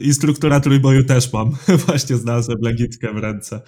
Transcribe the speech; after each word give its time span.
Instruktora 0.00 0.60
trójboju 0.60 1.04
też 1.04 1.32
mam. 1.32 1.50
Właśnie 1.86 2.16
znalazłem 2.16 2.58
legitkę 2.62 3.12
w 3.14 3.16
ręce. 3.16 3.60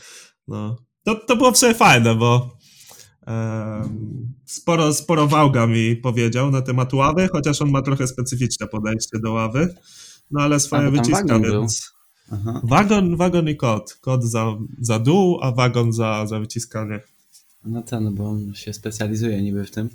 No. 0.49 0.77
To, 1.05 1.15
to 1.15 1.37
było 1.37 1.53
w 1.53 1.59
sobie 1.59 1.75
fajne, 1.75 2.15
bo 2.15 2.59
um, 3.27 4.35
sporo, 4.47 4.95
sporo 4.95 5.27
Wałga 5.27 5.67
mi 5.67 5.97
powiedział 5.97 6.51
na 6.51 6.63
temat 6.63 6.95
ławy, 6.95 7.29
chociaż 7.33 7.63
on 7.63 7.71
ma 7.71 7.83
trochę 7.83 8.07
specyficzne 8.07 8.67
podejście 8.67 9.19
do 9.19 9.33
ławy, 9.33 9.75
no 10.31 10.43
ale 10.43 10.61
swoje 10.61 10.91
wyciska, 10.91 11.39
więc... 11.39 11.93
Wagon, 12.63 13.17
wagon 13.17 13.49
i 13.49 13.57
kod. 13.57 13.95
Kod 14.01 14.25
za, 14.25 14.57
za 14.81 14.99
dół, 14.99 15.39
a 15.43 15.53
wagon 15.53 15.93
za, 15.93 16.27
za 16.27 16.41
wyciskanie. 16.41 17.01
No 17.65 17.83
ten, 17.83 18.15
bo 18.15 18.29
on 18.29 18.55
się 18.55 18.73
specjalizuje 18.73 19.43
niby 19.43 19.65
w 19.65 19.71
tym. 19.71 19.89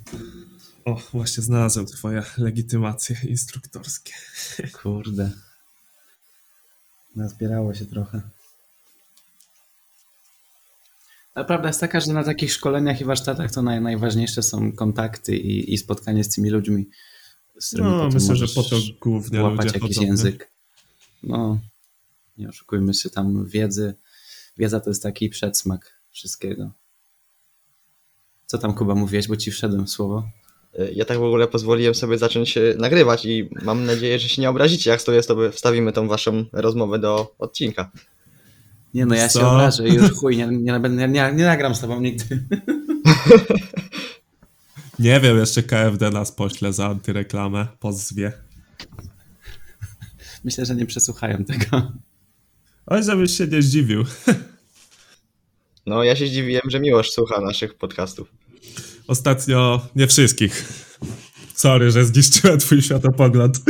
O, 0.84 1.00
właśnie 1.12 1.42
znalazłem 1.42 1.86
twoje 1.86 2.22
legitymacje 2.38 3.16
instruktorskie. 3.28 4.12
Kurde. 4.82 5.30
Nazbierało 7.18 7.74
się 7.74 7.86
trochę. 7.86 8.20
Ale 11.34 11.44
prawda 11.44 11.68
jest 11.68 11.80
taka, 11.80 12.00
że 12.00 12.12
na 12.12 12.24
takich 12.24 12.52
szkoleniach 12.52 13.00
i 13.00 13.04
warsztatach 13.04 13.52
to 13.52 13.62
naj, 13.62 13.80
najważniejsze 13.80 14.42
są 14.42 14.72
kontakty 14.72 15.36
i, 15.36 15.74
i 15.74 15.78
spotkanie 15.78 16.24
z 16.24 16.28
tymi 16.28 16.50
ludźmi, 16.50 16.86
z 17.60 17.68
którymi 17.68 17.90
no, 17.90 18.08
myślę, 18.08 18.36
że 18.36 18.46
po 18.54 18.62
to 18.62 18.76
głównie 19.00 19.42
łapać 19.42 19.66
ludzie 19.66 19.78
jakiś 19.78 19.96
chodzą, 19.96 20.06
język. 20.06 20.50
No, 21.22 21.58
nie 22.38 22.48
oszukujmy 22.48 22.94
się, 22.94 23.10
tam 23.10 23.46
wiedzy, 23.46 23.94
wiedza 24.58 24.80
to 24.80 24.90
jest 24.90 25.02
taki 25.02 25.28
przedsmak 25.28 26.00
wszystkiego. 26.10 26.70
Co 28.46 28.58
tam 28.58 28.74
Kuba 28.74 28.94
mówiłeś, 28.94 29.28
bo 29.28 29.36
ci 29.36 29.50
wszedłem 29.50 29.86
w 29.86 29.90
słowo? 29.90 30.28
Ja 30.94 31.04
tak 31.04 31.18
w 31.18 31.22
ogóle 31.22 31.48
pozwoliłem 31.48 31.94
sobie 31.94 32.18
zacząć 32.18 32.56
e, 32.56 32.74
nagrywać 32.78 33.24
i 33.24 33.48
mam 33.62 33.84
nadzieję, 33.84 34.18
że 34.18 34.28
się 34.28 34.42
nie 34.42 34.50
obrazicie, 34.50 34.90
jak 34.90 35.02
to 35.02 35.12
jest, 35.12 35.28
to 35.28 35.52
wstawimy 35.52 35.92
tą 35.92 36.08
waszą 36.08 36.44
rozmowę 36.52 36.98
do 36.98 37.34
odcinka. 37.38 37.90
Nie 38.94 39.06
no, 39.06 39.14
ja 39.14 39.28
Co? 39.28 39.40
się 39.40 39.46
obrażę 39.46 39.88
już 39.88 40.12
chuj, 40.12 40.36
nie, 40.36 40.46
nie, 40.46 40.80
nie, 40.80 41.08
nie, 41.08 41.32
nie 41.34 41.44
nagram 41.44 41.74
z 41.74 41.80
tobą 41.80 42.00
nigdy. 42.00 42.24
Nie 44.98 45.20
wiem, 45.20 45.38
jeszcze 45.38 45.62
KFD 45.62 46.10
nas 46.10 46.32
pośle 46.32 46.72
za 46.72 46.86
antyreklamę, 46.86 47.66
pozwie. 47.80 48.32
Myślę, 50.44 50.66
że 50.66 50.74
nie 50.74 50.86
przesłuchają 50.86 51.44
tego. 51.44 51.92
Oj, 52.86 53.02
żebyś 53.02 53.36
się 53.36 53.46
nie 53.46 53.62
zdziwił. 53.62 54.04
No, 55.86 56.04
ja 56.04 56.16
się 56.16 56.26
zdziwiłem, 56.26 56.62
że 56.70 56.80
Miłosz 56.80 57.10
słucha 57.10 57.40
naszych 57.40 57.74
podcastów. 57.74 58.32
Ostatnio 59.08 59.80
nie 59.96 60.06
wszystkich. 60.06 60.72
Sorry, 61.54 61.90
że 61.90 62.04
zniszczyłem 62.04 62.58
twój 62.58 62.82
światopogląd. 62.82 63.60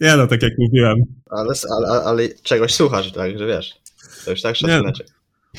Nie 0.00 0.16
no, 0.16 0.26
tak 0.26 0.42
jak 0.42 0.52
mówiłem. 0.58 0.96
Ale, 1.30 1.54
ale, 1.76 2.02
ale 2.02 2.28
czegoś 2.28 2.74
słuchasz, 2.74 3.12
tak, 3.12 3.38
że 3.38 3.46
wiesz. 3.46 3.74
To 4.24 4.30
już 4.30 4.42
tak 4.42 4.56
szacunek. 4.56 4.94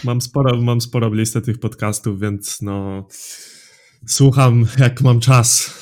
Mam 0.03 0.21
sporo, 0.21 0.61
mam 0.61 0.81
sporo 0.81 1.13
listę 1.13 1.41
tych 1.41 1.59
podcastów, 1.59 2.19
więc 2.19 2.61
no 2.61 3.07
słucham 4.07 4.67
jak 4.79 5.01
mam 5.01 5.19
czas. 5.19 5.73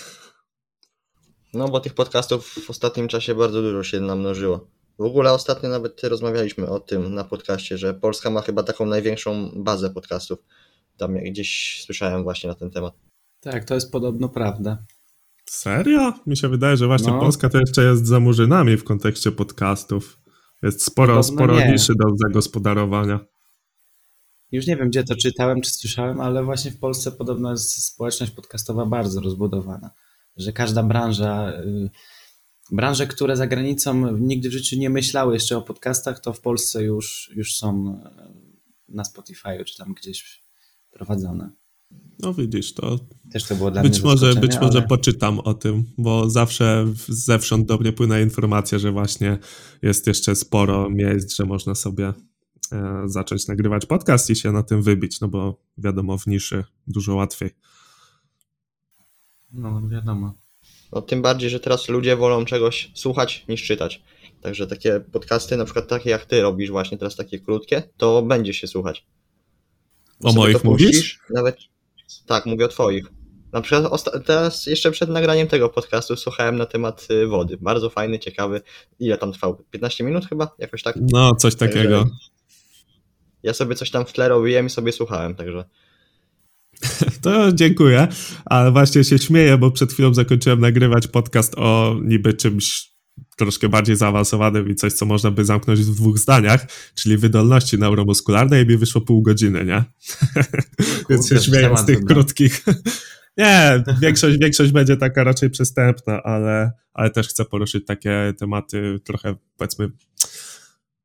No 1.54 1.68
bo 1.68 1.80
tych 1.80 1.94
podcastów 1.94 2.48
w 2.66 2.70
ostatnim 2.70 3.08
czasie 3.08 3.36
bardzo 3.36 3.62
dużo 3.62 3.84
się 3.84 4.00
namnożyło. 4.00 4.68
W 5.00 5.04
ogóle 5.04 5.34
ostatnio 5.34 5.70
nawet 5.70 6.04
rozmawialiśmy 6.04 6.70
o 6.70 6.80
tym 6.80 7.14
na 7.14 7.24
podcaście, 7.24 7.78
że 7.78 7.94
Polska 7.94 8.30
ma 8.30 8.42
chyba 8.42 8.64
taką 8.64 8.86
największą 8.86 9.52
bazę 9.56 9.90
podcastów. 9.90 10.40
Tam 10.98 11.14
gdzieś 11.14 11.82
słyszałem 11.86 12.24
właśnie 12.24 12.50
na 12.50 12.56
ten 12.56 12.72
temat. 12.72 13.07
Tak, 13.52 13.66
to 13.66 13.76
jest 13.76 13.92
podobno 13.92 14.30
prawda. 14.30 14.86
Serio? 15.46 16.14
Mi 16.26 16.38
się 16.38 16.50
wydaje, 16.50 16.78
że 16.78 16.88
właśnie 16.88 17.12
no. 17.12 17.20
Polska 17.20 17.50
to 17.50 17.60
jeszcze 17.60 17.84
jest 17.84 18.06
za 18.06 18.20
murzynami 18.20 18.78
w 18.78 18.84
kontekście 18.84 19.32
podcastów. 19.32 20.20
Jest 20.64 20.84
sporo, 20.84 21.24
sporo 21.24 21.72
niszy 21.72 21.94
do 21.96 22.16
zagospodarowania. 22.18 23.20
Już 24.52 24.68
nie 24.68 24.78
wiem, 24.78 24.90
gdzie 24.90 25.04
to 25.04 25.16
czytałem, 25.16 25.62
czy 25.62 25.72
słyszałem, 25.72 26.22
ale 26.22 26.44
właśnie 26.44 26.72
w 26.72 26.80
Polsce 26.80 27.12
podobno 27.12 27.52
jest 27.52 27.84
społeczność 27.84 28.32
podcastowa 28.32 28.86
bardzo 28.86 29.22
rozbudowana. 29.22 29.92
Że 30.38 30.54
każda 30.54 30.84
branża, 30.84 31.50
y, 31.50 31.90
branże, 32.72 33.08
które 33.08 33.38
za 33.38 33.48
granicą 33.48 34.18
nigdy 34.18 34.50
w 34.50 34.54
życiu 34.54 34.78
nie 34.78 34.90
myślały 34.90 35.34
jeszcze 35.34 35.58
o 35.58 35.62
podcastach, 35.62 36.20
to 36.20 36.34
w 36.34 36.42
Polsce 36.42 36.84
już, 36.84 37.32
już 37.36 37.56
są 37.56 38.00
y, 38.90 38.94
na 38.96 39.04
Spotify 39.04 39.66
czy 39.66 39.78
tam 39.78 39.94
gdzieś 39.94 40.44
prowadzone. 40.92 41.50
No 42.20 42.34
widzisz, 42.34 42.74
to 42.74 43.00
też 43.32 43.44
to 43.44 43.56
było 43.56 43.72
dla 43.72 43.82
być 43.82 44.00
mnie 44.00 44.10
może 44.10 44.36
Być 44.36 44.56
ale... 44.56 44.66
może 44.66 44.82
poczytam 44.82 45.40
o 45.40 45.54
tym, 45.54 45.84
bo 45.98 46.30
zawsze 46.30 46.86
zewsząd 47.08 47.68
do 47.68 47.78
mnie 47.78 47.94
płynęła 47.94 48.22
informacja, 48.22 48.80
że 48.80 48.92
właśnie 48.92 49.38
jest 49.82 50.08
jeszcze 50.08 50.36
sporo 50.36 50.90
miejsc, 50.90 51.36
że 51.36 51.46
można 51.46 51.76
sobie 51.76 52.14
e, 52.72 53.02
zacząć 53.06 53.48
nagrywać 53.48 53.86
podcast 53.86 54.30
i 54.30 54.36
się 54.36 54.52
na 54.52 54.64
tym 54.64 54.82
wybić, 54.82 55.22
no 55.22 55.28
bo 55.28 55.62
wiadomo, 55.78 56.18
w 56.18 56.28
niszy 56.28 56.64
dużo 56.88 57.16
łatwiej. 57.16 57.50
No, 59.52 59.82
wiadomo. 59.88 60.34
No, 60.92 61.02
tym 61.02 61.22
bardziej, 61.22 61.50
że 61.50 61.60
teraz 61.60 61.90
ludzie 61.90 62.16
wolą 62.16 62.46
czegoś 62.46 62.92
słuchać 62.96 63.46
niż 63.50 63.64
czytać. 63.64 64.04
Także 64.42 64.68
takie 64.68 65.00
podcasty, 65.00 65.58
na 65.58 65.66
przykład 65.66 65.88
takie 65.88 66.10
jak 66.10 66.26
ty 66.26 66.42
robisz 66.42 66.72
właśnie 66.72 66.98
teraz 66.98 67.16
takie 67.16 67.40
krótkie, 67.40 67.84
to 67.98 68.22
będzie 68.22 68.54
się 68.54 68.68
słuchać. 68.68 69.06
O 70.24 70.34
moich 70.34 70.64
mówisz? 70.64 71.20
Nawet 71.30 71.58
tak, 72.26 72.46
mówię 72.46 72.66
o 72.66 72.68
twoich. 72.68 73.06
Na 73.54 73.62
przykład 73.62 74.04
teraz 74.26 74.66
jeszcze 74.66 74.92
przed 74.92 75.10
nagraniem 75.10 75.48
tego 75.48 75.70
podcastu 75.70 76.16
słuchałem 76.16 76.58
na 76.58 76.66
temat 76.66 77.08
y, 77.12 77.28
wody. 77.28 77.58
Bardzo 77.62 77.90
fajny, 77.90 78.20
ciekawy. 78.20 78.62
Ile 79.00 79.18
tam 79.18 79.32
trwał? 79.32 79.64
15 79.72 80.04
minut 80.04 80.26
chyba? 80.26 80.56
Jakoś 80.60 80.84
tak? 80.84 80.96
No, 81.12 81.36
coś 81.36 81.56
takiego. 81.56 82.00
Także 82.00 82.16
ja 83.44 83.54
sobie 83.54 83.76
coś 83.76 83.92
tam 83.92 84.06
w 84.06 84.14
tle 84.14 84.30
robiłem 84.30 84.66
i 84.66 84.70
sobie 84.70 84.92
słuchałem, 84.92 85.36
także. 85.36 85.64
To 87.22 87.52
dziękuję, 87.52 88.08
ale 88.46 88.72
właśnie 88.72 89.04
się 89.04 89.20
śmieję, 89.20 89.58
bo 89.58 89.72
przed 89.72 89.94
chwilą 89.94 90.14
zakończyłem 90.14 90.60
nagrywać 90.60 91.08
podcast 91.08 91.56
o 91.58 91.96
niby 92.04 92.34
czymś 92.34 92.97
troszkę 93.38 93.70
bardziej 93.70 93.96
zaawansowanym 93.96 94.70
i 94.70 94.76
coś, 94.76 94.94
co 94.94 95.06
można 95.06 95.32
by 95.32 95.46
zamknąć 95.46 95.80
w 95.80 95.96
dwóch 95.96 96.18
zdaniach, 96.18 96.66
czyli 96.96 97.18
wydolności 97.18 97.78
neuromuskularnej 97.78 98.66
mi 98.66 98.78
wyszło 98.78 99.02
pół 99.02 99.22
godziny, 99.22 99.66
nie? 99.66 99.84
Więc 101.10 101.30
się 101.30 101.40
śmieję 101.40 101.78
z 101.78 101.86
tych 101.86 102.00
krótkich. 102.00 102.66
nie, 103.38 103.84
większość, 104.02 104.38
większość 104.40 104.72
będzie 104.72 104.98
taka 104.98 105.24
raczej 105.24 105.50
przystępna, 105.50 106.24
ale, 106.24 106.72
ale 106.94 107.10
też 107.10 107.28
chcę 107.28 107.46
poruszyć 107.46 107.86
takie 107.86 108.34
tematy 108.40 109.00
trochę, 109.04 109.36
powiedzmy, 109.58 109.92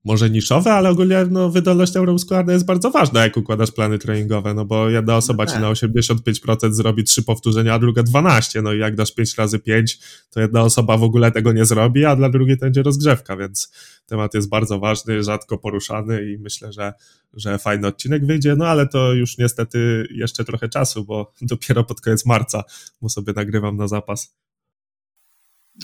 może 0.04 0.30
niszowe, 0.30 0.72
ale 0.72 0.90
ogólnie 0.90 1.26
no, 1.30 1.50
wydolność 1.50 1.94
neuromuskularna 1.94 2.52
jest 2.52 2.64
bardzo 2.64 2.90
ważna, 2.90 3.22
jak 3.22 3.36
układasz 3.36 3.70
plany 3.70 3.98
treningowe, 3.98 4.54
no 4.54 4.64
bo 4.64 4.88
jedna 4.88 5.16
osoba 5.16 5.44
no 5.44 5.50
tak. 5.50 5.56
ci 5.56 5.62
na 5.62 5.72
85% 5.72 6.72
zrobi 6.72 7.04
3 7.04 7.22
powtórzenia, 7.22 7.74
a 7.74 7.78
druga 7.78 8.02
12, 8.02 8.62
no 8.62 8.72
i 8.72 8.78
jak 8.78 8.96
dasz 8.96 9.14
5 9.14 9.34
razy 9.38 9.58
5, 9.58 9.98
to 10.30 10.40
jedna 10.40 10.62
osoba 10.62 10.96
w 10.96 11.02
ogóle 11.02 11.30
tego 11.32 11.52
nie 11.52 11.64
zrobi, 11.64 12.04
a 12.04 12.16
dla 12.16 12.28
drugiej 12.28 12.58
to 12.58 12.66
będzie 12.66 12.82
rozgrzewka, 12.82 13.36
więc 13.36 13.72
temat 14.06 14.34
jest 14.34 14.48
bardzo 14.48 14.78
ważny, 14.78 15.22
rzadko 15.22 15.58
poruszany 15.58 16.32
i 16.32 16.38
myślę, 16.38 16.72
że, 16.72 16.92
że 17.34 17.58
fajny 17.58 17.86
odcinek 17.86 18.26
wyjdzie, 18.26 18.56
no 18.56 18.66
ale 18.66 18.88
to 18.88 19.12
już 19.12 19.38
niestety 19.38 20.06
jeszcze 20.10 20.44
trochę 20.44 20.68
czasu, 20.68 21.04
bo 21.04 21.32
dopiero 21.42 21.84
pod 21.84 22.00
koniec 22.00 22.26
marca, 22.26 22.64
bo 23.02 23.08
sobie 23.08 23.32
nagrywam 23.36 23.76
na 23.76 23.88
zapas. 23.88 24.36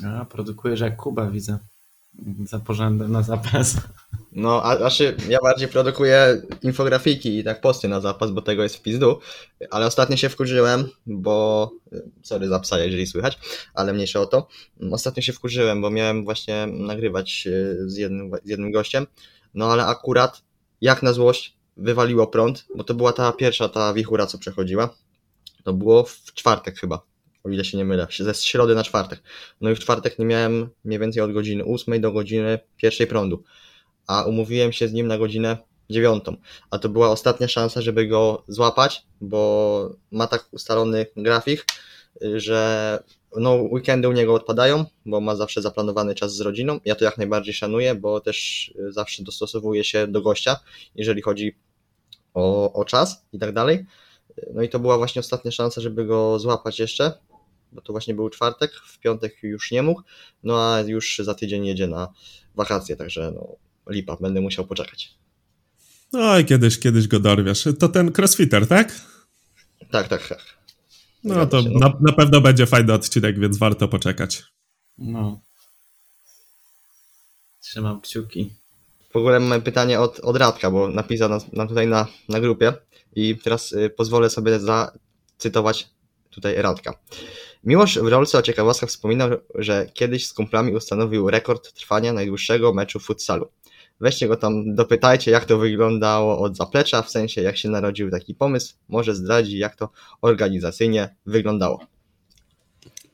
A, 0.04 0.24
produkujesz 0.24 0.80
jak 0.80 0.96
Kuba, 0.96 1.30
widzę 1.30 1.58
za 2.44 2.90
na 2.90 3.22
zapas. 3.22 3.76
No, 4.32 4.62
a 4.64 4.76
znaczy 4.76 5.16
ja 5.28 5.38
bardziej 5.42 5.68
produkuję 5.68 6.42
infografiki 6.62 7.38
i 7.38 7.44
tak 7.44 7.60
posty 7.60 7.88
na 7.88 8.00
zapas, 8.00 8.30
bo 8.30 8.42
tego 8.42 8.62
jest 8.62 8.76
w 8.76 8.82
pizdu, 8.82 9.18
ale 9.70 9.86
ostatnio 9.86 10.16
się 10.16 10.28
wkurzyłem, 10.28 10.88
bo 11.06 11.70
sorry 12.22 12.48
za 12.48 12.60
psa, 12.60 12.78
jeżeli 12.78 13.06
słychać, 13.06 13.38
ale 13.74 13.92
mniejsze 13.92 14.20
o 14.20 14.26
to. 14.26 14.48
Ostatnio 14.90 15.22
się 15.22 15.32
wkurzyłem, 15.32 15.80
bo 15.80 15.90
miałem 15.90 16.24
właśnie 16.24 16.66
nagrywać 16.66 17.46
e, 17.46 17.90
z 17.90 17.96
jednym, 17.96 18.30
z 18.44 18.48
jednym 18.48 18.72
gościem, 18.72 19.06
no 19.54 19.72
ale 19.72 19.86
akurat 19.86 20.42
jak 20.80 21.02
na 21.02 21.12
złość 21.12 21.56
wywaliło 21.76 22.26
prąd, 22.26 22.66
bo 22.76 22.84
to 22.84 22.94
była 22.94 23.12
ta 23.12 23.32
pierwsza 23.32 23.68
ta 23.68 23.94
wichura, 23.94 24.26
co 24.26 24.38
przechodziła. 24.38 24.94
To 25.64 25.72
było 25.72 26.04
w 26.04 26.24
czwartek 26.34 26.78
chyba 26.78 27.07
o 27.44 27.48
ile 27.50 27.64
się 27.64 27.78
nie 27.78 27.84
mylę, 27.84 28.06
ze 28.18 28.34
środy 28.34 28.74
na 28.74 28.84
czwartek. 28.84 29.22
No 29.60 29.70
i 29.70 29.74
w 29.74 29.78
czwartek 29.78 30.18
nie 30.18 30.26
miałem 30.26 30.68
mniej 30.84 30.98
więcej 30.98 31.22
od 31.22 31.32
godziny 31.32 31.64
8 31.64 32.00
do 32.00 32.12
godziny 32.12 32.58
pierwszej 32.76 33.06
prądu, 33.06 33.42
a 34.06 34.24
umówiłem 34.24 34.72
się 34.72 34.88
z 34.88 34.92
nim 34.92 35.06
na 35.06 35.18
godzinę 35.18 35.58
dziewiątą, 35.90 36.36
a 36.70 36.78
to 36.78 36.88
była 36.88 37.10
ostatnia 37.10 37.48
szansa, 37.48 37.82
żeby 37.82 38.06
go 38.06 38.44
złapać, 38.48 39.02
bo 39.20 39.90
ma 40.10 40.26
tak 40.26 40.48
ustalony 40.52 41.06
grafik, 41.16 41.66
że 42.20 43.02
no, 43.36 43.54
weekendy 43.54 44.08
u 44.08 44.12
niego 44.12 44.34
odpadają, 44.34 44.84
bo 45.06 45.20
ma 45.20 45.36
zawsze 45.36 45.62
zaplanowany 45.62 46.14
czas 46.14 46.34
z 46.34 46.40
rodziną. 46.40 46.80
Ja 46.84 46.94
to 46.94 47.04
jak 47.04 47.18
najbardziej 47.18 47.54
szanuję, 47.54 47.94
bo 47.94 48.20
też 48.20 48.70
zawsze 48.88 49.22
dostosowuję 49.22 49.84
się 49.84 50.06
do 50.06 50.22
gościa, 50.22 50.60
jeżeli 50.94 51.22
chodzi 51.22 51.56
o, 52.34 52.72
o 52.72 52.84
czas 52.84 53.26
i 53.32 53.38
tak 53.38 53.52
dalej. 53.52 53.86
No 54.54 54.62
i 54.62 54.68
to 54.68 54.78
była 54.78 54.98
właśnie 54.98 55.20
ostatnia 55.20 55.50
szansa, 55.50 55.80
żeby 55.80 56.04
go 56.04 56.38
złapać 56.38 56.78
jeszcze 56.80 57.12
bo 57.72 57.80
to 57.80 57.92
właśnie 57.92 58.14
był 58.14 58.30
czwartek, 58.30 58.72
w 58.86 58.98
piątek 58.98 59.42
już 59.42 59.70
nie 59.70 59.82
mógł, 59.82 60.02
no 60.42 60.74
a 60.74 60.80
już 60.80 61.18
za 61.18 61.34
tydzień 61.34 61.66
jedzie 61.66 61.86
na 61.86 62.12
wakacje, 62.54 62.96
także 62.96 63.32
no 63.34 63.56
lipa, 63.90 64.16
będę 64.16 64.40
musiał 64.40 64.66
poczekać. 64.66 65.14
No 66.12 66.38
i 66.38 66.44
kiedyś, 66.44 66.78
kiedyś 66.78 67.08
go 67.08 67.20
dorwiesz. 67.20 67.68
To 67.78 67.88
ten 67.88 68.12
crossfitter, 68.18 68.66
tak? 68.66 69.00
Tak, 69.90 70.08
tak, 70.08 70.28
tak. 70.28 70.58
No 71.24 71.46
to 71.46 71.62
się, 71.62 71.70
no. 71.70 71.78
Na, 71.78 71.94
na 72.00 72.12
pewno 72.12 72.40
będzie 72.40 72.66
fajny 72.66 72.92
odcinek, 72.92 73.40
więc 73.40 73.58
warto 73.58 73.88
poczekać. 73.88 74.42
No. 74.98 75.40
Trzymam 77.60 78.00
kciuki. 78.00 78.50
W 79.10 79.16
ogóle 79.16 79.40
mam 79.40 79.62
pytanie 79.62 80.00
od, 80.00 80.20
od 80.20 80.36
Radka, 80.36 80.70
bo 80.70 80.88
napisał 80.88 81.28
nam, 81.28 81.40
nam 81.52 81.68
tutaj 81.68 81.86
na, 81.86 82.06
na 82.28 82.40
grupie 82.40 82.72
i 83.16 83.36
teraz 83.36 83.72
y, 83.72 83.90
pozwolę 83.90 84.30
sobie 84.30 84.58
zacytować 84.60 85.88
tutaj 86.30 86.62
Radka. 86.62 86.94
Miłosz 87.64 87.98
w 87.98 88.06
rolce 88.06 88.38
o 88.38 88.42
ciekawostkach 88.42 88.90
wspominał, 88.90 89.30
że 89.54 89.86
kiedyś 89.94 90.26
z 90.26 90.32
kumplami 90.32 90.74
ustanowił 90.74 91.30
rekord 91.30 91.72
trwania 91.72 92.12
najdłuższego 92.12 92.74
meczu 92.74 93.00
futsalu. 93.00 93.48
Weźcie 94.00 94.28
go 94.28 94.36
tam, 94.36 94.74
dopytajcie, 94.74 95.30
jak 95.30 95.44
to 95.44 95.58
wyglądało 95.58 96.38
od 96.38 96.56
zaplecza, 96.56 97.02
w 97.02 97.10
sensie 97.10 97.42
jak 97.42 97.56
się 97.56 97.68
narodził 97.68 98.10
taki 98.10 98.34
pomysł. 98.34 98.74
Może 98.88 99.14
zdradzi, 99.14 99.58
jak 99.58 99.76
to 99.76 99.90
organizacyjnie 100.22 101.14
wyglądało. 101.26 101.97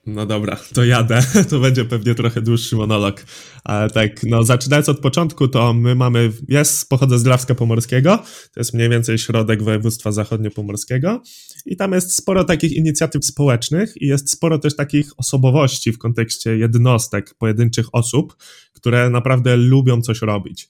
No 0.06 0.27
dobra, 0.27 0.56
to 0.75 0.85
jadę. 0.85 1.21
To 1.51 1.61
będzie 1.61 1.85
pewnie 1.85 2.15
trochę 2.15 2.43
dłuższy 2.43 2.77
monolog. 2.77 3.25
Ale 3.65 3.91
tak, 3.91 4.23
no 4.23 4.45
zaczynając 4.45 4.89
od 4.89 5.01
początku, 5.01 5.49
to 5.49 5.75
my 5.75 5.95
mamy, 5.95 6.33
jest, 6.49 6.89
pochodzę 6.89 7.19
z 7.19 7.23
Drawska 7.23 7.55
Pomorskiego, 7.55 8.17
to 8.53 8.61
jest 8.61 8.75
mniej 8.75 8.89
więcej 8.89 9.19
środek 9.19 9.62
województwa 9.62 10.12
zachodniopomorskiego 10.12 11.23
i 11.67 11.77
tam 11.77 11.93
jest 11.93 12.17
sporo 12.17 12.45
takich 12.45 12.73
inicjatyw 12.73 13.25
społecznych 13.25 14.03
i 14.03 14.06
jest 14.06 14.31
sporo 14.31 14.59
też 14.59 14.77
takich 14.77 15.11
osobowości 15.17 15.93
w 15.93 15.99
kontekście 15.99 16.56
jednostek, 16.56 17.35
pojedynczych 17.35 17.87
osób, 17.93 18.37
które 18.73 19.11
naprawdę 19.11 19.56
lubią 19.56 20.03
coś 20.03 20.23
robić. 20.23 20.69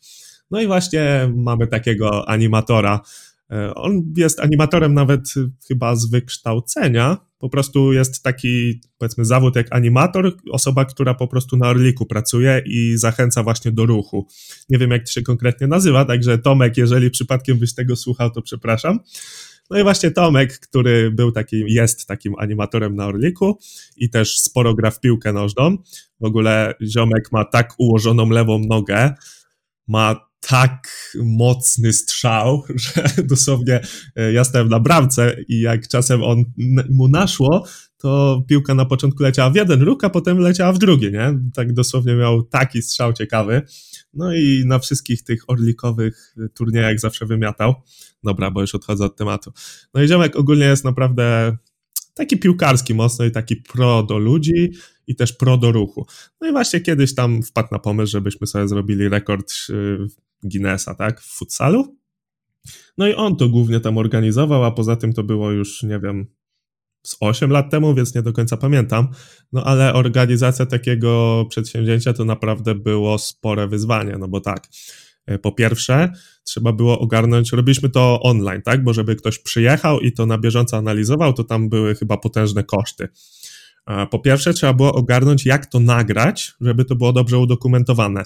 No 0.50 0.60
i 0.60 0.66
właśnie 0.66 1.32
mamy 1.36 1.66
takiego 1.66 2.28
animatora, 2.28 3.00
on 3.74 4.12
jest 4.16 4.40
animatorem 4.40 4.94
nawet 4.94 5.22
chyba 5.68 5.96
z 5.96 6.06
wykształcenia. 6.06 7.16
Po 7.38 7.48
prostu 7.48 7.92
jest 7.92 8.22
taki, 8.22 8.80
powiedzmy, 8.98 9.24
zawód 9.24 9.56
jak 9.56 9.66
animator, 9.70 10.36
osoba, 10.50 10.84
która 10.84 11.14
po 11.14 11.28
prostu 11.28 11.56
na 11.56 11.68
Orliku 11.68 12.06
pracuje 12.06 12.62
i 12.66 12.96
zachęca 12.96 13.42
właśnie 13.42 13.72
do 13.72 13.86
ruchu. 13.86 14.26
Nie 14.68 14.78
wiem, 14.78 14.90
jak 14.90 15.04
to 15.04 15.12
się 15.12 15.22
konkretnie 15.22 15.66
nazywa, 15.66 16.04
także 16.04 16.38
Tomek, 16.38 16.76
jeżeli 16.76 17.10
przypadkiem 17.10 17.58
byś 17.58 17.74
tego 17.74 17.96
słuchał, 17.96 18.30
to 18.30 18.42
przepraszam. 18.42 19.00
No 19.70 19.78
i 19.78 19.82
właśnie 19.82 20.10
Tomek, 20.10 20.58
który 20.58 21.10
był 21.10 21.32
takim, 21.32 21.68
jest 21.68 22.06
takim 22.06 22.34
animatorem 22.38 22.96
na 22.96 23.06
Orliku 23.06 23.58
i 23.96 24.10
też 24.10 24.38
sporo 24.38 24.74
gra 24.74 24.90
w 24.90 25.00
piłkę 25.00 25.32
nożną. 25.32 25.76
W 26.20 26.24
ogóle 26.24 26.74
ziomek 26.82 27.32
ma 27.32 27.44
tak 27.44 27.74
ułożoną 27.78 28.30
lewą 28.30 28.58
nogę, 28.58 29.14
ma 29.88 30.30
tak 30.48 30.88
mocny 31.24 31.92
strzał, 31.92 32.62
że 32.74 33.22
dosłownie 33.24 33.80
e, 34.16 34.32
ja 34.32 34.44
stałem 34.44 34.68
na 34.68 34.80
bramce 34.80 35.36
i 35.48 35.60
jak 35.60 35.88
czasem 35.88 36.22
on 36.22 36.44
mu 36.90 37.08
naszło, 37.08 37.66
to 37.98 38.42
piłka 38.48 38.74
na 38.74 38.84
początku 38.84 39.22
leciała 39.22 39.50
w 39.50 39.56
jeden 39.56 39.82
róg, 39.82 40.04
a 40.04 40.10
potem 40.10 40.38
leciała 40.38 40.72
w 40.72 40.78
drugi, 40.78 41.12
nie? 41.12 41.38
Tak 41.54 41.72
dosłownie 41.72 42.14
miał 42.14 42.42
taki 42.42 42.82
strzał 42.82 43.12
ciekawy. 43.12 43.62
No 44.14 44.34
i 44.34 44.62
na 44.66 44.78
wszystkich 44.78 45.22
tych 45.22 45.50
orlikowych 45.50 46.34
turniejach 46.54 47.00
zawsze 47.00 47.26
wymiatał. 47.26 47.74
Dobra, 48.24 48.50
bo 48.50 48.60
już 48.60 48.74
odchodzę 48.74 49.04
od 49.04 49.16
tematu. 49.16 49.52
No 49.94 50.02
i 50.02 50.08
ziomek 50.08 50.36
ogólnie 50.36 50.64
jest 50.64 50.84
naprawdę 50.84 51.56
taki 52.14 52.36
piłkarski 52.36 52.94
mocno 52.94 53.24
i 53.24 53.30
taki 53.30 53.56
pro 53.56 54.02
do 54.02 54.18
ludzi 54.18 54.72
i 55.06 55.16
też 55.16 55.32
pro 55.32 55.56
do 55.56 55.72
ruchu. 55.72 56.06
No 56.40 56.48
i 56.48 56.52
właśnie 56.52 56.80
kiedyś 56.80 57.14
tam 57.14 57.42
wpadł 57.42 57.68
na 57.72 57.78
pomysł, 57.78 58.12
żebyśmy 58.12 58.46
sobie 58.46 58.68
zrobili 58.68 59.08
rekord 59.08 59.52
y, 59.70 59.98
Guinnessa, 60.42 60.94
tak, 60.94 61.20
w 61.20 61.36
futsalu. 61.38 61.96
No 62.98 63.08
i 63.08 63.14
on 63.14 63.36
to 63.36 63.48
głównie 63.48 63.80
tam 63.80 63.98
organizował, 63.98 64.64
a 64.64 64.70
poza 64.70 64.96
tym 64.96 65.12
to 65.12 65.22
było 65.22 65.50
już, 65.50 65.82
nie 65.82 66.00
wiem, 66.00 66.26
z 67.06 67.16
8 67.20 67.50
lat 67.50 67.70
temu, 67.70 67.94
więc 67.94 68.14
nie 68.14 68.22
do 68.22 68.32
końca 68.32 68.56
pamiętam. 68.56 69.08
No 69.52 69.64
ale 69.64 69.94
organizacja 69.94 70.66
takiego 70.66 71.44
przedsięwzięcia 71.50 72.12
to 72.12 72.24
naprawdę 72.24 72.74
było 72.74 73.18
spore 73.18 73.68
wyzwanie, 73.68 74.16
no 74.18 74.28
bo 74.28 74.40
tak, 74.40 74.68
e, 75.26 75.38
po 75.38 75.52
pierwsze, 75.52 76.12
trzeba 76.44 76.72
było 76.72 76.98
ogarnąć, 76.98 77.52
robiliśmy 77.52 77.90
to 77.90 78.20
online, 78.22 78.62
tak, 78.62 78.84
bo 78.84 78.92
żeby 78.92 79.16
ktoś 79.16 79.38
przyjechał 79.38 80.00
i 80.00 80.12
to 80.12 80.26
na 80.26 80.38
bieżąco 80.38 80.76
analizował, 80.76 81.32
to 81.32 81.44
tam 81.44 81.68
były 81.68 81.94
chyba 81.94 82.16
potężne 82.16 82.64
koszty. 82.64 83.08
Po 84.10 84.18
pierwsze, 84.18 84.54
trzeba 84.54 84.72
było 84.72 84.94
ogarnąć, 84.94 85.46
jak 85.46 85.66
to 85.66 85.80
nagrać, 85.80 86.52
żeby 86.60 86.84
to 86.84 86.94
było 86.94 87.12
dobrze 87.12 87.38
udokumentowane 87.38 88.24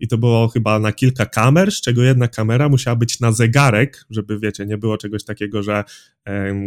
i 0.00 0.08
to 0.08 0.18
było 0.18 0.48
chyba 0.48 0.78
na 0.78 0.92
kilka 0.92 1.26
kamer, 1.26 1.72
z 1.72 1.80
czego 1.80 2.02
jedna 2.02 2.28
kamera 2.28 2.68
musiała 2.68 2.96
być 2.96 3.20
na 3.20 3.32
zegarek, 3.32 4.04
żeby 4.10 4.38
wiecie, 4.38 4.66
nie 4.66 4.78
było 4.78 4.98
czegoś 4.98 5.24
takiego, 5.24 5.62
że 5.62 5.84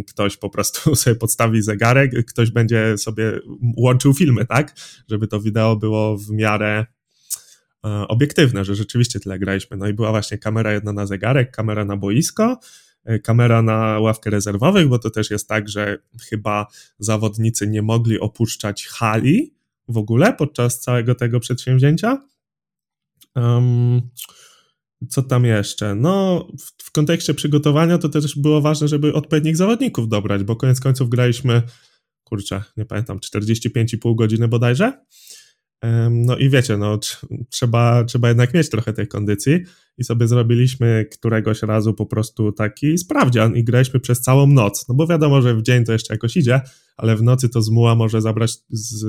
ktoś 0.07 0.37
po 0.37 0.49
prostu 0.49 0.95
sobie 0.95 1.15
podstawi 1.15 1.61
zegarek, 1.61 2.25
ktoś 2.27 2.51
będzie 2.51 2.97
sobie 2.97 3.39
łączył 3.77 4.13
filmy, 4.13 4.45
tak? 4.45 4.75
Żeby 5.09 5.27
to 5.27 5.41
wideo 5.41 5.75
było 5.75 6.17
w 6.17 6.29
miarę 6.29 6.85
e, 7.85 8.07
obiektywne, 8.07 8.65
że 8.65 8.75
rzeczywiście 8.75 9.19
tyle 9.19 9.39
graliśmy. 9.39 9.77
No 9.77 9.87
i 9.87 9.93
była 9.93 10.11
właśnie 10.11 10.37
kamera 10.37 10.73
jedna 10.73 10.93
na 10.93 11.05
zegarek, 11.05 11.51
kamera 11.51 11.85
na 11.85 11.97
boisko, 11.97 12.43
e, 12.43 12.57
kamera 13.23 13.61
na 13.61 13.99
ławkę 13.99 14.29
rezerwowych, 14.29 14.87
bo 14.87 14.99
to 14.99 15.09
też 15.09 15.31
jest 15.31 15.47
tak, 15.47 15.69
że 15.69 15.97
chyba 16.29 16.67
zawodnicy 16.99 17.67
nie 17.67 17.81
mogli 17.81 18.19
opuszczać 18.19 18.87
hali 18.87 19.53
w 19.87 19.97
ogóle 19.97 20.33
podczas 20.33 20.79
całego 20.79 21.15
tego 21.15 21.39
przedsięwzięcia. 21.39 22.21
Um, 23.35 24.01
co 25.09 25.21
tam 25.21 25.45
jeszcze? 25.45 25.95
No, 25.95 26.47
w, 26.59 26.83
w, 26.83 26.91
kontekście 26.91 27.33
przygotowania 27.33 27.97
to 27.97 28.09
też 28.09 28.35
było 28.37 28.61
ważne, 28.61 28.87
żeby 28.87 29.13
odpowiednich 29.13 29.57
zawodników 29.57 30.07
dobrać, 30.07 30.43
bo 30.43 30.55
koniec 30.55 30.79
końców 30.79 31.09
graliśmy, 31.09 31.61
kurczę, 32.23 32.63
nie 32.77 32.85
pamiętam, 32.85 33.19
45,5 33.19 34.15
godziny 34.15 34.47
bodajże. 34.47 35.05
No 36.11 36.37
i 36.37 36.49
wiecie, 36.49 36.77
no, 36.77 36.99
trzeba, 37.49 38.03
trzeba 38.03 38.27
jednak 38.27 38.53
mieć 38.53 38.69
trochę 38.69 38.93
tej 38.93 39.07
kondycji 39.07 39.59
i 39.97 40.03
sobie 40.03 40.27
zrobiliśmy 40.27 41.05
któregoś 41.11 41.61
razu 41.61 41.93
po 41.93 42.05
prostu 42.05 42.51
taki 42.51 42.97
sprawdzian 42.97 43.55
i 43.55 43.63
graliśmy 43.63 43.99
przez 43.99 44.21
całą 44.21 44.47
noc. 44.47 44.87
No 44.89 44.95
bo 44.95 45.07
wiadomo, 45.07 45.41
że 45.41 45.55
w 45.55 45.61
dzień 45.61 45.85
to 45.85 45.93
jeszcze 45.93 46.13
jakoś 46.13 46.37
idzie, 46.37 46.61
ale 46.97 47.15
w 47.15 47.23
nocy 47.23 47.49
to 47.49 47.61
zmuła 47.61 47.95
może 47.95 48.21
zabrać 48.21 48.57
z 48.69 49.05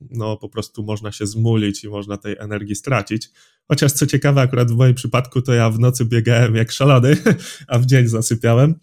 no 0.00 0.36
po 0.36 0.48
prostu 0.48 0.82
można 0.82 1.12
się 1.12 1.26
zmulić 1.26 1.84
i 1.84 1.88
można 1.88 2.16
tej 2.16 2.36
energii 2.38 2.74
stracić. 2.74 3.30
Chociaż 3.68 3.92
co 3.92 4.06
ciekawe, 4.06 4.40
akurat 4.40 4.70
w 4.70 4.76
moim 4.76 4.94
przypadku 4.94 5.42
to 5.42 5.54
ja 5.54 5.70
w 5.70 5.78
nocy 5.78 6.04
biegałem 6.04 6.54
jak 6.54 6.72
szalony, 6.72 7.16
a 7.68 7.78
w 7.78 7.86
dzień 7.86 8.06
zasypiałem, 8.06 8.74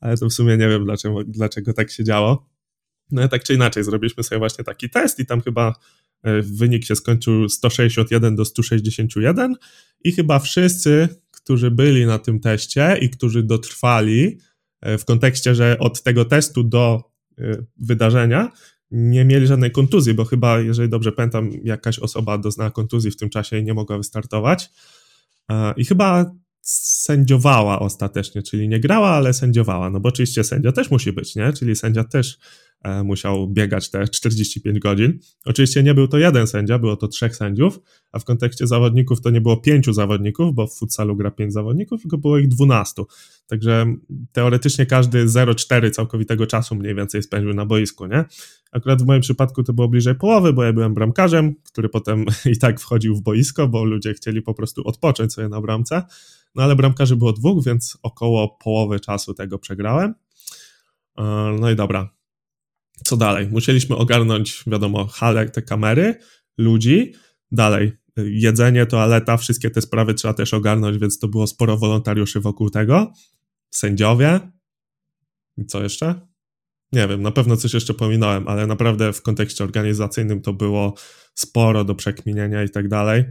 ale 0.00 0.16
to 0.16 0.28
w 0.28 0.32
sumie 0.32 0.56
nie 0.56 0.68
wiem 0.68 0.84
dlaczego, 0.84 1.24
dlaczego 1.24 1.72
tak 1.72 1.90
się 1.90 2.04
działo. 2.04 2.48
No 3.10 3.28
tak 3.28 3.44
czy 3.44 3.54
inaczej, 3.54 3.84
zrobiliśmy 3.84 4.22
sobie 4.22 4.38
właśnie 4.38 4.64
taki 4.64 4.90
test 4.90 5.18
i 5.18 5.26
tam 5.26 5.40
chyba 5.40 5.74
wynik 6.42 6.84
się 6.84 6.96
skończył 6.96 7.48
161 7.48 8.36
do 8.36 8.44
161 8.44 9.54
i 10.04 10.12
chyba 10.12 10.38
wszyscy, 10.38 11.08
którzy 11.30 11.70
byli 11.70 12.06
na 12.06 12.18
tym 12.18 12.40
teście 12.40 12.98
i 13.00 13.10
którzy 13.10 13.42
dotrwali 13.42 14.38
e, 14.80 14.98
w 14.98 15.04
kontekście, 15.04 15.54
że 15.54 15.78
od 15.78 16.02
tego 16.02 16.24
testu 16.24 16.64
do 16.64 17.02
e, 17.38 17.42
wydarzenia 17.76 18.52
nie 18.90 19.24
mieli 19.24 19.46
żadnej 19.46 19.70
kontuzji, 19.70 20.14
bo 20.14 20.24
chyba, 20.24 20.60
jeżeli 20.60 20.88
dobrze 20.88 21.12
pamiętam, 21.12 21.50
jakaś 21.64 21.98
osoba 21.98 22.38
doznała 22.38 22.70
kontuzji 22.70 23.10
w 23.10 23.16
tym 23.16 23.30
czasie 23.30 23.58
i 23.58 23.64
nie 23.64 23.74
mogła 23.74 23.98
wystartować. 23.98 24.70
I 25.76 25.84
chyba 25.84 26.34
sędziowała 26.70 27.80
ostatecznie, 27.80 28.42
czyli 28.42 28.68
nie 28.68 28.80
grała, 28.80 29.08
ale 29.08 29.34
sędziowała, 29.34 29.90
no 29.90 30.00
bo 30.00 30.08
oczywiście 30.08 30.44
sędzia 30.44 30.72
też 30.72 30.90
musi 30.90 31.12
być, 31.12 31.36
nie? 31.36 31.52
Czyli 31.52 31.76
sędzia 31.76 32.04
też 32.04 32.38
E, 32.82 33.04
musiał 33.04 33.48
biegać 33.48 33.90
te 33.90 34.08
45 34.08 34.78
godzin. 34.78 35.18
Oczywiście 35.44 35.82
nie 35.82 35.94
był 35.94 36.08
to 36.08 36.18
jeden 36.18 36.46
sędzia, 36.46 36.78
było 36.78 36.96
to 36.96 37.08
trzech 37.08 37.36
sędziów, 37.36 37.80
a 38.12 38.18
w 38.18 38.24
kontekście 38.24 38.66
zawodników 38.66 39.20
to 39.20 39.30
nie 39.30 39.40
było 39.40 39.56
pięciu 39.56 39.92
zawodników, 39.92 40.54
bo 40.54 40.66
w 40.66 40.74
futsalu 40.74 41.16
gra 41.16 41.30
pięć 41.30 41.52
zawodników, 41.52 42.02
tylko 42.02 42.18
było 42.18 42.38
ich 42.38 42.48
12. 42.48 43.02
Także 43.46 43.96
teoretycznie 44.32 44.86
każdy 44.86 45.26
0,4 45.26 45.90
całkowitego 45.90 46.46
czasu 46.46 46.74
mniej 46.74 46.94
więcej 46.94 47.22
spędził 47.22 47.54
na 47.54 47.66
boisku, 47.66 48.06
nie? 48.06 48.24
Akurat 48.72 49.02
w 49.02 49.06
moim 49.06 49.20
przypadku 49.20 49.62
to 49.62 49.72
było 49.72 49.88
bliżej 49.88 50.14
połowy, 50.14 50.52
bo 50.52 50.64
ja 50.64 50.72
byłem 50.72 50.94
bramkarzem, 50.94 51.54
który 51.64 51.88
potem 51.88 52.24
i 52.52 52.58
tak 52.58 52.80
wchodził 52.80 53.16
w 53.16 53.22
boisko, 53.22 53.68
bo 53.68 53.84
ludzie 53.84 54.14
chcieli 54.14 54.42
po 54.42 54.54
prostu 54.54 54.88
odpocząć 54.88 55.32
sobie 55.32 55.48
na 55.48 55.60
bramce. 55.60 56.02
No 56.54 56.62
ale 56.62 56.76
bramkarzy 56.76 57.16
było 57.16 57.32
dwóch, 57.32 57.64
więc 57.64 57.98
około 58.02 58.48
połowy 58.48 59.00
czasu 59.00 59.34
tego 59.34 59.58
przegrałem. 59.58 60.14
E, 61.18 61.22
no 61.60 61.70
i 61.70 61.76
dobra, 61.76 62.10
co 63.04 63.16
dalej? 63.16 63.48
Musieliśmy 63.48 63.96
ogarnąć, 63.96 64.64
wiadomo, 64.66 65.06
halę, 65.06 65.50
te 65.50 65.62
kamery, 65.62 66.18
ludzi. 66.58 67.12
Dalej, 67.52 67.92
jedzenie, 68.16 68.86
toaleta, 68.86 69.36
wszystkie 69.36 69.70
te 69.70 69.80
sprawy 69.80 70.14
trzeba 70.14 70.34
też 70.34 70.54
ogarnąć, 70.54 70.98
więc 70.98 71.18
to 71.18 71.28
było 71.28 71.46
sporo 71.46 71.76
wolontariuszy 71.76 72.40
wokół 72.40 72.70
tego. 72.70 73.12
Sędziowie. 73.70 74.40
I 75.56 75.66
co 75.66 75.82
jeszcze? 75.82 76.28
nie 76.92 77.08
wiem, 77.08 77.22
na 77.22 77.30
pewno 77.30 77.56
coś 77.56 77.74
jeszcze 77.74 77.94
pominąłem, 77.94 78.48
ale 78.48 78.66
naprawdę 78.66 79.12
w 79.12 79.22
kontekście 79.22 79.64
organizacyjnym 79.64 80.42
to 80.42 80.52
było 80.52 80.94
sporo 81.34 81.84
do 81.84 81.94
przekminienia 81.94 82.64
i 82.64 82.70
tak 82.70 82.88
dalej, 82.88 83.24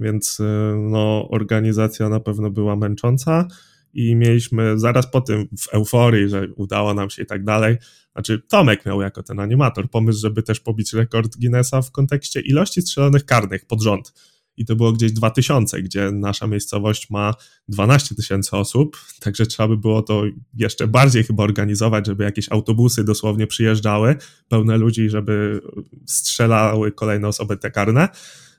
więc 0.00 0.40
y, 0.40 0.44
no, 0.78 1.28
organizacja 1.30 2.08
na 2.08 2.20
pewno 2.20 2.50
była 2.50 2.76
męcząca 2.76 3.48
i 3.94 4.16
mieliśmy 4.16 4.78
zaraz 4.78 5.10
po 5.10 5.20
tym 5.20 5.48
w 5.58 5.74
euforii, 5.74 6.28
że 6.28 6.48
udało 6.56 6.94
nam 6.94 7.10
się 7.10 7.22
i 7.22 7.26
tak 7.26 7.44
dalej, 7.44 7.76
znaczy 8.12 8.42
Tomek 8.48 8.86
miał 8.86 9.00
jako 9.00 9.22
ten 9.22 9.40
animator 9.40 9.90
pomysł, 9.90 10.20
żeby 10.20 10.42
też 10.42 10.60
pobić 10.60 10.92
rekord 10.92 11.36
Guinnessa 11.36 11.82
w 11.82 11.90
kontekście 11.90 12.40
ilości 12.40 12.82
strzelonych 12.82 13.24
karnych 13.24 13.66
pod 13.66 13.82
rząd. 13.82 14.12
I 14.56 14.64
to 14.64 14.76
było 14.76 14.92
gdzieś 14.92 15.12
2000, 15.12 15.82
gdzie 15.82 16.10
nasza 16.10 16.46
miejscowość 16.46 17.10
ma 17.10 17.34
12 17.68 18.14
tysięcy 18.14 18.56
osób, 18.56 18.96
także 19.20 19.46
trzeba 19.46 19.68
by 19.68 19.76
było 19.76 20.02
to 20.02 20.22
jeszcze 20.54 20.86
bardziej 20.88 21.24
chyba 21.24 21.44
organizować, 21.44 22.06
żeby 22.06 22.24
jakieś 22.24 22.52
autobusy 22.52 23.04
dosłownie 23.04 23.46
przyjeżdżały, 23.46 24.16
pełne 24.48 24.76
ludzi, 24.76 25.10
żeby 25.10 25.60
strzelały 26.06 26.92
kolejne 26.92 27.28
osoby 27.28 27.56
te 27.56 27.70
karne. 27.70 28.08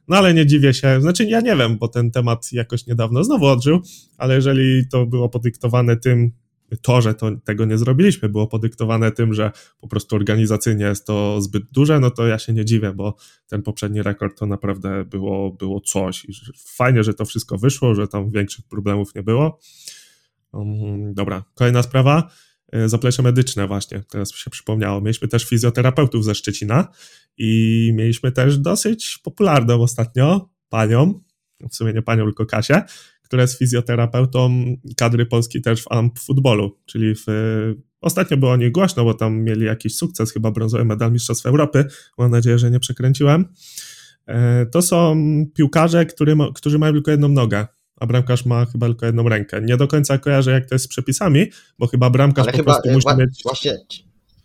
No 0.08 0.18
ale 0.18 0.34
nie 0.34 0.46
dziwię 0.46 0.74
się, 0.74 1.02
znaczy 1.02 1.26
ja 1.26 1.42
nie 1.42 1.56
wiem, 1.56 1.78
bo 1.78 1.88
ten 1.88 2.12
temat 2.12 2.54
jakoś 2.54 2.88
niedawno 2.88 3.24
znowu 3.24 3.46
odżył, 3.46 3.82
ale 4.18 4.36
jeżeli 4.36 4.88
to 4.88 5.06
było 5.06 5.30
podyktowane 5.30 5.98
tym, 5.98 6.32
to, 6.82 7.02
że 7.02 7.14
to, 7.14 7.32
tego 7.44 7.66
nie 7.66 7.78
zrobiliśmy, 7.78 8.30
było 8.30 8.48
podyktowane 8.48 9.12
tym, 9.12 9.34
że 9.34 9.52
po 9.82 9.88
prostu 9.88 10.16
organizacyjnie 10.16 10.86
jest 10.86 11.08
to 11.08 11.42
zbyt 11.42 11.64
duże, 11.72 12.00
no 12.00 12.12
to 12.12 12.28
ja 12.28 12.40
się 12.40 12.54
nie 12.54 12.66
dziwię, 12.66 12.94
bo 12.94 13.16
ten 13.48 13.64
poprzedni 13.64 14.02
rekord 14.02 14.40
to 14.40 14.46
naprawdę 14.46 15.06
było, 15.06 15.52
było 15.52 15.82
coś. 15.82 16.26
I 16.26 16.34
fajnie, 16.58 17.04
że 17.04 17.14
to 17.14 17.26
wszystko 17.26 17.58
wyszło, 17.58 17.96
że 17.96 18.08
tam 18.08 18.30
większych 18.30 18.66
problemów 18.66 19.16
nie 19.16 19.24
było. 19.24 19.60
Um, 20.54 21.14
dobra, 21.14 21.44
kolejna 21.54 21.84
sprawa. 21.84 22.30
E, 22.72 22.90
zaplecze 22.90 23.24
medyczne 23.24 23.68
właśnie, 23.68 24.04
teraz 24.10 24.34
mi 24.34 24.38
się 24.38 24.50
przypomniało. 24.50 25.02
Mieliśmy 25.02 25.28
też 25.28 25.46
fizjoterapeutów 25.46 26.26
ze 26.26 26.36
Szczecina 26.36 26.88
i 27.38 27.92
mieliśmy 27.96 28.32
też 28.32 28.58
dosyć 28.58 29.20
popularną 29.24 29.82
ostatnio 29.82 30.50
panią, 30.70 31.24
w 31.72 31.76
sumie 31.76 31.94
nie 31.94 32.02
panią, 32.02 32.26
tylko 32.26 32.46
Kasię, 32.46 32.82
która 33.24 33.42
jest 33.42 33.58
fizjoterapeutą 33.58 34.66
kadry 34.98 35.26
polskiej 35.26 35.62
też 35.62 35.84
w 35.84 35.92
AMP 35.92 36.20
futbolu, 36.20 36.80
czyli 36.86 37.16
w, 37.16 37.26
ostatnio 38.02 38.38
było 38.38 38.52
o 38.52 38.58
głośno, 38.72 39.04
bo 39.04 39.14
tam 39.14 39.44
mieli 39.44 39.66
jakiś 39.66 39.96
sukces, 39.96 40.32
chyba 40.32 40.52
brązowy 40.52 40.86
medal 40.86 41.12
Mistrzostw 41.12 41.46
Europy, 41.46 41.86
mam 42.18 42.32
nadzieję, 42.32 42.60
że 42.60 42.72
nie 42.72 42.80
przekręciłem. 42.80 43.46
E, 44.28 44.66
to 44.66 44.82
są 44.82 45.16
piłkarze, 45.56 46.06
który 46.06 46.36
którzy 46.56 46.80
mają 46.80 46.94
tylko 46.94 47.12
jedną 47.12 47.28
nogę, 47.28 47.68
a 47.98 48.06
bramkarz 48.06 48.46
ma 48.46 48.66
chyba 48.66 48.88
tylko 48.88 49.06
jedną 49.06 49.30
rękę. 49.30 49.62
Nie 49.62 49.78
do 49.78 49.88
końca 49.88 50.18
kojarzę, 50.18 50.52
jak 50.52 50.66
to 50.70 50.76
jest 50.76 50.86
z 50.86 50.88
przepisami, 50.88 51.52
bo 51.80 51.88
chyba 51.88 52.10
bramkarz 52.10 52.44
Ale 52.44 52.52
po 52.52 52.58
chyba, 52.58 52.74
prostu 52.74 52.92
musi 52.92 53.06
wa- 53.06 53.16
mieć... 53.16 53.44
Właśnie 53.44 53.78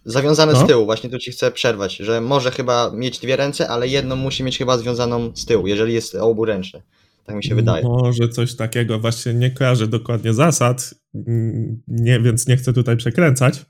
zawiązane 0.04 0.52
No. 0.52 0.64
z 0.64 0.66
tyłu, 0.66 0.84
właśnie 0.84 1.10
tu 1.10 1.18
ci 1.18 1.30
chcę 1.32 1.50
przerwać, 1.50 1.96
że 1.96 2.20
może 2.20 2.50
chyba 2.50 2.90
mieć 2.94 3.18
dwie 3.18 3.36
ręce, 3.36 3.68
ale 3.68 3.88
jedną 3.88 4.16
musi 4.16 4.44
mieć 4.44 4.58
chyba 4.58 4.78
związaną 4.78 5.32
z 5.34 5.44
tyłu, 5.46 5.66
jeżeli 5.66 5.94
jest 5.94 6.14
oburęczne. 6.14 6.82
Tak 7.26 7.36
mi 7.36 7.44
się 7.44 7.54
wydaje. 7.54 7.84
Może 7.84 8.28
coś 8.28 8.54
takiego, 8.54 8.98
właśnie 8.98 9.34
nie 9.34 9.50
kojarzę 9.50 9.86
dokładnie 9.86 10.34
zasad, 10.34 10.94
mm, 11.14 11.82
nie, 11.88 12.20
więc 12.20 12.48
nie 12.48 12.56
chcę 12.56 12.72
tutaj 12.72 12.96
przekręcać. 12.96 13.64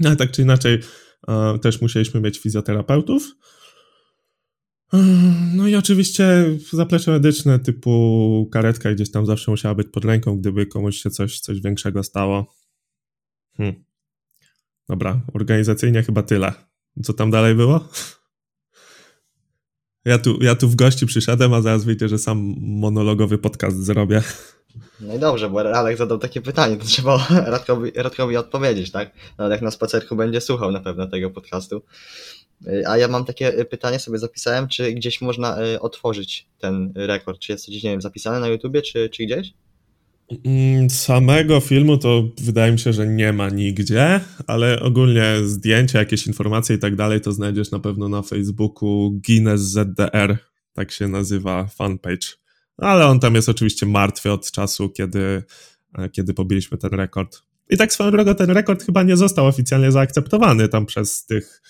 No, 0.00 0.08
ale 0.08 0.16
tak 0.16 0.30
czy 0.30 0.42
inaczej, 0.42 0.80
e, 1.28 1.58
też 1.58 1.80
musieliśmy 1.80 2.20
mieć 2.20 2.38
fizjoterapeutów. 2.38 3.22
No 5.54 5.68
i 5.68 5.74
oczywiście 5.74 6.44
zaplecze 6.72 7.10
medyczne 7.10 7.58
typu 7.58 8.48
karetka 8.52 8.94
gdzieś 8.94 9.10
tam 9.10 9.26
zawsze 9.26 9.50
musiała 9.50 9.74
być 9.74 9.88
pod 9.88 10.04
ręką, 10.04 10.38
gdyby 10.38 10.66
komuś 10.66 10.96
się 10.96 11.10
coś, 11.10 11.40
coś 11.40 11.60
większego 11.60 12.02
stało. 12.02 12.54
Hmm. 13.56 13.84
Dobra, 14.88 15.20
organizacyjnie 15.34 16.02
chyba 16.02 16.22
tyle. 16.22 16.52
Co 17.02 17.12
tam 17.12 17.30
dalej 17.30 17.54
było? 17.54 17.88
Ja 20.04 20.18
tu, 20.18 20.38
ja 20.42 20.54
tu 20.54 20.68
w 20.68 20.76
gości 20.76 21.06
przyszedłem, 21.06 21.54
a 21.54 21.62
zaraz 21.62 21.84
wyjdzie, 21.84 22.08
że 22.08 22.18
sam 22.18 22.54
monologowy 22.58 23.38
podcast 23.38 23.84
zrobię. 23.84 24.22
No 25.00 25.14
i 25.14 25.18
dobrze, 25.18 25.50
bo 25.50 25.60
Alek 25.60 25.96
zadał 25.96 26.18
takie 26.18 26.40
pytanie, 26.40 26.76
to 26.76 26.84
trzeba 26.84 27.26
Radkowi, 27.30 27.90
Radkowi 27.96 28.36
odpowiedzieć, 28.36 28.90
tak? 28.90 29.12
Jak 29.50 29.62
na 29.62 29.70
spacerku 29.70 30.16
będzie 30.16 30.40
słuchał 30.40 30.72
na 30.72 30.80
pewno 30.80 31.06
tego 31.06 31.30
podcastu. 31.30 31.82
A 32.86 32.98
ja 32.98 33.08
mam 33.08 33.24
takie 33.24 33.60
y, 33.60 33.64
pytanie, 33.64 33.98
sobie 33.98 34.18
zapisałem, 34.18 34.68
czy 34.68 34.92
gdzieś 34.92 35.20
można 35.20 35.64
y, 35.64 35.80
otworzyć 35.80 36.46
ten 36.58 36.92
rekord? 36.94 37.38
Czy 37.38 37.52
jest 37.52 37.66
to 37.66 37.72
gdzieś, 37.72 37.82
nie 37.82 37.90
wiem, 37.90 38.00
zapisane 38.00 38.40
na 38.40 38.48
YouTubie, 38.48 38.82
czy, 38.82 39.08
czy 39.08 39.24
gdzieś? 39.26 39.52
Mm, 40.44 40.90
Samego 40.90 41.60
filmu 41.60 41.98
to 41.98 42.28
wydaje 42.40 42.72
mi 42.72 42.78
się, 42.78 42.92
że 42.92 43.06
nie 43.06 43.32
ma 43.32 43.48
nigdzie, 43.48 44.20
ale 44.46 44.80
ogólnie 44.80 45.36
zdjęcia, 45.44 45.98
jakieś 45.98 46.26
informacje 46.26 46.76
i 46.76 46.78
tak 46.78 46.96
dalej 46.96 47.20
to 47.20 47.32
znajdziesz 47.32 47.70
na 47.70 47.78
pewno 47.78 48.08
na 48.08 48.22
Facebooku 48.22 49.10
Guinness 49.26 49.60
ZDR, 49.60 50.38
tak 50.72 50.92
się 50.92 51.08
nazywa 51.08 51.66
fanpage. 51.66 52.26
Ale 52.76 53.06
on 53.06 53.20
tam 53.20 53.34
jest 53.34 53.48
oczywiście 53.48 53.86
martwy 53.86 54.32
od 54.32 54.50
czasu, 54.50 54.88
kiedy, 54.88 55.42
e, 55.98 56.08
kiedy 56.08 56.34
pobiliśmy 56.34 56.78
ten 56.78 56.90
rekord. 56.90 57.42
I 57.70 57.76
tak 57.76 57.92
swoją 57.92 58.10
drogą 58.10 58.34
ten 58.34 58.50
rekord 58.50 58.84
chyba 58.84 59.02
nie 59.02 59.16
został 59.16 59.46
oficjalnie 59.46 59.92
zaakceptowany 59.92 60.68
tam 60.68 60.86
przez 60.86 61.24
tych, 61.26 61.62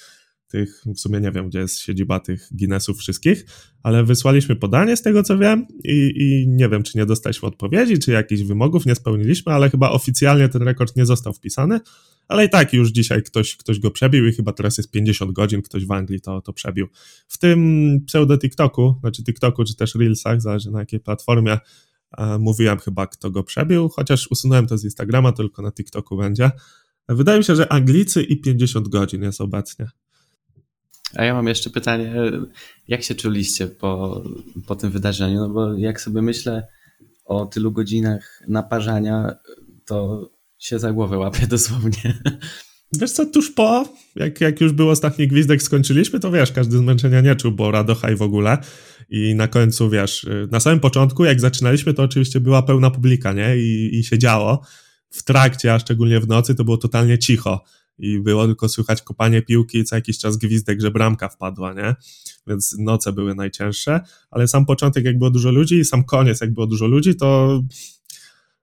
tych, 0.48 0.82
w 0.86 1.00
sumie 1.00 1.20
nie 1.20 1.32
wiem, 1.32 1.48
gdzie 1.48 1.58
jest 1.58 1.78
siedziba 1.78 2.20
tych 2.20 2.48
Guinnessów 2.50 2.98
wszystkich, 2.98 3.46
ale 3.82 4.04
wysłaliśmy 4.04 4.56
podanie 4.56 4.96
z 4.96 5.02
tego 5.02 5.22
co 5.22 5.38
wiem 5.38 5.66
i, 5.84 6.12
i 6.16 6.48
nie 6.48 6.68
wiem, 6.68 6.82
czy 6.82 6.98
nie 6.98 7.06
dostaliśmy 7.06 7.48
odpowiedzi, 7.48 7.98
czy 7.98 8.10
jakichś 8.12 8.42
wymogów 8.42 8.86
nie 8.86 8.94
spełniliśmy, 8.94 9.52
ale 9.52 9.70
chyba 9.70 9.90
oficjalnie 9.90 10.48
ten 10.48 10.62
rekord 10.62 10.96
nie 10.96 11.06
został 11.06 11.32
wpisany, 11.32 11.80
ale 12.28 12.44
i 12.44 12.50
tak 12.50 12.72
już 12.72 12.90
dzisiaj 12.90 13.22
ktoś, 13.22 13.56
ktoś 13.56 13.80
go 13.80 13.90
przebił 13.90 14.26
i 14.26 14.32
chyba 14.32 14.52
teraz 14.52 14.78
jest 14.78 14.90
50 14.90 15.32
godzin, 15.32 15.62
ktoś 15.62 15.86
w 15.86 15.92
Anglii 15.92 16.20
to, 16.20 16.40
to 16.40 16.52
przebił. 16.52 16.88
W 17.28 17.38
tym 17.38 18.00
pseudo 18.06 18.38
TikToku, 18.38 18.94
znaczy 19.00 19.24
TikToku, 19.24 19.64
czy 19.64 19.76
też 19.76 19.94
Reelsach, 19.94 20.42
zależy 20.42 20.70
na 20.70 20.78
jakiej 20.78 21.00
platformie, 21.00 21.58
mówiłem 22.38 22.78
chyba, 22.78 23.06
kto 23.06 23.30
go 23.30 23.42
przebił, 23.42 23.88
chociaż 23.88 24.28
usunąłem 24.30 24.66
to 24.66 24.78
z 24.78 24.84
Instagrama, 24.84 25.32
tylko 25.32 25.62
na 25.62 25.72
TikToku 25.72 26.16
będzie. 26.16 26.50
Wydaje 27.08 27.38
mi 27.38 27.44
się, 27.44 27.56
że 27.56 27.72
Anglicy 27.72 28.22
i 28.22 28.40
50 28.40 28.88
godzin 28.88 29.22
jest 29.22 29.40
obecnie. 29.40 29.88
A 31.16 31.24
ja 31.24 31.34
mam 31.34 31.46
jeszcze 31.46 31.70
pytanie, 31.70 32.14
jak 32.88 33.02
się 33.02 33.14
czuliście 33.14 33.66
po, 33.66 34.22
po 34.66 34.76
tym 34.76 34.90
wydarzeniu? 34.90 35.40
No 35.40 35.48
bo 35.48 35.74
jak 35.74 36.00
sobie 36.00 36.22
myślę 36.22 36.66
o 37.24 37.46
tylu 37.46 37.72
godzinach 37.72 38.42
naparzania, 38.48 39.34
to 39.86 40.30
się 40.58 40.78
za 40.78 40.92
głowę 40.92 41.18
łapię 41.18 41.46
dosłownie. 41.56 42.18
Wiesz 42.92 43.12
co, 43.12 43.26
tuż 43.26 43.50
po, 43.50 43.88
jak, 44.16 44.40
jak 44.40 44.60
już 44.60 44.72
był 44.72 44.90
ostatni 44.90 45.28
gwizdek, 45.28 45.62
skończyliśmy, 45.62 46.20
to 46.20 46.30
wiesz, 46.30 46.52
każdy 46.52 46.78
zmęczenia 46.78 47.20
nie 47.20 47.36
czuł, 47.36 47.52
bo 47.52 47.70
radocha 47.70 48.10
i 48.10 48.16
w 48.16 48.22
ogóle. 48.22 48.58
I 49.10 49.34
na 49.34 49.48
końcu, 49.48 49.90
wiesz, 49.90 50.26
na 50.50 50.60
samym 50.60 50.80
początku, 50.80 51.24
jak 51.24 51.40
zaczynaliśmy, 51.40 51.94
to 51.94 52.02
oczywiście 52.02 52.40
była 52.40 52.62
pełna 52.62 52.90
publika, 52.90 53.32
nie? 53.32 53.56
I, 53.56 53.98
i 53.98 54.04
się 54.04 54.18
działo. 54.18 54.62
W 55.10 55.22
trakcie, 55.22 55.74
a 55.74 55.78
szczególnie 55.78 56.20
w 56.20 56.28
nocy, 56.28 56.54
to 56.54 56.64
było 56.64 56.76
totalnie 56.76 57.18
cicho. 57.18 57.64
I 57.98 58.20
było 58.20 58.46
tylko 58.46 58.68
słychać 58.68 59.02
kopanie 59.02 59.42
piłki 59.42 59.78
i 59.78 59.84
co 59.84 59.96
jakiś 59.96 60.18
czas 60.18 60.36
gwizdek, 60.36 60.80
że 60.80 60.90
bramka 60.90 61.28
wpadła, 61.28 61.72
nie? 61.72 61.94
Więc 62.46 62.76
noce 62.78 63.12
były 63.12 63.34
najcięższe. 63.34 64.00
Ale 64.30 64.48
sam 64.48 64.66
początek, 64.66 65.04
jak 65.04 65.18
było 65.18 65.30
dużo 65.30 65.50
ludzi 65.50 65.78
i 65.78 65.84
sam 65.84 66.04
koniec, 66.04 66.40
jak 66.40 66.54
było 66.54 66.66
dużo 66.66 66.86
ludzi, 66.86 67.16
to 67.16 67.60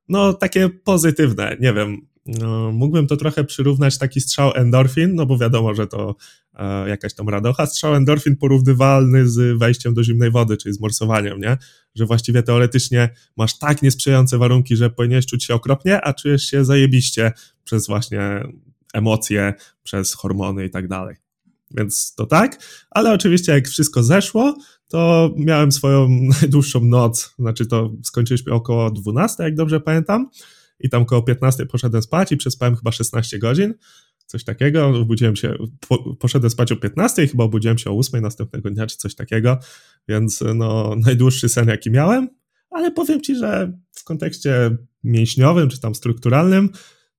no 0.09 0.33
takie 0.33 0.69
pozytywne, 0.69 1.57
nie 1.59 1.73
wiem, 1.73 2.07
no, 2.25 2.71
mógłbym 2.71 3.07
to 3.07 3.17
trochę 3.17 3.43
przyrównać 3.43 3.97
taki 3.97 4.21
strzał 4.21 4.51
endorfin, 4.55 5.15
no 5.15 5.25
bo 5.25 5.37
wiadomo, 5.37 5.75
że 5.75 5.87
to 5.87 6.15
e, 6.53 6.89
jakaś 6.89 7.13
tam 7.13 7.29
radocha. 7.29 7.65
Strzał 7.65 7.95
endorfin 7.95 8.37
porównywalny 8.37 9.29
z 9.29 9.59
wejściem 9.59 9.93
do 9.93 10.03
zimnej 10.03 10.31
wody, 10.31 10.57
czyli 10.57 10.75
z 10.75 10.79
morsowaniem, 10.79 11.39
nie? 11.39 11.57
Że 11.95 12.05
właściwie 12.05 12.43
teoretycznie 12.43 13.09
masz 13.37 13.57
tak 13.57 13.81
niesprzyjające 13.81 14.37
warunki, 14.37 14.75
że 14.75 14.89
powinieneś 14.89 15.25
czuć 15.25 15.43
się 15.43 15.53
okropnie, 15.53 16.01
a 16.01 16.13
czujesz 16.13 16.43
się 16.43 16.65
zajebiście 16.65 17.31
przez 17.63 17.87
właśnie 17.87 18.43
emocje, 18.95 19.53
przez 19.83 20.13
hormony 20.13 20.65
i 20.65 20.69
tak 20.69 20.87
dalej. 20.87 21.15
Więc 21.71 22.15
to 22.15 22.25
tak, 22.25 22.59
ale 22.89 23.13
oczywiście 23.13 23.51
jak 23.51 23.67
wszystko 23.67 24.03
zeszło, 24.03 24.57
to 24.87 25.31
miałem 25.37 25.71
swoją 25.71 26.09
najdłuższą 26.41 26.83
noc, 26.83 27.33
znaczy 27.39 27.65
to 27.65 27.91
skończyliśmy 28.03 28.53
około 28.53 28.91
12, 28.91 29.43
jak 29.43 29.55
dobrze 29.55 29.79
pamiętam, 29.79 30.29
i 30.79 30.89
tam 30.89 31.05
koło 31.05 31.21
15 31.21 31.65
poszedłem 31.65 32.01
spać 32.01 32.31
i 32.31 32.37
przespałem 32.37 32.75
chyba 32.75 32.91
16 32.91 33.39
godzin, 33.39 33.73
coś 34.25 34.43
takiego, 34.43 34.87
obudziłem 34.87 35.35
się, 35.35 35.55
po, 35.87 36.15
poszedłem 36.15 36.49
spać 36.49 36.71
o 36.71 36.75
15 36.75 37.23
i 37.23 37.27
chyba 37.27 37.43
obudziłem 37.43 37.77
się 37.77 37.89
o 37.89 37.97
8 37.97 38.21
następnego 38.21 38.71
dnia, 38.71 38.87
czy 38.87 38.97
coś 38.97 39.15
takiego, 39.15 39.57
więc 40.07 40.43
no 40.55 40.95
najdłuższy 41.05 41.49
sen 41.49 41.67
jaki 41.67 41.91
miałem, 41.91 42.29
ale 42.69 42.91
powiem 42.91 43.21
Ci, 43.21 43.35
że 43.35 43.71
w 43.91 44.03
kontekście 44.03 44.77
mięśniowym, 45.03 45.69
czy 45.69 45.79
tam 45.79 45.95
strukturalnym, 45.95 46.69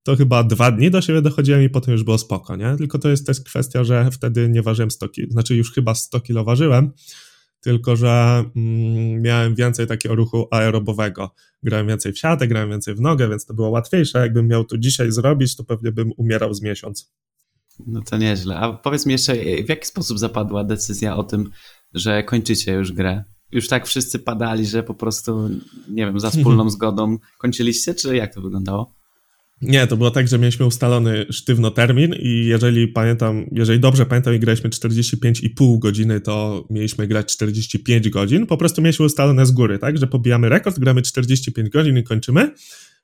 to 0.07 0.15
chyba 0.15 0.43
dwa 0.43 0.71
dni 0.71 0.91
do 0.91 1.01
siebie 1.01 1.21
dochodziłem 1.21 1.63
i 1.63 1.69
potem 1.69 1.91
już 1.91 2.03
było 2.03 2.17
spoko, 2.17 2.55
nie? 2.55 2.75
Tylko 2.77 2.99
to 2.99 3.09
jest 3.09 3.25
też 3.25 3.41
kwestia, 3.41 3.83
że 3.83 4.11
wtedy 4.11 4.49
nie 4.49 4.61
ważyłem 4.61 4.91
100 4.91 5.09
kg, 5.09 5.31
znaczy 5.31 5.55
już 5.55 5.73
chyba 5.73 5.95
100 5.95 6.21
kg 6.21 6.45
ważyłem, 6.45 6.91
tylko 7.61 7.95
że 7.95 8.43
mm, 8.55 9.21
miałem 9.21 9.55
więcej 9.55 9.87
takiego 9.87 10.15
ruchu 10.15 10.47
aerobowego. 10.51 11.31
Grałem 11.63 11.87
więcej 11.87 12.13
w 12.13 12.19
siatę, 12.19 12.47
grałem 12.47 12.69
więcej 12.69 12.95
w 12.95 13.01
nogę, 13.01 13.29
więc 13.29 13.45
to 13.45 13.53
było 13.53 13.69
łatwiejsze. 13.69 14.19
Jakbym 14.19 14.47
miał 14.47 14.65
to 14.65 14.77
dzisiaj 14.77 15.11
zrobić, 15.11 15.55
to 15.55 15.63
pewnie 15.63 15.91
bym 15.91 16.11
umierał 16.17 16.53
z 16.53 16.61
miesiąc. 16.61 17.11
No 17.87 18.01
to 18.01 18.17
nieźle. 18.17 18.57
A 18.57 18.73
powiedz 18.73 19.05
mi 19.05 19.11
jeszcze, 19.11 19.35
w 19.65 19.69
jaki 19.69 19.85
sposób 19.85 20.19
zapadła 20.19 20.63
decyzja 20.63 21.17
o 21.17 21.23
tym, 21.23 21.49
że 21.93 22.23
kończycie 22.23 22.73
już 22.73 22.91
grę? 22.91 23.23
Już 23.51 23.67
tak 23.67 23.87
wszyscy 23.87 24.19
padali, 24.19 24.65
że 24.65 24.83
po 24.83 24.93
prostu, 24.93 25.49
nie 25.89 26.05
wiem, 26.05 26.19
za 26.19 26.29
wspólną 26.29 26.69
zgodą 26.75 27.17
kończyliście, 27.37 27.95
czy 27.95 28.15
jak 28.15 28.33
to 28.33 28.41
wyglądało? 28.41 28.96
Nie, 29.61 29.87
to 29.87 29.97
było 29.97 30.11
tak, 30.11 30.27
że 30.27 30.39
mieliśmy 30.39 30.65
ustalony 30.65 31.25
sztywno 31.29 31.71
termin 31.71 32.15
i 32.19 32.45
jeżeli 32.45 32.87
pamiętam, 32.87 33.45
jeżeli 33.51 33.79
dobrze 33.79 34.05
pamiętam 34.05 34.35
i 34.35 34.39
graliśmy 34.39 34.69
45,5 34.69 35.79
godziny, 35.79 36.21
to 36.21 36.65
mieliśmy 36.69 37.07
grać 37.07 37.33
45 37.33 38.09
godzin. 38.09 38.45
Po 38.45 38.57
prostu 38.57 38.81
mieliśmy 38.81 39.05
ustalone 39.05 39.45
z 39.45 39.51
góry, 39.51 39.79
tak, 39.79 39.97
że 39.97 40.07
pobijamy 40.07 40.49
rekord, 40.49 40.79
gramy 40.79 41.01
45 41.01 41.69
godzin 41.69 41.97
i 41.97 42.03
kończymy 42.03 42.51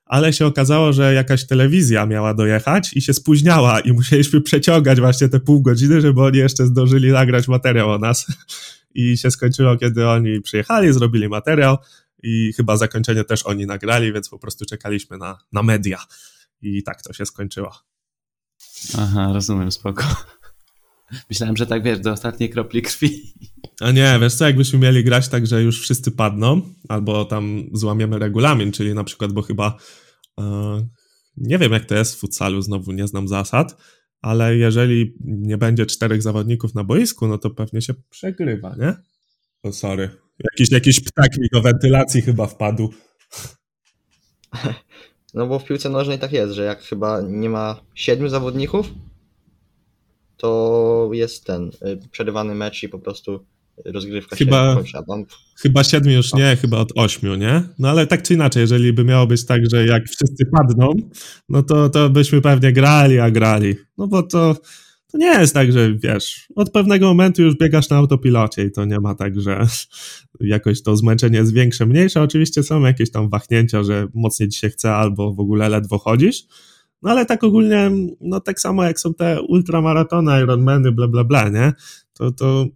ale 0.06 0.32
się 0.32 0.46
okazało, 0.46 0.92
że 0.92 1.14
jakaś 1.14 1.46
telewizja 1.46 2.06
miała 2.06 2.34
dojechać 2.34 2.90
i 2.92 3.02
się 3.02 3.14
spóźniała 3.14 3.80
i 3.80 3.92
musieliśmy 3.92 4.40
przeciągać 4.40 5.00
właśnie 5.00 5.28
te 5.28 5.40
pół 5.40 5.62
godziny, 5.62 6.00
żeby 6.00 6.22
oni 6.22 6.38
jeszcze 6.38 6.66
zdążyli 6.66 7.12
nagrać 7.12 7.48
materiał 7.48 7.90
o 7.90 7.98
nas. 7.98 8.26
I 8.94 9.18
się 9.18 9.30
skończyło, 9.30 9.76
kiedy 9.76 10.08
oni 10.08 10.40
przyjechali, 10.40 10.92
zrobili 10.92 11.28
materiał 11.28 11.76
i 12.22 12.52
chyba 12.56 12.76
zakończenie 12.76 13.24
też 13.24 13.42
oni 13.42 13.66
nagrali, 13.66 14.12
więc 14.12 14.28
po 14.28 14.38
prostu 14.38 14.64
czekaliśmy 14.64 15.18
na, 15.18 15.38
na 15.52 15.62
media. 15.62 15.98
I 16.64 16.82
tak 16.82 17.02
to 17.02 17.12
się 17.12 17.26
skończyło. 17.26 17.72
Aha, 18.98 19.30
rozumiem, 19.32 19.72
spoko. 19.72 20.04
Myślałem, 21.30 21.56
że 21.56 21.66
tak 21.66 21.82
wiesz, 21.82 22.00
do 22.00 22.12
ostatniej 22.12 22.50
kropli 22.50 22.82
krwi. 22.82 23.34
A 23.80 23.90
nie, 23.90 24.18
wiesz 24.20 24.34
co, 24.34 24.46
jakbyśmy 24.46 24.78
mieli 24.78 25.04
grać 25.04 25.28
tak, 25.28 25.46
że 25.46 25.62
już 25.62 25.80
wszyscy 25.80 26.10
padną, 26.10 26.62
albo 26.88 27.24
tam 27.24 27.64
złamiemy 27.72 28.18
regulamin, 28.18 28.72
czyli 28.72 28.94
na 28.94 29.04
przykład, 29.04 29.32
bo 29.32 29.42
chyba 29.42 29.76
e, 30.40 30.86
nie 31.36 31.58
wiem 31.58 31.72
jak 31.72 31.84
to 31.84 31.94
jest 31.94 32.14
w 32.14 32.18
futsalu, 32.18 32.62
znowu 32.62 32.92
nie 32.92 33.08
znam 33.08 33.28
zasad, 33.28 33.76
ale 34.22 34.56
jeżeli 34.56 35.16
nie 35.24 35.58
będzie 35.58 35.86
czterech 35.86 36.22
zawodników 36.22 36.74
na 36.74 36.84
boisku, 36.84 37.26
no 37.28 37.38
to 37.38 37.50
pewnie 37.50 37.82
się 37.82 37.94
przegrywa, 38.10 38.76
nie? 38.78 38.94
O 39.62 39.72
sorry. 39.72 40.10
Jakiś, 40.38 40.70
jakiś 40.70 41.00
ptak 41.00 41.38
mi 41.38 41.48
do 41.52 41.62
wentylacji 41.62 42.22
chyba 42.22 42.46
wpadł. 42.46 42.90
No 45.34 45.46
bo 45.46 45.58
w 45.58 45.64
piłce 45.64 45.90
nożnej 45.90 46.18
tak 46.18 46.32
jest, 46.32 46.52
że 46.52 46.64
jak 46.64 46.82
chyba 46.82 47.20
nie 47.20 47.50
ma 47.50 47.80
siedmiu 47.94 48.28
zawodników, 48.28 48.90
to 50.36 51.10
jest 51.12 51.44
ten 51.44 51.68
y, 51.68 52.08
przerywany 52.10 52.54
mecz 52.54 52.82
i 52.82 52.88
po 52.88 52.98
prostu 52.98 53.44
rozgrywka 53.84 54.36
chyba, 54.36 54.70
się 54.70 54.74
kończy. 54.74 54.92
Tam... 55.06 55.24
Chyba 55.62 55.84
siedmiu 55.84 56.12
już 56.12 56.34
nie, 56.34 56.56
chyba 56.56 56.78
od 56.78 56.92
ośmiu, 56.96 57.34
nie? 57.34 57.62
No 57.78 57.88
ale 57.90 58.06
tak 58.06 58.22
czy 58.22 58.34
inaczej, 58.34 58.60
jeżeli 58.60 58.92
by 58.92 59.04
miało 59.04 59.26
być 59.26 59.46
tak, 59.46 59.60
że 59.70 59.86
jak 59.86 60.04
wszyscy 60.04 60.46
padną, 60.46 60.92
no 61.48 61.62
to, 61.62 61.88
to 61.88 62.10
byśmy 62.10 62.40
pewnie 62.40 62.72
grali, 62.72 63.20
a 63.20 63.30
grali. 63.30 63.76
No 63.98 64.06
bo 64.06 64.22
to, 64.22 64.56
to 65.14 65.18
nie 65.18 65.40
jest 65.40 65.54
tak, 65.54 65.72
że 65.72 65.94
wiesz, 65.94 66.48
od 66.56 66.70
pewnego 66.70 67.06
momentu 67.06 67.42
już 67.42 67.56
biegasz 67.56 67.88
na 67.88 67.96
autopilocie 67.96 68.64
i 68.64 68.70
to 68.70 68.84
nie 68.84 69.00
ma 69.00 69.14
tak, 69.14 69.40
że 69.40 69.66
jakoś 70.40 70.82
to 70.82 70.96
zmęczenie 70.96 71.38
jest 71.38 71.54
większe, 71.54 71.86
mniejsze. 71.86 72.22
Oczywiście 72.22 72.62
są 72.62 72.80
jakieś 72.80 73.10
tam 73.10 73.28
wahnięcia, 73.28 73.82
że 73.82 74.06
mocniej 74.14 74.48
ci 74.48 74.58
się 74.58 74.68
chce 74.68 74.94
albo 74.94 75.34
w 75.34 75.40
ogóle 75.40 75.68
ledwo 75.68 75.98
chodzisz, 75.98 76.44
no 77.02 77.10
ale 77.10 77.26
tak 77.26 77.44
ogólnie, 77.44 77.90
no 78.20 78.40
tak 78.40 78.60
samo 78.60 78.84
jak 78.84 79.00
są 79.00 79.14
te 79.14 79.42
ultramaratony, 79.42 80.42
Ironmany, 80.42 80.92
bla 80.92 81.08
bla 81.08 81.24
bla, 81.24 81.48
nie? 81.48 81.72
To, 82.12 82.32
to 82.32 82.66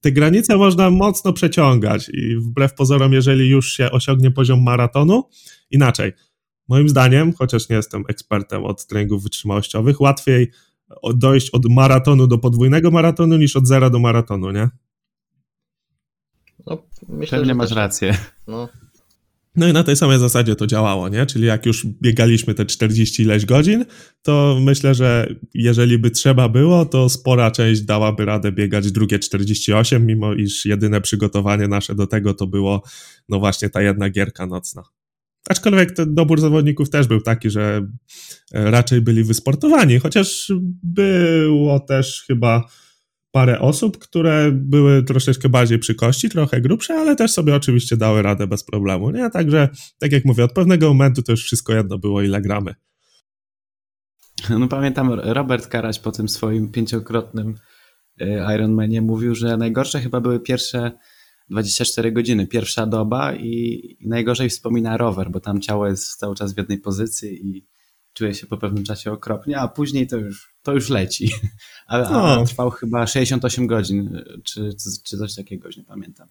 te 0.00 0.12
granice 0.12 0.56
można 0.56 0.90
mocno 0.90 1.32
przeciągać 1.32 2.08
i 2.08 2.36
wbrew 2.36 2.74
pozorom, 2.74 3.12
jeżeli 3.12 3.48
już 3.48 3.72
się 3.72 3.90
osiągnie 3.90 4.30
poziom 4.30 4.62
maratonu, 4.62 5.24
inaczej. 5.70 6.12
Moim 6.68 6.88
zdaniem, 6.88 7.32
chociaż 7.32 7.68
nie 7.68 7.76
jestem 7.76 8.04
ekspertem 8.08 8.64
od 8.64 8.86
treningów 8.86 9.22
wytrzymałościowych, 9.22 10.00
łatwiej 10.00 10.50
dojść 11.14 11.50
od 11.50 11.66
maratonu 11.70 12.26
do 12.26 12.38
podwójnego 12.38 12.90
maratonu 12.90 13.36
niż 13.36 13.56
od 13.56 13.66
zera 13.66 13.90
do 13.90 13.98
maratonu, 13.98 14.50
nie? 14.50 14.68
No, 16.66 16.82
myślę, 17.08 17.38
Pewnie 17.38 17.54
masz 17.54 17.70
rację. 17.70 18.16
No, 18.46 18.68
no 19.56 19.68
i 19.68 19.72
na 19.72 19.82
tej 19.84 19.96
samej 19.96 20.18
zasadzie 20.18 20.56
to 20.56 20.66
działało, 20.66 21.08
nie? 21.08 21.26
Czyli 21.26 21.46
jak 21.46 21.66
już 21.66 21.86
biegaliśmy 21.86 22.54
te 22.54 22.66
40 22.66 23.22
ileś 23.22 23.46
godzin, 23.46 23.84
to 24.22 24.58
myślę, 24.60 24.94
że 24.94 25.34
jeżeli 25.54 25.98
by 25.98 26.10
trzeba 26.10 26.48
było, 26.48 26.86
to 26.86 27.08
spora 27.08 27.50
część 27.50 27.80
dałaby 27.80 28.24
radę 28.24 28.52
biegać 28.52 28.92
drugie 28.92 29.18
48, 29.18 30.06
mimo 30.06 30.34
iż 30.34 30.64
jedyne 30.64 31.00
przygotowanie 31.00 31.68
nasze 31.68 31.94
do 31.94 32.06
tego 32.06 32.34
to 32.34 32.46
było, 32.46 32.82
no 33.28 33.38
właśnie 33.38 33.70
ta 33.70 33.82
jedna 33.82 34.10
gierka 34.10 34.46
nocna. 34.46 34.82
Aczkolwiek 35.48 35.92
ten 35.92 36.14
dobór 36.14 36.40
zawodników 36.40 36.90
też 36.90 37.06
był 37.06 37.20
taki, 37.20 37.50
że 37.50 37.86
raczej 38.52 39.00
byli 39.00 39.24
wysportowani, 39.24 39.98
chociaż 39.98 40.52
było 40.82 41.80
też 41.80 42.24
chyba 42.26 42.64
parę 43.34 43.60
osób, 43.60 43.98
które 43.98 44.52
były 44.52 45.02
troszeczkę 45.02 45.48
bardziej 45.48 45.78
przy 45.78 45.94
kości, 45.94 46.28
trochę 46.28 46.60
grubsze, 46.60 46.94
ale 46.94 47.16
też 47.16 47.30
sobie 47.30 47.54
oczywiście 47.54 47.96
dały 47.96 48.22
radę 48.22 48.46
bez 48.46 48.64
problemu, 48.64 49.10
nie? 49.10 49.30
Także, 49.30 49.68
tak 49.98 50.12
jak 50.12 50.24
mówię, 50.24 50.44
od 50.44 50.52
pewnego 50.52 50.88
momentu 50.88 51.22
to 51.22 51.32
już 51.32 51.44
wszystko 51.44 51.74
jedno 51.74 51.98
było, 51.98 52.22
ile 52.22 52.40
gramy. 52.40 52.74
No 54.50 54.68
pamiętam, 54.68 55.12
Robert 55.12 55.66
Karaś 55.66 55.98
po 55.98 56.12
tym 56.12 56.28
swoim 56.28 56.72
pięciokrotnym 56.72 57.54
e, 58.20 58.54
Ironmanie 58.54 59.02
mówił, 59.02 59.34
że 59.34 59.56
najgorsze 59.56 60.00
chyba 60.00 60.20
były 60.20 60.40
pierwsze 60.40 60.92
24 61.50 62.12
godziny, 62.12 62.46
pierwsza 62.46 62.86
doba 62.86 63.34
i 63.34 63.96
najgorzej 64.00 64.50
wspomina 64.50 64.96
rower, 64.96 65.30
bo 65.30 65.40
tam 65.40 65.60
ciało 65.60 65.86
jest 65.86 66.16
cały 66.16 66.34
czas 66.34 66.54
w 66.54 66.58
jednej 66.58 66.78
pozycji 66.78 67.48
i 67.48 67.66
czuje 68.12 68.34
się 68.34 68.46
po 68.46 68.58
pewnym 68.58 68.84
czasie 68.84 69.12
okropnie, 69.12 69.58
a 69.58 69.68
później 69.68 70.06
to 70.06 70.16
już, 70.16 70.54
to 70.62 70.72
już 70.72 70.88
leci. 70.88 71.30
A, 71.86 71.98
no. 71.98 72.40
a 72.40 72.44
trwał 72.44 72.70
chyba 72.70 73.06
68 73.06 73.66
godzin, 73.66 74.22
czy, 74.44 74.70
czy 75.04 75.18
coś 75.18 75.34
takiego, 75.34 75.68
już 75.68 75.76
nie 75.76 75.84
pamiętam. 75.84 76.28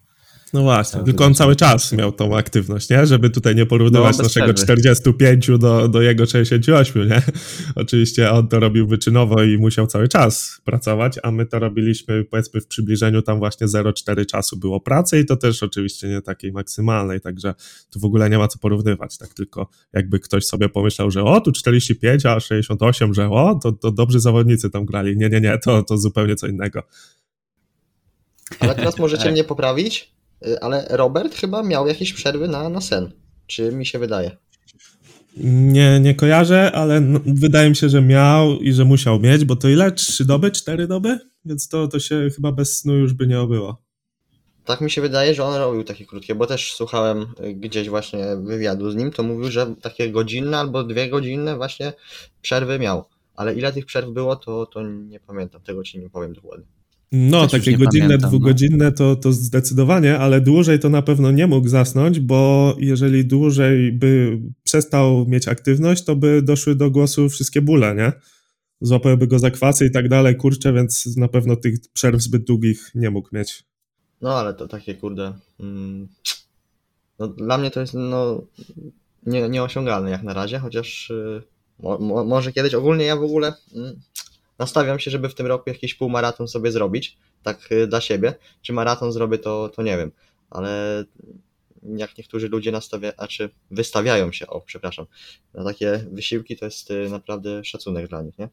No 0.53 0.61
właśnie, 0.61 1.03
tylko 1.03 1.25
on 1.25 1.35
cały 1.35 1.55
czas 1.55 1.91
miał 1.91 2.11
tą 2.11 2.37
aktywność, 2.37 2.89
nie? 2.89 3.05
Żeby 3.05 3.29
tutaj 3.29 3.55
nie 3.55 3.65
porównywać 3.65 4.17
no, 4.17 4.23
naszego 4.23 4.53
przerwy. 4.53 4.63
45 4.63 5.47
do, 5.59 5.87
do 5.87 6.01
jego 6.01 6.25
68, 6.25 7.09
nie? 7.09 7.21
Oczywiście 7.75 8.31
on 8.31 8.47
to 8.47 8.59
robił 8.59 8.87
wyczynowo 8.87 9.43
i 9.43 9.57
musiał 9.57 9.87
cały 9.87 10.07
czas 10.07 10.61
pracować, 10.63 11.19
a 11.23 11.31
my 11.31 11.45
to 11.45 11.59
robiliśmy 11.59 12.23
powiedzmy 12.23 12.61
w 12.61 12.67
przybliżeniu 12.67 13.21
tam 13.21 13.39
właśnie 13.39 13.67
0,4 13.67 14.25
czasu 14.25 14.57
było 14.57 14.79
pracy 14.79 15.19
i 15.19 15.25
to 15.25 15.37
też 15.37 15.63
oczywiście 15.63 16.07
nie 16.07 16.21
takiej 16.21 16.51
maksymalnej, 16.51 17.21
także 17.21 17.53
tu 17.91 17.99
w 17.99 18.05
ogóle 18.05 18.29
nie 18.29 18.37
ma 18.37 18.47
co 18.47 18.59
porównywać, 18.59 19.17
tak 19.17 19.33
tylko 19.33 19.67
jakby 19.93 20.19
ktoś 20.19 20.45
sobie 20.45 20.69
pomyślał, 20.69 21.11
że 21.11 21.23
o, 21.23 21.41
tu 21.41 21.51
45, 21.51 22.25
a 22.25 22.39
68, 22.39 23.13
że 23.13 23.29
o, 23.29 23.59
to, 23.63 23.71
to 23.71 23.91
dobrzy 23.91 24.19
zawodnicy 24.19 24.69
tam 24.69 24.85
grali. 24.85 25.17
Nie, 25.17 25.29
nie, 25.29 25.41
nie, 25.41 25.57
to, 25.57 25.83
to 25.83 25.97
zupełnie 25.97 26.35
co 26.35 26.47
innego. 26.47 26.83
Ale 28.59 28.75
teraz 28.75 28.99
możecie 28.99 29.31
mnie 29.31 29.43
poprawić, 29.43 30.13
ale 30.61 30.85
Robert 30.89 31.35
chyba 31.35 31.63
miał 31.63 31.87
jakieś 31.87 32.13
przerwy 32.13 32.47
na, 32.47 32.69
na 32.69 32.81
sen. 32.81 33.11
Czy 33.47 33.71
mi 33.71 33.85
się 33.85 33.99
wydaje? 33.99 34.37
Nie, 35.37 35.99
nie 35.99 36.15
kojarzę, 36.15 36.71
ale 36.71 37.01
no, 37.01 37.19
wydaje 37.25 37.69
mi 37.69 37.75
się, 37.75 37.89
że 37.89 38.01
miał 38.01 38.59
i 38.59 38.73
że 38.73 38.85
musiał 38.85 39.19
mieć, 39.19 39.45
bo 39.45 39.55
to 39.55 39.69
ile? 39.69 39.91
Trzy 39.91 40.25
doby, 40.25 40.51
cztery 40.51 40.87
doby? 40.87 41.19
Więc 41.45 41.67
to, 41.67 41.87
to 41.87 41.99
się 41.99 42.27
chyba 42.35 42.51
bez 42.51 42.79
snu 42.79 42.93
już 42.93 43.13
by 43.13 43.27
nie 43.27 43.39
obyło. 43.39 43.83
Tak 44.65 44.81
mi 44.81 44.91
się 44.91 45.01
wydaje, 45.01 45.33
że 45.33 45.43
on 45.43 45.55
robił 45.55 45.83
takie 45.83 46.05
krótkie, 46.05 46.35
bo 46.35 46.47
też 46.47 46.73
słuchałem 46.73 47.25
y, 47.43 47.53
gdzieś 47.53 47.89
właśnie 47.89 48.25
wywiadu 48.43 48.91
z 48.91 48.95
nim, 48.95 49.11
to 49.11 49.23
mówił, 49.23 49.51
że 49.51 49.75
takie 49.81 50.11
godzinne 50.11 50.57
albo 50.57 50.83
dwie 50.83 51.09
godzinne 51.09 51.55
właśnie 51.57 51.93
przerwy 52.41 52.79
miał. 52.79 53.05
Ale 53.35 53.53
ile 53.53 53.73
tych 53.73 53.85
przerw 53.85 54.09
było, 54.09 54.35
to, 54.35 54.65
to 54.65 54.83
nie 54.83 55.19
pamiętam, 55.19 55.61
tego 55.61 55.83
ci 55.83 55.99
nie 55.99 56.09
powiem 56.09 56.33
dokładnie. 56.33 56.65
No, 57.15 57.41
Też 57.41 57.51
takie 57.51 57.77
godzinne, 57.77 58.07
pamiętam, 58.07 58.21
no. 58.21 58.27
dwugodzinne 58.27 58.85
no. 58.85 58.91
to, 58.91 59.15
to 59.15 59.33
zdecydowanie, 59.33 60.19
ale 60.19 60.41
dłużej 60.41 60.79
to 60.79 60.89
na 60.89 61.01
pewno 61.01 61.31
nie 61.31 61.47
mógł 61.47 61.67
zasnąć, 61.67 62.19
bo 62.19 62.75
jeżeli 62.79 63.25
dłużej 63.25 63.91
by 63.91 64.39
przestał 64.63 65.25
mieć 65.27 65.47
aktywność, 65.47 66.03
to 66.03 66.15
by 66.15 66.41
doszły 66.41 66.75
do 66.75 66.91
głosu 66.91 67.29
wszystkie 67.29 67.61
bóle, 67.61 67.95
nie? 67.95 68.11
Złapałyby 68.81 69.27
go 69.27 69.39
zakwasy 69.39 69.85
i 69.85 69.91
tak 69.91 70.09
dalej, 70.09 70.35
kurczę, 70.35 70.73
więc 70.73 71.17
na 71.17 71.27
pewno 71.27 71.55
tych 71.55 71.75
przerw 71.93 72.21
zbyt 72.21 72.43
długich 72.43 72.91
nie 72.95 73.09
mógł 73.09 73.29
mieć. 73.31 73.63
No, 74.21 74.33
ale 74.39 74.53
to 74.53 74.67
takie, 74.67 74.95
kurde... 74.95 75.33
Mm, 75.59 76.07
no, 77.19 77.27
dla 77.27 77.57
mnie 77.57 77.71
to 77.71 77.79
jest, 77.79 77.93
no, 77.93 78.41
nie, 79.25 79.49
nieosiągalne 79.49 80.11
jak 80.11 80.23
na 80.23 80.33
razie, 80.33 80.59
chociaż 80.59 81.09
y, 81.09 81.41
mo, 81.79 82.25
może 82.25 82.53
kiedyś 82.53 82.73
ogólnie 82.73 83.05
ja 83.05 83.15
w 83.15 83.23
ogóle... 83.23 83.53
Mm, 83.75 83.99
nastawiam 84.59 84.99
się, 84.99 85.11
żeby 85.11 85.29
w 85.29 85.35
tym 85.35 85.45
roku 85.45 85.69
jakiś 85.69 85.93
półmaraton 85.95 86.47
sobie 86.47 86.71
zrobić, 86.71 87.17
tak 87.43 87.71
y, 87.71 87.87
dla 87.87 88.01
siebie. 88.01 88.33
Czy 88.61 88.73
maraton 88.73 89.11
zrobię, 89.11 89.37
to, 89.37 89.69
to 89.69 89.83
nie 89.83 89.97
wiem, 89.97 90.11
ale 90.49 91.03
jak 91.97 92.17
niektórzy 92.17 92.49
ludzie 92.49 92.71
nastawiają, 92.71 93.13
czy 93.29 93.49
wystawiają 93.71 94.31
się, 94.31 94.47
o, 94.47 94.61
przepraszam, 94.61 95.05
na 95.53 95.63
takie 95.63 96.05
wysiłki, 96.11 96.57
to 96.57 96.65
jest 96.65 96.91
y, 96.91 97.09
naprawdę 97.09 97.63
szacunek 97.63 98.07
dla 98.07 98.21
nich, 98.21 98.39
nie? 98.39 98.49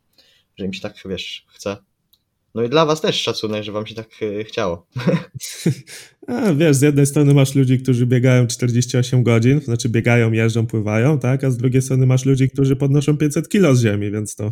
Że 0.57 0.65
im 0.65 0.73
się 0.73 0.81
tak, 0.81 0.95
wiesz, 1.05 1.47
chce. 1.49 1.77
No 2.55 2.63
i 2.63 2.69
dla 2.69 2.87
was 2.87 3.01
też 3.01 3.23
szacunek, 3.23 3.65
że 3.65 3.73
wam 3.73 3.87
się 3.87 3.95
tak 3.95 4.09
e, 4.23 4.45
chciało. 4.45 4.87
A, 6.27 6.55
wiesz, 6.55 6.77
z 6.77 6.83
jednej 6.83 7.07
strony 7.07 7.35
masz 7.35 7.55
ludzi, 7.55 7.79
którzy 7.79 8.07
biegają 8.07 8.47
48 8.47 9.23
godzin, 9.23 9.61
znaczy 9.61 9.89
biegają, 9.89 10.33
jeżdżą, 10.33 10.67
pływają, 10.67 11.19
tak, 11.19 11.45
a 11.45 11.51
z 11.51 11.57
drugiej 11.57 11.83
strony 11.83 12.07
masz 12.07 12.25
ludzi, 12.25 12.51
którzy 12.51 12.77
podnoszą 12.77 13.17
500 13.17 13.49
kilo 13.49 13.75
z 13.75 13.83
ziemi, 13.83 14.11
więc 14.11 14.37
to 14.37 14.51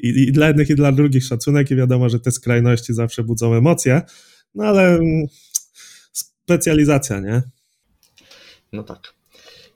i, 0.00 0.08
i 0.08 0.32
dla 0.32 0.48
jednych 0.48 0.70
i 0.70 0.74
dla 0.74 0.92
drugich 0.92 1.24
szacunek 1.24 1.70
i 1.70 1.76
wiadomo, 1.76 2.08
że 2.08 2.20
te 2.20 2.30
skrajności 2.30 2.94
zawsze 2.94 3.22
budzą 3.22 3.54
emocje, 3.54 4.02
no 4.54 4.64
ale 4.64 4.88
mm, 4.88 5.26
specjalizacja, 6.12 7.20
nie? 7.20 7.42
No 8.72 8.82
tak. 8.82 9.14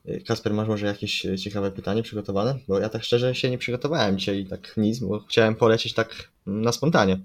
E, 0.06 0.20
Kasper, 0.20 0.54
masz 0.54 0.68
może 0.68 0.86
jakieś 0.86 1.26
e, 1.26 1.38
ciekawe 1.38 1.70
pytanie 1.70 2.02
przygotowane? 2.02 2.58
Bo 2.68 2.78
ja 2.78 2.88
tak 2.88 3.04
szczerze 3.04 3.34
się 3.34 3.50
nie 3.50 3.58
przygotowałem 3.58 4.18
dzisiaj 4.18 4.46
tak 4.46 4.74
nic, 4.76 4.98
bo 4.98 5.20
chciałem 5.20 5.54
polecieć 5.54 5.94
tak 5.94 6.30
mm, 6.46 6.62
na 6.62 6.72
spontanie. 6.72 7.20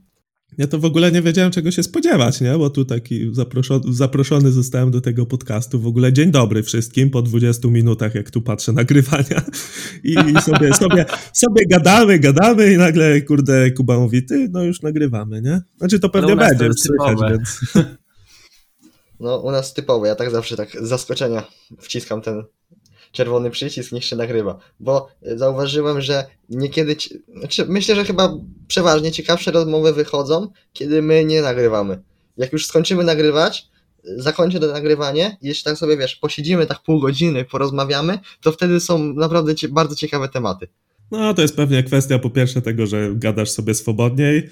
Ja 0.57 0.67
to 0.67 0.79
w 0.79 0.85
ogóle 0.85 1.11
nie 1.11 1.21
wiedziałem, 1.21 1.51
czego 1.51 1.71
się 1.71 1.83
spodziewać, 1.83 2.41
nie? 2.41 2.57
Bo 2.57 2.69
tu 2.69 2.85
taki 2.85 3.35
zaproszony, 3.35 3.93
zaproszony 3.93 4.51
zostałem 4.51 4.91
do 4.91 5.01
tego 5.01 5.25
podcastu. 5.25 5.79
W 5.79 5.87
ogóle 5.87 6.13
dzień 6.13 6.31
dobry 6.31 6.63
wszystkim 6.63 7.09
po 7.09 7.21
20 7.21 7.67
minutach, 7.67 8.15
jak 8.15 8.31
tu 8.31 8.41
patrzę 8.41 8.71
nagrywania. 8.73 9.41
I, 10.03 10.11
i 10.11 10.41
sobie, 10.41 10.73
sobie, 10.73 11.05
sobie 11.33 11.67
gadamy, 11.67 12.19
gadamy 12.19 12.73
i 12.73 12.77
nagle, 12.77 13.21
kurde, 13.21 13.71
Kuba 13.71 13.97
mówi, 13.97 14.25
ty, 14.25 14.49
no 14.51 14.63
już 14.63 14.81
nagrywamy, 14.81 15.41
nie? 15.41 15.61
Znaczy 15.77 15.99
to 15.99 16.09
pewnie 16.09 16.35
będzie, 16.35 16.67
to 16.67 16.73
słychać, 16.73 17.17
więc... 17.29 17.59
No, 19.19 19.37
u 19.37 19.51
nas 19.51 19.73
typowo, 19.73 20.05
ja 20.05 20.15
tak 20.15 20.31
zawsze 20.31 20.57
tak 20.57 20.71
z 20.71 20.89
zaskoczenia 20.89 21.43
wciskam 21.79 22.21
ten 22.21 22.43
czerwony 23.11 23.49
przycisk, 23.49 23.91
niech 23.91 24.05
się 24.05 24.15
nagrywa. 24.15 24.59
Bo 24.79 25.09
zauważyłem, 25.21 26.01
że 26.01 26.25
niekiedy, 26.49 26.95
znaczy 27.39 27.65
myślę, 27.69 27.95
że 27.95 28.05
chyba 28.05 28.37
przeważnie 28.67 29.11
ciekawsze 29.11 29.51
rozmowy 29.51 29.93
wychodzą, 29.93 30.47
kiedy 30.73 31.01
my 31.01 31.25
nie 31.25 31.41
nagrywamy. 31.41 32.01
Jak 32.37 32.53
już 32.53 32.65
skończymy 32.65 33.03
nagrywać, 33.03 33.67
zakończę 34.03 34.59
to 34.59 34.67
nagrywanie 34.67 35.37
i 35.41 35.47
jeszcze 35.47 35.69
tak 35.69 35.79
sobie, 35.79 35.97
wiesz, 35.97 36.15
posiedzimy 36.15 36.65
tak 36.65 36.83
pół 36.83 36.99
godziny, 36.99 37.45
porozmawiamy, 37.45 38.19
to 38.41 38.51
wtedy 38.51 38.79
są 38.79 39.13
naprawdę 39.13 39.53
bardzo 39.69 39.95
ciekawe 39.95 40.29
tematy. 40.29 40.67
No, 41.11 41.33
to 41.33 41.41
jest 41.41 41.55
pewnie 41.55 41.83
kwestia 41.83 42.19
po 42.19 42.29
pierwsze 42.29 42.61
tego, 42.61 42.87
że 42.87 43.09
gadasz 43.15 43.51
sobie 43.51 43.73
swobodniej, 43.73 44.49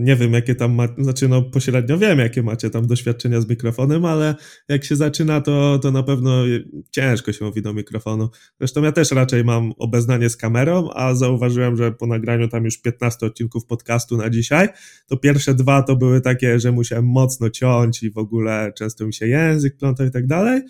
nie 0.00 0.16
wiem, 0.16 0.32
jakie 0.32 0.54
tam 0.54 0.74
ma, 0.74 0.88
znaczy 0.98 1.28
no 1.28 1.42
pośrednio 1.42 1.98
wiem, 1.98 2.18
jakie 2.18 2.42
macie 2.42 2.70
tam 2.70 2.86
doświadczenia 2.86 3.40
z 3.40 3.48
mikrofonem, 3.48 4.04
ale 4.04 4.34
jak 4.68 4.84
się 4.84 4.96
zaczyna, 4.96 5.40
to, 5.40 5.78
to 5.78 5.90
na 5.90 6.02
pewno 6.02 6.44
ciężko 6.90 7.32
się 7.32 7.44
mówi 7.44 7.62
do 7.62 7.74
mikrofonu. 7.74 8.30
Zresztą 8.58 8.82
ja 8.82 8.92
też 8.92 9.10
raczej 9.10 9.44
mam 9.44 9.72
obeznanie 9.78 10.30
z 10.30 10.36
kamerą, 10.36 10.90
a 10.94 11.14
zauważyłem, 11.14 11.76
że 11.76 11.92
po 11.92 12.06
nagraniu 12.06 12.48
tam 12.48 12.64
już 12.64 12.78
15 12.78 13.26
odcinków 13.26 13.66
podcastu 13.66 14.16
na 14.16 14.30
dzisiaj, 14.30 14.68
to 15.06 15.16
pierwsze 15.16 15.54
dwa 15.54 15.82
to 15.82 15.96
były 15.96 16.20
takie, 16.20 16.60
że 16.60 16.72
musiałem 16.72 17.06
mocno 17.06 17.50
ciąć 17.50 18.02
i 18.02 18.10
w 18.10 18.18
ogóle 18.18 18.72
często 18.76 19.06
mi 19.06 19.14
się 19.14 19.28
język 19.28 19.76
plątał 19.76 20.06
i 20.06 20.10
tak 20.10 20.26
dalej, 20.26 20.62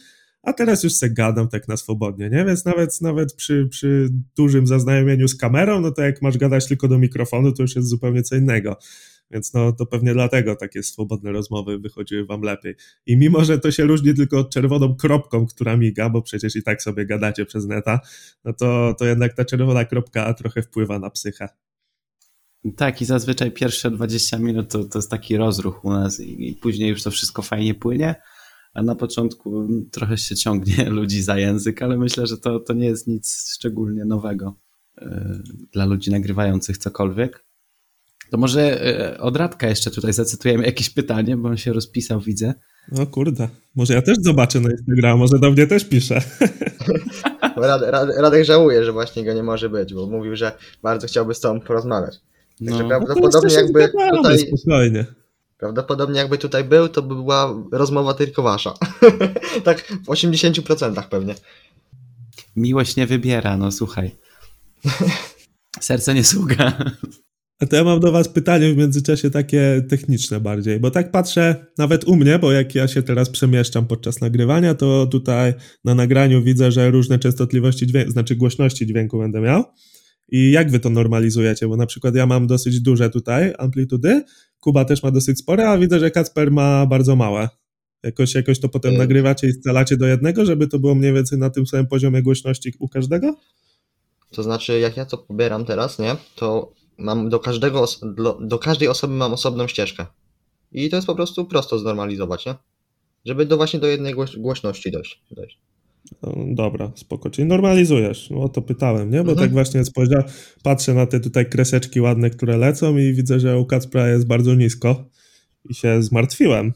a 0.42 0.52
teraz 0.52 0.85
już 0.85 0.92
se 0.92 1.11
gadam 1.11 1.48
tak 1.48 1.68
na 1.68 1.76
swobodnie, 1.76 2.31
nie? 2.31 2.44
Więc 2.44 2.64
nawet, 2.64 3.00
nawet 3.00 3.35
przy, 3.35 3.68
przy 3.70 4.09
dużym 4.37 4.66
zaznajomieniu 4.66 5.28
z 5.28 5.37
kamerą, 5.37 5.81
no 5.81 5.90
to 5.90 6.02
jak 6.02 6.22
masz 6.22 6.38
gadać 6.38 6.66
tylko 6.66 6.88
do 6.88 6.98
mikrofonu, 6.98 7.52
to 7.52 7.62
już 7.62 7.76
jest 7.76 7.88
zupełnie 7.88 8.22
co 8.22 8.37
innego. 8.37 8.76
Więc 9.31 9.55
no 9.55 9.72
to 9.72 9.87
pewnie 9.87 10.12
dlatego 10.12 10.57
takie 10.57 10.83
swobodne 10.83 11.33
rozmowy 11.33 11.78
wychodziły 11.78 12.26
wam 12.26 12.42
lepiej. 12.42 12.74
I 13.07 13.16
mimo, 13.16 13.44
że 13.44 13.59
to 13.59 13.70
się 13.70 13.85
różni 13.85 14.14
tylko 14.14 14.38
od 14.38 14.50
czerwoną 14.50 14.96
kropką, 14.96 15.46
która 15.46 15.76
miga, 15.76 16.11
bo 16.11 16.22
przecież 16.22 16.57
i 16.57 16.62
tak 16.62 16.83
sobie 16.83 17.07
gadacie 17.07 17.46
przez 17.46 17.66
neta, 17.66 18.00
no 18.44 18.52
to, 18.52 18.94
to 18.98 19.05
jednak 19.05 19.35
ta 19.35 19.44
czerwona 19.44 19.85
kropka 19.85 20.35
trochę 20.35 20.62
wpływa 20.62 20.98
na 20.98 21.11
psychę. 21.11 21.48
Tak, 22.76 23.02
i 23.02 23.05
zazwyczaj 23.05 23.52
pierwsze 23.52 23.90
20 23.90 24.38
minut 24.38 24.70
to, 24.70 24.85
to 24.85 24.98
jest 24.98 25.11
taki 25.11 25.37
rozruch 25.37 25.85
u 25.85 25.90
nas 25.90 26.20
i, 26.20 26.50
i 26.50 26.57
później 26.57 26.90
już 26.90 27.02
to 27.02 27.11
wszystko 27.11 27.42
fajnie 27.42 27.74
płynie 27.74 28.14
a 28.74 28.82
na 28.82 28.94
początku 28.94 29.68
trochę 29.90 30.18
się 30.18 30.37
ciągnie 30.37 30.90
ludzi 30.98 31.22
za 31.22 31.38
język, 31.38 31.82
ale 31.82 31.98
myślę, 31.98 32.26
że 32.26 32.38
to, 32.38 32.61
to 32.61 32.72
nie 32.72 32.87
jest 32.87 33.06
nic 33.06 33.52
szczególnie 33.54 34.04
nowego 34.04 34.56
e, 34.98 35.38
dla 35.72 35.85
ludzi 35.85 36.11
nagrywających 36.11 36.78
cokolwiek. 36.78 37.44
To 38.30 38.38
może 38.38 38.87
e, 39.00 39.20
od 39.20 39.37
Radka 39.37 39.68
jeszcze 39.68 39.90
tutaj 39.90 40.12
zacytujemy 40.12 40.64
jakieś 40.64 40.90
pytanie, 40.90 41.37
bo 41.37 41.48
on 41.48 41.56
się 41.56 41.72
rozpisał, 41.72 42.20
widzę. 42.20 42.54
No 42.92 43.06
kurde, 43.06 43.48
może 43.74 43.94
ja 43.94 44.02
też 44.02 44.16
zobaczę 44.20 44.61
na 44.61 44.70
Instagram, 44.70 45.18
może 45.18 45.38
do 45.38 45.50
mnie 45.50 45.66
też 45.66 45.85
pisze. 45.85 46.20
Rad, 47.56 47.82
Rad, 47.82 48.08
Radek 48.16 48.44
żałuje, 48.44 48.85
że 48.85 48.92
właśnie 48.92 49.24
go 49.24 49.32
nie 49.32 49.42
może 49.42 49.70
być, 49.70 49.94
bo 49.94 50.06
mówił, 50.06 50.37
że 50.37 50.52
bardzo 50.82 51.06
chciałby 51.06 51.35
z 51.35 51.40
tobą 51.40 51.61
porozmawiać. 51.61 52.20
Także 52.66 52.82
no, 52.82 52.88
prawdopodobnie 52.88 53.54
no 53.54 53.61
jakby 53.61 53.88
tutaj... 54.16 54.38
Spokojnie. 54.38 55.06
Prawdopodobnie 55.62 56.18
jakby 56.18 56.38
tutaj 56.38 56.64
był, 56.64 56.88
to 56.88 57.03
by 57.03 57.14
była 57.14 57.55
rozmowa 57.72 58.14
tylko 58.14 58.42
wasza. 58.42 58.75
tak 59.64 59.83
w 59.83 60.07
80% 60.07 61.03
pewnie. 61.09 61.35
Miłość 62.57 62.96
nie 62.96 63.07
wybiera, 63.07 63.57
no 63.57 63.72
słuchaj. 63.72 64.11
Serce 65.81 66.14
nie 66.14 66.25
sługa. 66.25 66.72
A 67.61 67.66
to 67.66 67.77
ja 67.77 67.85
mam 67.85 68.01
do 68.01 68.12
was 68.12 68.29
pytanie 68.29 68.72
w 68.72 68.77
międzyczasie 68.77 69.31
takie 69.31 69.83
techniczne 69.88 70.40
bardziej, 70.40 70.81
bo 70.81 70.90
tak 70.90 71.11
patrzę 71.11 71.66
nawet 71.79 72.05
u 72.05 72.16
mnie, 72.16 72.38
bo 72.38 72.53
jak 72.53 72.75
ja 72.75 72.88
się 72.88 73.03
teraz 73.03 73.31
przemieszczam 73.31 73.87
podczas 73.87 74.20
nagrywania, 74.20 74.75
to 74.75 75.07
tutaj 75.07 75.55
na 75.85 75.94
nagraniu 75.94 76.42
widzę, 76.42 76.72
że 76.72 76.90
różne 76.90 77.18
częstotliwości 77.18 77.87
dźwięku, 77.87 78.12
znaczy 78.12 78.37
głośności 78.37 78.87
dźwięku 78.87 79.18
będę 79.18 79.40
miał. 79.40 79.64
I 80.32 80.50
jak 80.50 80.70
wy 80.70 80.80
to 80.80 80.90
normalizujecie? 80.90 81.68
Bo 81.68 81.76
na 81.76 81.86
przykład 81.86 82.14
ja 82.14 82.26
mam 82.26 82.46
dosyć 82.46 82.80
duże 82.80 83.10
tutaj 83.10 83.54
amplitudy, 83.58 84.22
Kuba 84.60 84.84
też 84.84 85.02
ma 85.02 85.10
dosyć 85.10 85.38
spore, 85.38 85.68
a 85.68 85.78
widzę, 85.78 86.00
że 86.00 86.10
Kacper 86.10 86.50
ma 86.50 86.86
bardzo 86.86 87.16
małe. 87.16 87.48
Jakoś, 88.02 88.34
jakoś 88.34 88.60
to 88.60 88.68
potem 88.68 88.94
y 88.94 88.98
nagrywacie 88.98 89.48
i 89.48 89.52
scalacie 89.52 89.96
do 89.96 90.06
jednego, 90.06 90.44
żeby 90.44 90.68
to 90.68 90.78
było 90.78 90.94
mniej 90.94 91.12
więcej 91.12 91.38
na 91.38 91.50
tym 91.50 91.66
samym 91.66 91.86
poziomie 91.86 92.22
głośności 92.22 92.72
u 92.78 92.88
każdego? 92.88 93.36
To 94.30 94.42
znaczy, 94.42 94.78
jak 94.78 94.96
ja 94.96 95.04
to 95.04 95.18
pobieram 95.18 95.64
teraz, 95.64 95.98
nie, 95.98 96.16
to 96.36 96.72
mam 96.98 97.28
do 97.28 97.38
każdego, 97.38 97.84
do, 98.16 98.38
do 98.40 98.58
każdej 98.58 98.88
osoby 98.88 99.14
mam 99.14 99.32
osobną 99.32 99.68
ścieżkę. 99.68 100.06
I 100.72 100.90
to 100.90 100.96
jest 100.96 101.06
po 101.06 101.14
prostu 101.14 101.44
prosto 101.44 101.78
znormalizować, 101.78 102.46
nie? 102.46 102.54
Żeby 103.24 103.46
do 103.46 103.56
właśnie 103.56 103.80
do 103.80 103.86
jednej 103.86 104.14
głośności 104.36 104.90
dojść. 104.90 105.22
dojść. 105.30 105.58
No, 106.22 106.33
dobra, 106.46 106.92
spoko. 106.94 107.31
Czyli 107.31 107.48
normalizujesz. 107.48 108.31
No 108.31 108.40
o 108.40 108.48
to 108.48 108.62
pytałem, 108.62 109.11
nie? 109.11 109.25
Bo 109.25 109.31
mhm. 109.31 109.38
tak 109.38 109.53
właśnie 109.53 109.85
spojrzałem, 109.85 110.25
patrzę 110.62 110.94
na 110.94 111.07
te 111.07 111.20
tutaj 111.20 111.48
kreseczki 111.48 112.01
ładne, 112.01 112.31
które 112.31 112.57
lecą 112.57 112.96
i 112.96 113.12
widzę, 113.12 113.40
że 113.40 113.59
u 113.59 113.66
Kacpra 113.66 114.09
jest 114.09 114.27
bardzo 114.27 114.55
nisko 114.55 115.05
i 115.70 115.75
się 115.75 116.03
zmartwiłem. 116.03 116.72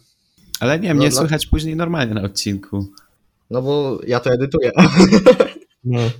Ale 0.60 0.80
nie, 0.80 0.94
mnie 0.94 1.08
no, 1.08 1.16
słychać 1.16 1.44
no. 1.44 1.50
później 1.50 1.76
normalnie 1.76 2.14
na 2.14 2.22
odcinku. 2.22 2.86
No 3.50 3.62
bo 3.62 4.00
ja 4.06 4.20
to 4.20 4.30
edytuję. 4.30 4.72
No. 5.84 6.00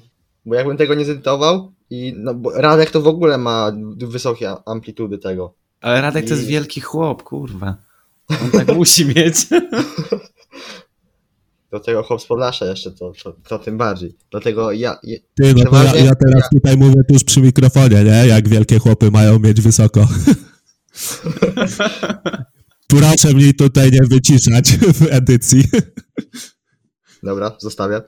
Bo 0.46 0.54
jakbym 0.54 0.76
tego 0.76 0.94
nie 0.94 1.04
zedytował 1.04 1.72
i 1.90 2.14
no 2.16 2.34
bo 2.34 2.50
Radek 2.50 2.90
to 2.90 3.00
w 3.00 3.06
ogóle 3.06 3.38
ma 3.38 3.72
wysokie 3.96 4.50
amplitudy 4.66 5.18
tego. 5.18 5.54
Ale 5.80 6.00
Radek 6.00 6.24
I... 6.24 6.28
to 6.28 6.34
jest 6.34 6.46
wielki 6.46 6.80
chłop, 6.80 7.22
kurwa. 7.22 7.76
On 8.42 8.50
tak 8.50 8.76
musi 8.76 9.06
mieć. 9.06 9.36
do 11.70 11.80
tego 11.80 12.02
chłop 12.02 12.22
z 12.22 12.26
Podlasza 12.26 12.66
jeszcze, 12.66 12.90
to, 12.90 13.12
to, 13.22 13.36
to, 13.48 13.58
tym 13.58 13.78
bardziej. 13.78 14.16
Dlatego 14.30 14.72
ja... 14.72 14.98
ja 15.02 15.18
Ty, 15.34 15.54
no 15.54 15.70
to 15.70 15.84
ja, 15.84 15.94
ja 15.96 16.14
teraz 16.14 16.42
ja... 16.42 16.48
tutaj 16.52 16.76
mówię 16.76 17.00
tuż 17.08 17.24
przy 17.24 17.40
mikrofonie, 17.40 18.04
nie? 18.04 18.26
Jak 18.26 18.48
wielkie 18.48 18.78
chłopy 18.78 19.10
mają 19.10 19.38
mieć 19.38 19.60
wysoko. 19.60 20.08
Proszę 22.88 23.34
mnie 23.34 23.54
tutaj 23.54 23.90
nie 23.90 24.02
wyciszać 24.02 24.72
w 24.78 25.06
edycji. 25.10 25.64
Dobra, 27.22 27.56
zostawię. 27.58 28.02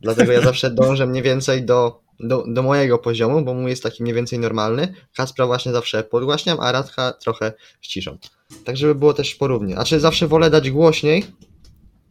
Dlatego 0.00 0.32
ja 0.32 0.40
zawsze 0.40 0.70
dążę 0.70 1.06
mniej 1.06 1.22
więcej 1.22 1.64
do, 1.64 2.02
do, 2.20 2.44
do 2.48 2.62
mojego 2.62 2.98
poziomu, 2.98 3.44
bo 3.44 3.54
mój 3.54 3.70
jest 3.70 3.82
taki 3.82 4.02
mniej 4.02 4.14
więcej 4.14 4.38
normalny. 4.38 4.94
Kaspra 5.16 5.46
właśnie 5.46 5.72
zawsze 5.72 6.04
podgłaśniam, 6.04 6.60
a 6.60 6.72
Radka 6.72 7.12
trochę 7.12 7.52
ściszam. 7.80 8.18
Tak, 8.64 8.76
żeby 8.76 8.94
było 8.94 9.14
też 9.14 9.34
porównie. 9.34 9.74
Znaczy 9.74 10.00
zawsze 10.00 10.28
wolę 10.28 10.50
dać 10.50 10.70
głośniej, 10.70 11.24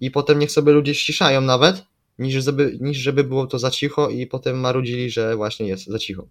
i 0.01 0.11
potem 0.11 0.39
niech 0.39 0.51
sobie 0.51 0.71
ludzie 0.73 0.95
ściszają 0.95 1.41
nawet, 1.41 1.85
niż 2.19 2.43
żeby, 2.43 2.77
niż 2.81 2.97
żeby 2.97 3.23
było 3.23 3.47
to 3.47 3.59
za 3.59 3.71
cicho 3.71 4.09
i 4.09 4.27
potem 4.27 4.59
marudzili, 4.59 5.09
że 5.09 5.35
właśnie 5.35 5.67
jest 5.67 5.87
za 5.87 5.99
cicho. 5.99 6.27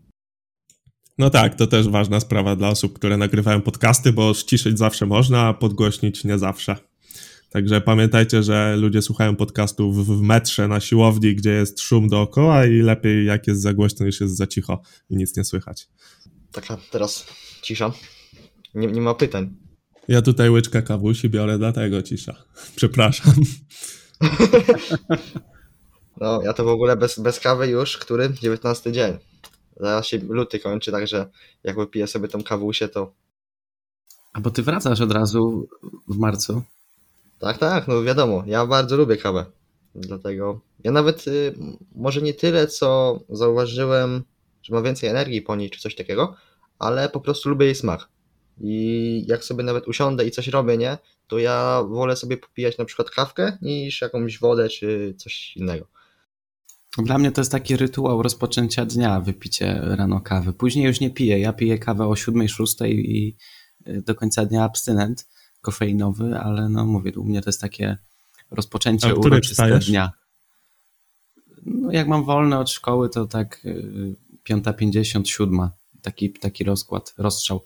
No 1.19 1.31
tak, 1.31 1.55
to 1.55 1.67
też 1.67 1.89
ważna 1.89 2.21
sprawa 2.21 2.57
dla 2.57 2.69
osób, 2.69 2.93
które 2.93 3.17
nagrywają 3.17 3.61
podcasty, 3.61 4.13
bo 4.13 4.35
ściszyć 4.35 4.79
zawsze 4.79 5.07
można, 5.07 5.47
a 5.47 5.55
podgłośnić 5.55 6.25
nie 6.25 6.39
zawsze. 6.39 6.77
Także 7.51 7.81
pamiętajcie, 7.81 8.43
że 8.43 8.77
ludzie 8.77 9.03
słuchają 9.03 9.37
podcastów 9.37 10.07
w 10.07 10.23
metrze, 10.23 10.69
na 10.69 10.81
siłowni, 10.81 11.35
gdzie 11.35 11.51
jest 11.51 11.81
szum 11.81 12.09
dookoła 12.09 12.67
i 12.67 12.79
lepiej 12.79 13.27
jak 13.27 13.47
jest 13.47 13.61
za 13.61 13.75
głośno 13.75 14.07
niż 14.07 14.21
jest 14.21 14.37
za 14.37 14.47
cicho 14.47 14.83
i 15.11 15.17
nic 15.17 15.37
nie 15.37 15.45
słychać. 15.45 15.89
Taka 16.53 16.79
teraz 16.91 17.27
cisza. 17.63 17.93
Nie, 18.75 18.87
nie 18.87 19.01
ma 19.01 19.15
pytań. 19.15 19.68
Ja 20.09 20.23
tutaj 20.23 20.51
łyczka 20.51 20.83
kawusi 20.83 21.29
biorę, 21.29 21.59
dlatego 21.59 22.03
cisza. 22.03 22.35
Przepraszam. 22.77 23.35
No, 26.21 26.43
ja 26.43 26.53
to 26.53 26.65
w 26.65 26.69
ogóle 26.69 26.97
bez, 26.97 27.19
bez 27.19 27.41
kawy 27.41 27.69
już, 27.69 27.99
który? 27.99 28.35
19 28.43 28.93
dzień. 28.93 29.19
Zaraz 29.77 30.07
się 30.07 30.19
luty 30.19 30.59
kończy, 30.59 30.93
także 30.93 31.27
jak 31.65 31.77
wypiję 31.77 32.07
sobie 32.07 32.29
tą 32.29 32.43
kawusię, 32.43 32.89
to 32.89 33.13
A 34.33 34.41
bo 34.41 34.51
ty 34.51 34.63
wracasz 34.63 35.01
od 35.01 35.13
razu 35.13 35.69
w 36.09 36.17
marcu? 36.17 36.63
Tak, 37.39 37.59
tak, 37.59 37.89
no 37.89 38.03
wiadomo, 38.03 38.43
ja 38.47 38.67
bardzo 38.67 38.97
lubię 38.97 39.17
kawę. 39.17 39.47
Dlatego 39.95 40.61
ja 40.85 40.93
nawet 40.93 41.29
y, 41.29 41.55
może 41.95 42.23
nie 42.23 42.35
tyle, 42.35 42.67
co 42.67 43.21
zauważyłem, 43.31 44.23
że 44.63 44.75
ma 44.75 44.83
więcej 44.83 45.11
energii 45.11 45.43
po 45.43 45.57
niej, 45.57 45.71
czy 45.71 45.81
coś 45.81 45.95
takiego, 45.95 46.37
ale 46.79 47.09
po 47.09 47.21
prostu 47.21 47.49
lubię 47.49 47.67
jej 47.67 47.75
smak. 47.75 48.09
I 48.61 49.25
jak 49.29 49.45
sobie 49.45 49.65
nawet 49.65 49.89
usiądę 49.89 50.27
i 50.27 50.31
coś 50.31 50.49
robię, 50.49 50.77
nie, 50.77 50.99
to 51.27 51.39
ja 51.39 51.83
wolę 51.89 52.17
sobie 52.17 52.37
popijać 52.37 52.79
na 52.79 52.85
przykład 52.85 53.11
kawkę 53.11 53.59
niż 53.63 54.01
jakąś 54.01 54.39
wodę 54.39 54.69
czy 54.69 55.15
coś 55.19 55.57
innego. 55.57 55.87
Dla 56.99 57.19
mnie 57.19 57.33
to 57.33 57.41
jest 57.41 57.53
taki 57.53 57.77
rytuał 57.77 58.23
rozpoczęcia 58.23 58.85
dnia, 58.85 59.21
wypicie 59.21 59.81
rano 59.83 60.21
kawy. 60.21 60.53
Później 60.53 60.87
już 60.87 61.01
nie 61.01 61.11
piję. 61.11 61.41
Ja 61.41 61.53
piję 61.53 61.79
kawę 61.79 62.07
o 62.07 62.13
7-6 62.13 62.87
i 62.89 63.37
y, 63.87 64.03
do 64.03 64.15
końca 64.15 64.47
dnia 64.47 64.65
abstynent 64.65 65.27
kofeinowy, 65.61 66.39
ale 66.39 66.69
no 66.69 66.87
mówię, 66.87 67.13
u 67.17 67.25
mnie 67.25 67.43
to 67.43 67.49
jest 67.49 67.61
takie 67.61 67.97
rozpoczęcie 68.51 69.15
uroczyste 69.15 69.79
dnia. 69.79 70.13
No 71.67 71.93
jak 71.93 72.09
mam 72.09 72.25
wolne 72.25 72.59
od 72.59 72.71
szkoły, 72.71 73.09
to 73.09 73.27
tak 73.27 73.63
5.50, 74.51 75.21
y, 75.21 75.27
7. 75.27 75.71
Taki, 76.03 76.33
taki 76.33 76.65
rozkład, 76.65 77.15
rozstrzał. 77.19 77.63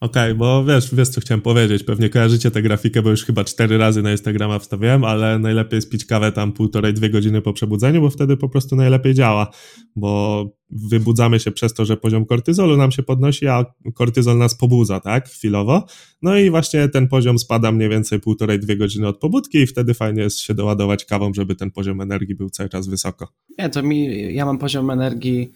Okej, 0.00 0.22
okay, 0.22 0.34
bo 0.34 0.64
wiesz, 0.64 0.94
wiesz 0.94 1.08
co 1.08 1.20
chciałem 1.20 1.40
powiedzieć, 1.40 1.84
pewnie 1.84 2.08
kojarzycie 2.08 2.50
tę 2.50 2.62
grafikę, 2.62 3.02
bo 3.02 3.10
już 3.10 3.24
chyba 3.24 3.44
cztery 3.44 3.78
razy 3.78 4.02
na 4.02 4.12
Instagrama 4.12 4.58
wstawiałem, 4.58 5.04
ale 5.04 5.38
najlepiej 5.38 5.76
jest 5.76 5.90
pić 5.90 6.04
kawę 6.04 6.32
tam 6.32 6.52
półtorej, 6.52 6.94
dwie 6.94 7.10
godziny 7.10 7.42
po 7.42 7.52
przebudzeniu, 7.52 8.00
bo 8.00 8.10
wtedy 8.10 8.36
po 8.36 8.48
prostu 8.48 8.76
najlepiej 8.76 9.14
działa, 9.14 9.50
bo 9.96 10.44
wybudzamy 10.70 11.40
się 11.40 11.50
przez 11.50 11.74
to, 11.74 11.84
że 11.84 11.96
poziom 11.96 12.26
kortyzolu 12.26 12.76
nam 12.76 12.92
się 12.92 13.02
podnosi, 13.02 13.46
a 13.46 13.64
kortyzol 13.94 14.38
nas 14.38 14.54
pobudza, 14.54 15.00
tak, 15.00 15.28
chwilowo, 15.28 15.86
no 16.22 16.38
i 16.38 16.50
właśnie 16.50 16.88
ten 16.88 17.08
poziom 17.08 17.38
spada 17.38 17.72
mniej 17.72 17.88
więcej 17.88 18.20
półtorej, 18.20 18.60
dwie 18.60 18.76
godziny 18.76 19.08
od 19.08 19.18
pobudki 19.18 19.58
i 19.58 19.66
wtedy 19.66 19.94
fajnie 19.94 20.22
jest 20.22 20.40
się 20.40 20.54
doładować 20.54 21.04
kawą, 21.04 21.34
żeby 21.34 21.54
ten 21.54 21.70
poziom 21.70 22.00
energii 22.00 22.34
był 22.34 22.50
cały 22.50 22.68
czas 22.68 22.88
wysoko. 22.88 23.28
Nie, 23.58 23.68
to 23.68 23.82
mi, 23.82 24.34
ja 24.34 24.44
mam 24.44 24.58
poziom 24.58 24.90
energii 24.90 25.52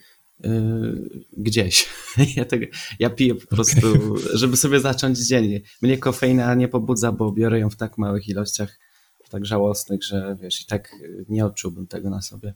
gdzieś. 1.37 1.87
Ja, 2.35 2.45
tego, 2.45 2.65
ja 2.99 3.09
piję 3.09 3.35
po 3.35 3.47
prostu, 3.47 3.87
okay. 3.87 4.37
żeby 4.37 4.57
sobie 4.57 4.79
zacząć 4.79 5.19
dzień. 5.19 5.61
Mnie 5.81 5.97
kofeina 5.97 6.55
nie 6.55 6.67
pobudza, 6.67 7.11
bo 7.11 7.31
biorę 7.31 7.59
ją 7.59 7.69
w 7.69 7.75
tak 7.75 7.97
małych 7.97 8.27
ilościach, 8.29 8.79
tak 9.31 9.45
żałosnych, 9.45 10.03
że 10.03 10.37
wiesz, 10.41 10.61
i 10.61 10.65
tak 10.65 10.95
nie 11.29 11.45
odczułbym 11.45 11.87
tego 11.87 12.09
na 12.09 12.21
sobie. 12.21 12.53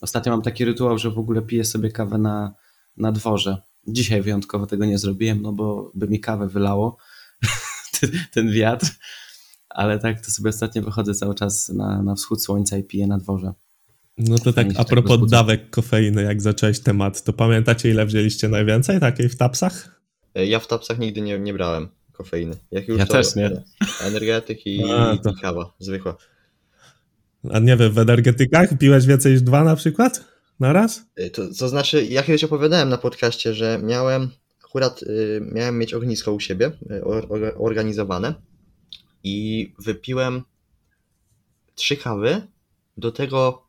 Ostatnio 0.00 0.32
mam 0.32 0.42
taki 0.42 0.64
rytuał, 0.64 0.98
że 0.98 1.10
w 1.10 1.18
ogóle 1.18 1.42
piję 1.42 1.64
sobie 1.64 1.90
kawę 1.90 2.18
na, 2.18 2.54
na 2.96 3.12
dworze. 3.12 3.62
Dzisiaj 3.86 4.22
wyjątkowo 4.22 4.66
tego 4.66 4.84
nie 4.84 4.98
zrobiłem, 4.98 5.42
no 5.42 5.52
bo 5.52 5.92
by 5.94 6.08
mi 6.08 6.20
kawę 6.20 6.48
wylało, 6.48 6.96
ten 8.32 8.52
wiatr, 8.52 8.90
ale 9.68 9.98
tak 9.98 10.24
to 10.24 10.30
sobie 10.30 10.48
ostatnio 10.48 10.82
wychodzę 10.82 11.14
cały 11.14 11.34
czas 11.34 11.68
na, 11.68 12.02
na 12.02 12.14
wschód 12.14 12.44
słońca 12.44 12.76
i 12.78 12.84
piję 12.84 13.06
na 13.06 13.18
dworze. 13.18 13.52
No 14.18 14.38
to 14.38 14.52
tak 14.52 14.66
a 14.76 14.84
propos 14.84 15.20
tak 15.20 15.28
dawek 15.28 15.70
kofeiny, 15.70 16.22
jak 16.22 16.42
zacząłeś 16.42 16.80
temat, 16.80 17.22
to 17.22 17.32
pamiętacie 17.32 17.90
ile 17.90 18.06
wzięliście 18.06 18.48
najwięcej 18.48 19.00
takiej 19.00 19.28
w 19.28 19.36
tapsach? 19.36 20.00
E, 20.34 20.46
ja 20.46 20.58
w 20.58 20.66
tapsach 20.66 20.98
nigdy 20.98 21.20
nie, 21.20 21.38
nie 21.38 21.54
brałem 21.54 21.88
kofeiny. 22.12 22.56
Jak 22.70 22.88
już 22.88 22.98
ja 22.98 23.06
to, 23.06 23.12
też 23.12 23.36
nie. 23.36 23.62
Energetyk 24.00 24.66
i, 24.66 24.92
a, 24.92 25.16
to... 25.16 25.30
i 25.30 25.40
kawa, 25.40 25.72
zwykła. 25.78 26.16
A 27.50 27.58
nie 27.58 27.76
wiem, 27.76 27.92
w 27.92 27.98
energetykach 27.98 28.78
piłeś 28.78 29.06
więcej 29.06 29.32
niż 29.32 29.42
dwa 29.42 29.64
na 29.64 29.76
przykład? 29.76 30.24
Na 30.60 30.72
raz? 30.72 31.02
E, 31.16 31.30
to, 31.30 31.42
to 31.58 31.68
znaczy, 31.68 32.04
ja 32.04 32.22
kiedyś 32.22 32.44
opowiadałem 32.44 32.88
na 32.88 32.98
podcaście, 32.98 33.54
że 33.54 33.80
miałem 33.82 34.30
akurat 34.64 35.02
y, 35.02 35.40
miałem 35.52 35.78
mieć 35.78 35.94
ognisko 35.94 36.32
u 36.32 36.40
siebie 36.40 36.70
or, 37.02 37.26
or, 37.28 37.54
organizowane 37.58 38.34
i 39.24 39.72
wypiłem 39.78 40.42
trzy 41.74 41.96
kawy, 41.96 42.42
do 42.96 43.12
tego 43.12 43.67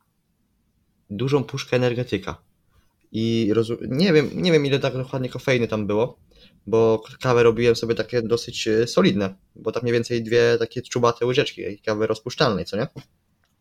dużą 1.10 1.44
puszkę 1.44 1.76
energetyka. 1.76 2.42
I 3.12 3.52
nie, 3.88 4.12
wiem, 4.12 4.30
nie 4.34 4.52
wiem, 4.52 4.66
ile 4.66 4.78
tak 4.78 4.94
dokładnie 4.94 5.28
kofeiny 5.28 5.68
tam 5.68 5.86
było, 5.86 6.18
bo 6.66 7.02
kawę 7.20 7.42
robiłem 7.42 7.76
sobie 7.76 7.94
takie 7.94 8.22
dosyć 8.22 8.68
e, 8.68 8.86
solidne, 8.86 9.34
bo 9.56 9.72
tak 9.72 9.82
mniej 9.82 9.92
więcej 9.92 10.22
dwie 10.22 10.56
takie 10.58 10.82
czubate 10.82 11.26
łyżeczki 11.26 11.78
kawy 11.78 12.06
rozpuszczalnej, 12.06 12.64
co 12.64 12.76
nie? 12.76 12.86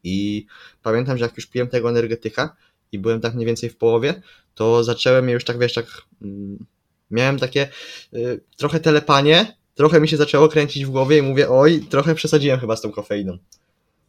I 0.04 0.46
pamiętam, 0.84 1.18
że 1.18 1.26
jak 1.26 1.38
już 1.38 1.46
piłem 1.46 1.68
tego 1.68 1.90
energetyka 1.90 2.56
i 2.92 3.00
byłem 3.00 3.22
tak 3.22 3.36
mniej 3.36 3.46
więcej 3.46 3.70
w 3.70 3.78
połowie, 3.78 4.22
to 4.56 4.84
zacząłem 4.84 5.30
już 5.30 5.44
tak, 5.44 5.60
wiesz, 5.60 5.74
tak 5.74 5.86
mm, 6.22 6.66
miałem 7.12 7.40
takie 7.40 7.70
y, 8.14 8.42
trochę 8.58 8.80
telepanie, 8.80 9.58
trochę 9.76 10.02
mi 10.02 10.08
się 10.08 10.18
zaczęło 10.18 10.50
kręcić 10.50 10.86
w 10.86 10.90
głowie 10.90 11.18
i 11.18 11.22
mówię, 11.22 11.50
oj, 11.50 11.82
trochę 11.90 12.16
przesadziłem 12.16 12.60
chyba 12.60 12.76
z 12.76 12.82
tą 12.82 12.92
kofeiną. 12.92 13.38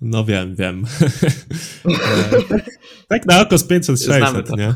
No 0.00 0.24
wiem, 0.24 0.56
wiem. 0.56 0.84
tak 3.08 3.26
na 3.26 3.40
oko 3.40 3.58
z 3.58 3.68
500-600, 3.68 4.58
nie? 4.58 4.74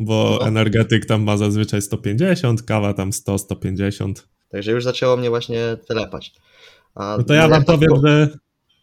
Bo 0.00 0.38
no. 0.40 0.46
energetyk 0.46 1.06
tam 1.06 1.22
ma 1.22 1.36
zazwyczaj 1.36 1.82
150, 1.82 2.62
kawa 2.62 2.94
tam 2.94 3.10
100-150. 3.10 4.12
Także 4.48 4.72
już 4.72 4.84
zaczęło 4.84 5.16
mnie 5.16 5.30
właśnie 5.30 5.76
telepać. 5.88 6.34
A 6.94 7.16
no 7.18 7.24
to 7.24 7.34
ja 7.34 7.48
wam 7.48 7.64
powiem, 7.64 7.90
że... 8.06 8.28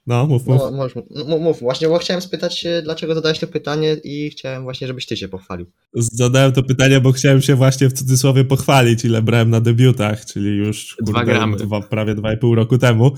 No, 0.07 0.27
mów, 0.27 0.47
mów. 0.47 0.61
No, 0.61 0.87
mów, 1.25 1.41
mów. 1.41 1.59
Właśnie, 1.59 1.87
bo 1.87 1.97
chciałem 1.97 2.21
spytać, 2.21 2.65
dlaczego 2.83 3.15
zadałeś 3.15 3.39
to 3.39 3.47
pytanie 3.47 3.97
i 4.03 4.29
chciałem 4.29 4.63
właśnie, 4.63 4.87
żebyś 4.87 5.05
ty 5.05 5.17
się 5.17 5.27
pochwalił. 5.27 5.65
Zadałem 5.93 6.51
to 6.51 6.63
pytanie, 6.63 7.01
bo 7.01 7.11
chciałem 7.11 7.41
się 7.41 7.55
właśnie 7.55 7.89
w 7.89 7.93
cudzysłowie 7.93 8.45
pochwalić, 8.45 9.05
ile 9.05 9.21
brałem 9.21 9.49
na 9.49 9.61
debiutach, 9.61 10.25
czyli 10.25 10.57
już 10.57 10.95
kurde, 10.95 11.11
dwa 11.11 11.25
gramy. 11.25 11.57
Dwa, 11.57 11.81
prawie 11.81 12.15
2,5 12.15 12.55
roku 12.55 12.77
temu. 12.77 13.11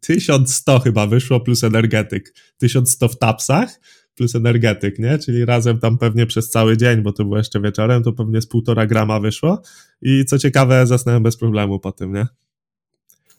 1100 0.00 0.76
e, 0.76 0.80
chyba 0.84 1.06
wyszło 1.06 1.40
plus 1.40 1.64
energetyk. 1.64 2.34
1100 2.58 3.08
w 3.08 3.18
tapsach 3.18 3.80
plus 4.16 4.34
energetyk, 4.34 4.98
nie? 4.98 5.18
Czyli 5.18 5.44
razem 5.44 5.78
tam 5.78 5.98
pewnie 5.98 6.26
przez 6.26 6.50
cały 6.50 6.76
dzień, 6.76 7.02
bo 7.02 7.12
to 7.12 7.24
było 7.24 7.38
jeszcze 7.38 7.60
wieczorem, 7.60 8.02
to 8.02 8.12
pewnie 8.12 8.40
z 8.40 8.46
półtora 8.46 8.86
grama 8.86 9.20
wyszło. 9.20 9.62
I 10.02 10.24
co 10.24 10.38
ciekawe, 10.38 10.86
zasnąłem 10.86 11.22
bez 11.22 11.36
problemu 11.36 11.78
po 11.80 11.92
tym, 11.92 12.12
nie? 12.12 12.26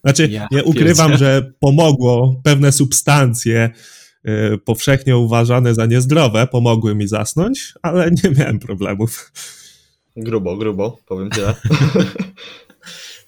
Znaczy, 0.04 0.28
ja, 0.28 0.48
nie 0.52 0.64
ukrywam, 0.64 1.18
że 1.18 1.52
pomogło 1.60 2.42
pewne 2.44 2.72
substancje 2.72 3.70
y, 4.28 4.58
powszechnie 4.58 5.18
uważane 5.18 5.76
za 5.76 5.86
niezdrowe, 5.86 6.48
pomogły 6.48 6.96
mi 6.96 7.08
zasnąć, 7.08 7.74
ale 7.82 8.12
nie 8.24 8.30
miałem 8.32 8.60
problemów. 8.60 9.32
Grubo, 10.16 10.58
grubo, 10.58 10.98
powiem 11.06 11.30
tyle. 11.30 11.54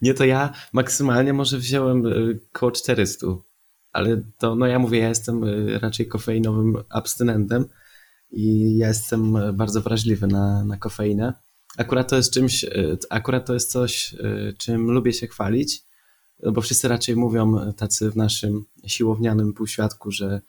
Nie, 0.01 0.13
to 0.13 0.25
ja 0.25 0.53
maksymalnie 0.73 1.33
może 1.33 1.57
wziąłem 1.57 2.05
y, 2.05 2.39
koło 2.51 2.71
400, 2.71 3.27
ale 3.91 4.21
to, 4.37 4.55
no 4.55 4.67
ja 4.67 4.79
mówię, 4.79 4.99
ja 4.99 5.09
jestem 5.09 5.43
y, 5.43 5.79
raczej 5.79 6.07
kofeinowym 6.07 6.77
abstynentem 6.89 7.65
i 8.31 8.77
ja 8.77 8.87
jestem 8.87 9.37
bardzo 9.53 9.81
wrażliwy 9.81 10.27
na, 10.27 10.65
na 10.65 10.77
kofeinę. 10.77 11.33
Akurat 11.77 12.09
to 12.09 12.15
jest 12.15 12.33
czymś, 12.33 12.65
akurat 13.09 13.45
to 13.45 13.53
jest 13.53 13.71
coś, 13.71 14.15
czym 14.57 14.91
lubię 14.91 15.13
się 15.13 15.27
chwalić, 15.27 15.83
no 16.43 16.51
bo 16.51 16.61
wszyscy 16.61 16.87
raczej 16.87 17.15
mówią 17.15 17.73
tacy 17.73 18.11
w 18.11 18.15
naszym 18.15 18.65
siłownianym 18.87 19.53
półświadku, 19.53 20.11
że 20.11 20.41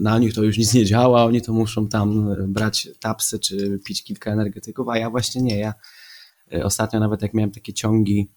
na 0.00 0.18
nich 0.18 0.34
to 0.34 0.42
już 0.42 0.58
nic 0.58 0.74
nie 0.74 0.84
działa, 0.84 1.24
oni 1.24 1.42
to 1.42 1.52
muszą 1.52 1.88
tam 1.88 2.36
brać 2.48 2.88
tapsy 3.00 3.38
czy 3.38 3.80
pić 3.84 4.04
kilka 4.04 4.32
energetyków, 4.32 4.88
a 4.88 4.98
ja 4.98 5.10
właśnie 5.10 5.42
nie. 5.42 5.58
Ja 5.58 5.74
ostatnio 6.62 7.00
nawet 7.00 7.22
jak 7.22 7.34
miałem 7.34 7.50
takie 7.50 7.72
ciągi 7.72 8.28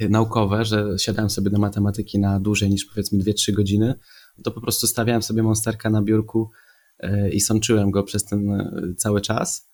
naukowe, 0.00 0.64
że 0.64 0.98
siadałem 0.98 1.30
sobie 1.30 1.50
do 1.50 1.58
matematyki 1.58 2.18
na 2.18 2.40
dłużej 2.40 2.70
niż 2.70 2.84
powiedzmy 2.84 3.18
2-3 3.18 3.52
godziny, 3.52 3.94
to 4.42 4.50
po 4.50 4.60
prostu 4.60 4.86
stawiałem 4.86 5.22
sobie 5.22 5.42
monsterka 5.42 5.90
na 5.90 6.02
biurku 6.02 6.50
e, 6.98 7.30
i 7.30 7.40
sączyłem 7.40 7.90
go 7.90 8.02
przez 8.02 8.24
ten 8.24 8.50
e, 8.50 8.94
cały 8.96 9.20
czas. 9.20 9.68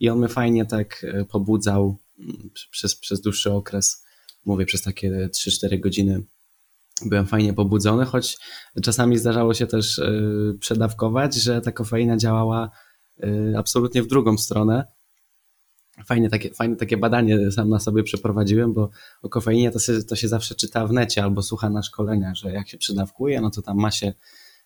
I 0.00 0.08
on 0.08 0.18
mnie 0.18 0.28
fajnie 0.28 0.66
tak 0.66 1.04
e, 1.04 1.24
pobudzał 1.24 1.98
mm, 2.18 2.50
przez, 2.70 2.96
przez 2.96 3.20
dłuższy 3.20 3.52
okres, 3.52 4.04
mówię 4.44 4.66
przez 4.66 4.82
takie 4.82 5.28
3-4 5.28 5.80
godziny 5.80 6.22
byłem 7.04 7.26
fajnie 7.26 7.54
pobudzony, 7.54 8.04
choć 8.04 8.38
czasami 8.82 9.18
zdarzało 9.18 9.54
się 9.54 9.66
też 9.66 10.00
przedawkować, 10.60 11.34
że 11.34 11.60
ta 11.60 11.72
kofeina 11.72 12.16
działała 12.16 12.70
absolutnie 13.56 14.02
w 14.02 14.06
drugą 14.06 14.38
stronę, 14.38 14.84
Fajne 16.06 16.28
takie, 16.28 16.50
fajne 16.50 16.76
takie 16.76 16.96
badanie 16.96 17.50
sam 17.50 17.68
na 17.68 17.80
sobie 17.80 18.02
przeprowadziłem, 18.02 18.72
bo 18.72 18.90
o 19.22 19.28
kofeinie 19.28 19.70
to 19.70 19.78
się, 19.78 20.02
to 20.02 20.16
się 20.16 20.28
zawsze 20.28 20.54
czyta 20.54 20.86
w 20.86 20.92
necie 20.92 21.22
albo 21.22 21.42
słucha 21.42 21.70
na 21.70 21.82
szkoleniach, 21.82 22.34
że 22.34 22.52
jak 22.52 22.68
się 22.68 22.78
przydawkuje, 22.78 23.40
no 23.40 23.50
to 23.50 23.62
tam 23.62 23.76
ma 23.76 23.90
się 23.90 24.12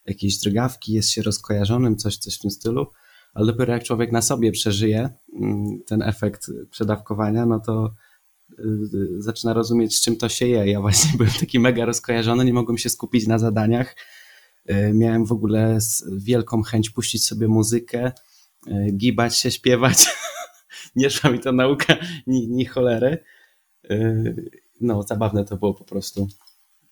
jakieś 0.06 0.38
drgawki, 0.38 0.92
jest 0.92 1.10
się 1.10 1.22
rozkojarzonym, 1.22 1.96
coś, 1.96 2.16
coś 2.16 2.36
w 2.36 2.38
tym 2.38 2.50
stylu, 2.50 2.86
ale 3.34 3.46
dopiero 3.46 3.72
jak 3.72 3.84
człowiek 3.84 4.12
na 4.12 4.22
sobie 4.22 4.52
przeżyje 4.52 5.10
mm, 5.40 5.82
ten 5.86 6.02
efekt 6.02 6.50
przedawkowania, 6.70 7.46
no 7.46 7.60
to 7.60 7.94
y, 8.58 8.62
y, 8.94 9.22
zaczyna 9.22 9.52
rozumieć, 9.52 9.96
z 9.96 10.00
czym 10.00 10.16
to 10.16 10.28
się 10.28 10.46
je. 10.46 10.66
Ja 10.66 10.80
właśnie 10.80 11.10
byłem 11.18 11.32
taki 11.40 11.60
mega 11.60 11.84
rozkojarzony, 11.84 12.44
nie 12.44 12.54
mogłem 12.54 12.78
się 12.78 12.88
skupić 12.88 13.26
na 13.26 13.38
zadaniach. 13.38 13.96
Y, 14.70 14.92
miałem 14.94 15.26
w 15.26 15.32
ogóle 15.32 15.78
wielką 16.16 16.62
chęć 16.62 16.90
puścić 16.90 17.24
sobie 17.24 17.48
muzykę, 17.48 18.12
gibać 18.92 19.36
się, 19.38 19.50
śpiewać. 19.50 20.06
nie 20.96 21.10
szła 21.10 21.30
mi 21.30 21.40
ta 21.40 21.52
nauka 21.52 21.96
ni, 22.26 22.48
ni 22.48 22.64
cholery. 22.66 23.18
No, 24.80 25.02
zabawne 25.02 25.44
to 25.44 25.56
było 25.56 25.74
po 25.74 25.84
prostu. 25.84 26.28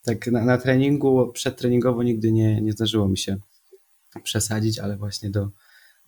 Tak 0.03 0.27
na, 0.27 0.45
na 0.45 0.59
treningu, 0.59 1.33
przedtreningowo 1.33 2.03
nigdy 2.03 2.33
nie, 2.33 2.61
nie 2.61 2.73
zdarzyło 2.73 3.09
mi 3.09 3.19
się 3.19 3.37
przesadzić, 4.23 4.79
ale 4.79 4.97
właśnie 4.97 5.31
do, 5.31 5.51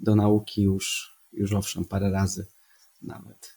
do 0.01 0.15
nauki 0.15 0.63
już, 0.63 1.17
już 1.33 1.53
owszem, 1.53 1.85
parę 1.85 2.11
razy 2.11 2.47
nawet. 3.03 3.57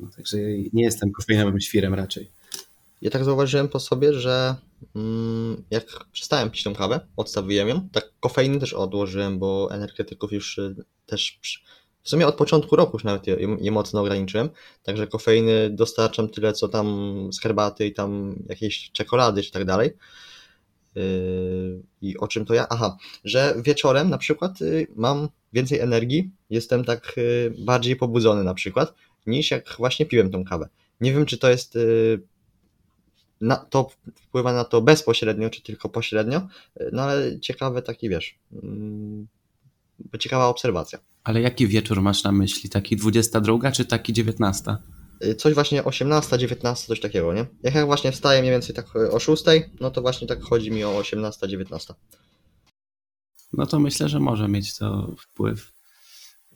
No, 0.00 0.10
także 0.16 0.38
nie 0.72 0.82
jestem 0.82 1.12
kofeinowym 1.12 1.60
świrem 1.60 1.94
raczej. 1.94 2.30
Ja 3.02 3.10
tak 3.10 3.24
zauważyłem 3.24 3.68
po 3.68 3.80
sobie, 3.80 4.14
że 4.14 4.56
mm, 4.94 5.64
jak 5.70 5.84
przestałem 6.12 6.50
pić 6.50 6.62
tą 6.62 6.74
kawę, 6.74 7.00
odstawiłem 7.16 7.68
ją, 7.68 7.88
tak 7.88 8.12
kofeiny 8.20 8.60
też 8.60 8.72
odłożyłem, 8.72 9.38
bo 9.38 9.68
energetyków 9.70 10.32
już 10.32 10.58
y, 10.58 10.84
też 11.06 11.40
w 12.08 12.10
sumie 12.10 12.26
od 12.26 12.34
początku 12.34 12.76
roku 12.76 12.96
już 12.96 13.04
nawet 13.04 13.26
je, 13.26 13.36
je 13.60 13.70
mocno 13.70 14.00
ograniczyłem, 14.00 14.48
także 14.82 15.06
kofeiny 15.06 15.70
dostarczam 15.70 16.28
tyle 16.28 16.52
co 16.52 16.68
tam 16.68 16.86
z 17.32 17.40
herbaty 17.40 17.86
i 17.86 17.94
tam 17.94 18.36
jakiejś 18.48 18.90
czekolady 18.92 19.42
czy 19.42 19.52
tak 19.52 19.64
dalej. 19.64 19.90
Yy, 20.94 21.82
I 22.02 22.18
o 22.18 22.28
czym 22.28 22.46
to 22.46 22.54
ja? 22.54 22.66
Aha, 22.70 22.96
że 23.24 23.54
wieczorem 23.64 24.10
na 24.10 24.18
przykład 24.18 24.62
y, 24.62 24.86
mam 24.96 25.28
więcej 25.52 25.80
energii, 25.80 26.30
jestem 26.50 26.84
tak 26.84 27.14
y, 27.18 27.54
bardziej 27.58 27.96
pobudzony 27.96 28.44
na 28.44 28.54
przykład, 28.54 28.94
niż 29.26 29.50
jak 29.50 29.74
właśnie 29.78 30.06
piłem 30.06 30.30
tą 30.30 30.44
kawę. 30.44 30.68
Nie 31.00 31.12
wiem, 31.12 31.26
czy 31.26 31.38
to 31.38 31.50
jest 31.50 31.78
na, 33.40 33.56
to 33.56 33.90
wpływa 34.14 34.52
na 34.52 34.64
to 34.64 34.82
bezpośrednio, 34.82 35.50
czy 35.50 35.62
tylko 35.62 35.88
pośrednio, 35.88 36.48
no 36.92 37.02
ale 37.02 37.40
ciekawe 37.40 37.82
taki, 37.82 38.08
wiesz, 38.08 38.38
mm, 40.00 40.20
ciekawa 40.20 40.46
obserwacja. 40.46 40.98
Ale 41.24 41.40
jaki 41.40 41.66
wieczór 41.66 42.02
masz 42.02 42.24
na 42.24 42.32
myśli? 42.32 42.70
Taki 42.70 42.96
22 42.96 43.72
czy 43.72 43.84
taki 43.84 44.12
19? 44.12 44.76
Y, 45.24 45.34
coś 45.34 45.54
właśnie 45.54 45.84
18, 45.84 46.38
19, 46.38 46.86
coś 46.86 47.00
takiego, 47.00 47.34
nie? 47.34 47.46
Jak 47.62 47.74
ja 47.74 47.86
właśnie 47.86 48.12
wstaję 48.12 48.40
mniej 48.40 48.52
więcej 48.52 48.74
tak 48.74 48.96
o 48.96 49.18
6, 49.18 49.44
no 49.80 49.90
to 49.90 50.02
właśnie 50.02 50.28
tak 50.28 50.40
chodzi 50.40 50.70
mi 50.70 50.84
o 50.84 50.96
18, 50.96 51.48
19. 51.48 51.94
No 53.52 53.66
to 53.66 53.80
myślę, 53.80 54.08
że 54.08 54.20
może 54.20 54.48
mieć 54.48 54.76
to 54.76 55.14
wpływ. 55.18 55.72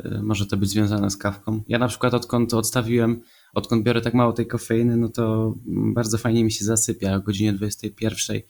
Y, 0.05 0.23
może 0.23 0.47
to 0.47 0.57
być 0.57 0.71
związane 0.71 1.11
z 1.11 1.17
kawką. 1.17 1.63
Ja 1.69 1.79
na 1.79 1.89
przykład 1.89 2.15
odkąd 2.15 2.55
odstawiłem 2.55 3.23
odkąd 3.55 3.83
biorę 3.83 4.01
tak 4.01 4.15
mało 4.15 4.33
tej 4.33 4.47
kofeiny, 4.47 4.97
no 4.97 5.09
to 5.09 5.55
bardzo 5.95 6.19
fajnie 6.19 6.45
mi 6.45 6.53
się 6.53 6.65
zasypia. 6.65 7.15
O 7.15 7.21
godzinie 7.21 7.53
21 7.53 8.43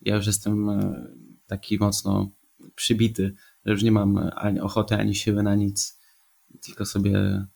ja 0.00 0.16
już 0.16 0.26
jestem 0.26 0.70
e, 0.70 1.06
taki 1.46 1.78
mocno 1.78 2.30
przybity, 2.74 3.34
już 3.70 3.82
nie 3.82 3.92
mam 3.92 4.30
ani 4.34 4.60
ochoty, 4.60 4.94
ani 4.94 5.14
siły 5.14 5.42
na 5.42 5.54
nic, 5.54 6.00
tylko 6.60 6.86
sobie 6.86 7.46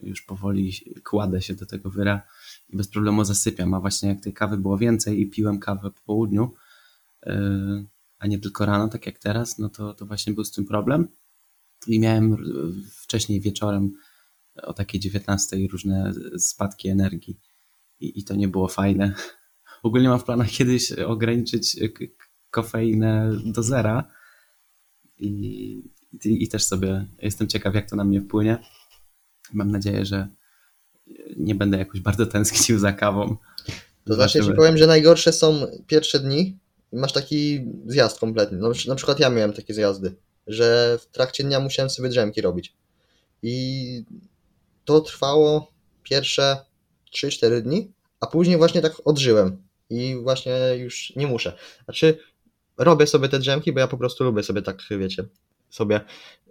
już 0.00 0.22
powoli 0.22 0.72
kładę 1.04 1.42
się 1.42 1.54
do 1.54 1.66
tego 1.66 1.90
wyra 1.90 2.22
i 2.68 2.76
bez 2.76 2.88
problemu 2.88 3.24
zasypiam. 3.24 3.74
A 3.74 3.80
właśnie 3.80 4.08
jak 4.08 4.20
tej 4.20 4.32
kawy 4.32 4.56
było 4.56 4.78
więcej 4.78 5.20
i 5.20 5.30
piłem 5.30 5.58
kawę 5.58 5.90
po 5.90 6.00
południu, 6.00 6.54
e, 7.26 7.84
a 8.18 8.26
nie 8.26 8.38
tylko 8.38 8.66
rano, 8.66 8.88
tak 8.88 9.06
jak 9.06 9.18
teraz, 9.18 9.58
no 9.58 9.68
to, 9.68 9.94
to 9.94 10.06
właśnie 10.06 10.32
był 10.32 10.44
z 10.44 10.52
tym 10.52 10.64
problem. 10.64 11.08
I 11.86 12.00
miałem 12.00 12.36
wcześniej 12.90 13.40
wieczorem 13.40 13.92
o 14.62 14.72
takiej 14.72 15.00
19 15.00 15.56
różne 15.70 16.12
spadki 16.38 16.88
energii 16.88 17.40
i, 18.00 18.18
i 18.20 18.24
to 18.24 18.34
nie 18.34 18.48
było 18.48 18.68
fajne. 18.68 19.14
Ogólnie 19.82 20.08
mam 20.08 20.18
w 20.18 20.24
planach 20.24 20.50
kiedyś 20.50 20.92
ograniczyć 20.92 21.76
kofeinę 22.50 23.30
do 23.44 23.62
zera 23.62 24.10
i, 25.18 25.28
i, 26.24 26.44
i 26.44 26.48
też 26.48 26.64
sobie 26.64 27.06
jestem 27.22 27.48
ciekaw, 27.48 27.74
jak 27.74 27.90
to 27.90 27.96
na 27.96 28.04
mnie 28.04 28.20
wpłynie. 28.20 28.58
Mam 29.52 29.70
nadzieję, 29.70 30.06
że 30.06 30.28
nie 31.36 31.54
będę 31.54 31.78
jakoś 31.78 32.00
bardzo 32.00 32.26
tęsknił 32.26 32.78
za 32.78 32.92
kawą. 32.92 33.36
To 34.04 34.14
znaczy, 34.14 34.40
ci 34.40 34.54
powiem, 34.56 34.78
że 34.78 34.86
najgorsze 34.86 35.32
są 35.32 35.66
pierwsze 35.86 36.20
dni 36.20 36.58
i 36.92 36.96
masz 36.96 37.12
taki 37.12 37.66
zjazd 37.86 38.18
kompletny. 38.18 38.58
No, 38.58 38.72
na 38.88 38.94
przykład 38.94 39.20
ja 39.20 39.30
miałem 39.30 39.52
takie 39.52 39.74
zjazdy, 39.74 40.16
że 40.46 40.98
w 41.00 41.06
trakcie 41.06 41.44
dnia 41.44 41.60
musiałem 41.60 41.90
sobie 41.90 42.08
drzemki 42.08 42.40
robić. 42.40 42.76
I 43.42 44.04
to 44.84 45.00
trwało 45.00 45.72
pierwsze 46.02 46.56
3-4 47.16 47.60
dni, 47.60 47.92
a 48.20 48.26
później 48.26 48.56
właśnie 48.56 48.80
tak 48.80 48.92
odżyłem 49.04 49.62
i 49.90 50.16
właśnie 50.22 50.58
już 50.76 51.12
nie 51.16 51.26
muszę. 51.26 51.56
Znaczy, 51.84 52.18
robię 52.78 53.06
sobie 53.06 53.28
te 53.28 53.38
drzemki, 53.38 53.72
bo 53.72 53.80
ja 53.80 53.88
po 53.88 53.98
prostu 53.98 54.24
lubię 54.24 54.42
sobie 54.42 54.62
tak, 54.62 54.78
wiecie, 54.90 55.24
sobie 55.70 56.00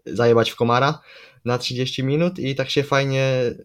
zajebać 0.06 0.52
w 0.52 0.56
komara 0.56 1.02
na 1.46 1.58
30 1.58 2.04
minut 2.04 2.40
i 2.40 2.56
tak 2.56 2.70
się 2.70 2.84
fajnie, 2.84 3.56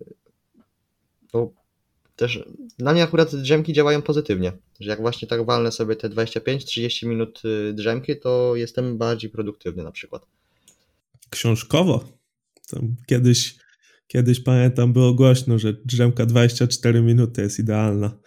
bo 1.32 1.52
też 2.16 2.44
na 2.78 2.92
mnie 2.92 3.02
akurat 3.02 3.36
drzemki 3.36 3.72
działają 3.72 4.02
pozytywnie, 4.02 4.52
że 4.80 4.90
jak 4.90 5.00
właśnie 5.00 5.28
tak 5.28 5.46
walnę 5.46 5.72
sobie 5.72 5.96
te 5.96 6.08
25-30 6.08 7.06
minut 7.06 7.42
y, 7.44 7.72
drzemki, 7.72 8.20
to 8.20 8.56
jestem 8.56 8.98
bardziej 8.98 9.30
produktywny 9.30 9.84
na 9.84 9.92
przykład. 9.92 10.26
Książkowo. 11.30 12.04
kiedyś 13.06 13.58
Kiedyś 14.08 14.40
pamiętam, 14.40 14.92
było 14.92 15.14
głośno, 15.14 15.58
że 15.58 15.72
drzemka 15.84 16.26
24 16.26 17.02
minuty 17.02 17.42
jest 17.42 17.58
idealna. 17.58 18.18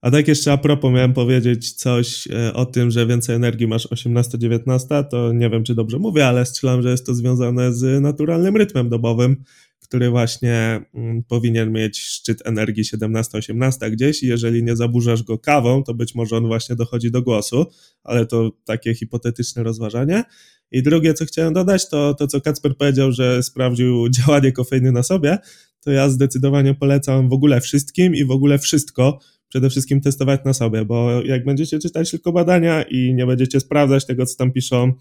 A 0.00 0.10
tak 0.10 0.28
jeszcze 0.28 0.52
a 0.52 0.56
propos, 0.56 0.92
miałem 0.92 1.12
powiedzieć 1.12 1.72
coś 1.72 2.28
e, 2.28 2.54
o 2.54 2.66
tym, 2.66 2.90
że 2.90 3.06
więcej 3.06 3.36
energii 3.36 3.66
masz 3.66 3.86
18-19, 3.86 5.04
to 5.10 5.32
nie 5.32 5.50
wiem, 5.50 5.64
czy 5.64 5.74
dobrze 5.74 5.98
mówię, 5.98 6.26
ale 6.26 6.46
strzelam, 6.46 6.82
że 6.82 6.90
jest 6.90 7.06
to 7.06 7.14
związane 7.14 7.72
z 7.72 8.02
naturalnym 8.02 8.56
rytmem 8.56 8.88
dobowym, 8.88 9.44
który 9.80 10.10
właśnie 10.10 10.80
mm, 10.94 11.22
powinien 11.22 11.72
mieć 11.72 11.98
szczyt 11.98 12.46
energii 12.46 12.84
17-18 12.84 13.90
gdzieś 13.90 14.22
i 14.22 14.26
jeżeli 14.26 14.62
nie 14.62 14.76
zaburzasz 14.76 15.22
go 15.22 15.38
kawą, 15.38 15.82
to 15.82 15.94
być 15.94 16.14
może 16.14 16.36
on 16.36 16.46
właśnie 16.46 16.76
dochodzi 16.76 17.10
do 17.10 17.22
głosu, 17.22 17.66
ale 18.04 18.26
to 18.26 18.50
takie 18.64 18.94
hipotetyczne 18.94 19.62
rozważanie. 19.62 20.24
I 20.70 20.82
drugie, 20.82 21.14
co 21.14 21.24
chciałem 21.24 21.54
dodać, 21.54 21.88
to 21.88 22.14
to, 22.14 22.26
co 22.26 22.40
Kacper 22.40 22.76
powiedział, 22.76 23.12
że 23.12 23.42
sprawdził 23.42 24.08
działanie 24.08 24.52
kofeiny 24.52 24.92
na 24.92 25.02
sobie, 25.02 25.38
to 25.80 25.90
ja 25.90 26.08
zdecydowanie 26.08 26.74
polecam 26.74 27.28
w 27.28 27.32
ogóle 27.32 27.60
wszystkim 27.60 28.14
i 28.14 28.24
w 28.24 28.30
ogóle 28.30 28.58
wszystko 28.58 29.18
przede 29.48 29.70
wszystkim 29.70 30.00
testować 30.00 30.40
na 30.44 30.52
sobie, 30.52 30.84
bo 30.84 31.22
jak 31.24 31.44
będziecie 31.44 31.78
czytać 31.78 32.10
tylko 32.10 32.32
badania 32.32 32.82
i 32.82 33.14
nie 33.14 33.26
będziecie 33.26 33.60
sprawdzać 33.60 34.06
tego, 34.06 34.26
co 34.26 34.36
tam 34.36 34.52
piszą, 34.52 34.92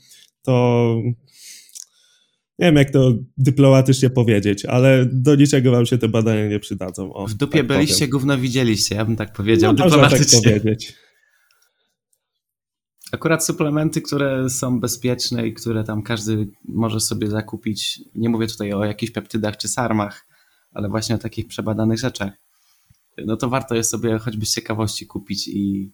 to 0.42 0.96
nie 2.60 2.66
wiem, 2.66 2.76
jak 2.76 2.90
to 2.90 3.14
dyplomatycznie 3.38 4.10
powiedzieć, 4.10 4.66
ale 4.66 5.06
do 5.12 5.36
niczego 5.36 5.72
wam 5.72 5.86
się 5.86 5.98
te 5.98 6.08
badania 6.08 6.48
nie 6.48 6.60
przydadzą. 6.60 7.14
O, 7.14 7.28
w 7.28 7.34
dupie 7.34 7.58
tak 7.58 7.68
byliście, 7.68 7.96
powiem. 7.96 8.10
gówno 8.10 8.38
widzieliście, 8.38 8.96
ja 8.96 9.06
bym 9.06 9.16
tak 9.16 9.34
powiedział 9.34 9.74
no, 9.74 9.84
dyplomatycznie. 9.84 10.42
Tak 10.42 10.62
powiedzieć. 10.62 10.94
Akurat 13.12 13.46
suplementy, 13.46 14.02
które 14.02 14.50
są 14.50 14.80
bezpieczne 14.80 15.48
i 15.48 15.54
które 15.54 15.84
tam 15.84 16.04
każdy 16.04 16.48
może 16.68 17.00
sobie 17.00 17.28
zakupić, 17.28 18.00
nie 18.16 18.30
mówię 18.30 18.48
tutaj 18.48 18.74
o 18.74 18.86
jakichś 18.86 19.12
peptydach 19.12 19.58
czy 19.58 19.68
sarmach, 19.68 20.28
ale 20.72 20.90
właśnie 20.90 21.16
o 21.16 21.18
takich 21.18 21.48
przebadanych 21.48 22.00
rzeczach, 22.00 22.32
no 23.26 23.38
to 23.38 23.50
warto 23.50 23.76
jest 23.76 23.92
sobie 23.92 24.20
choćby 24.20 24.46
z 24.46 24.54
ciekawości 24.54 25.08
kupić 25.08 25.48
i, 25.48 25.94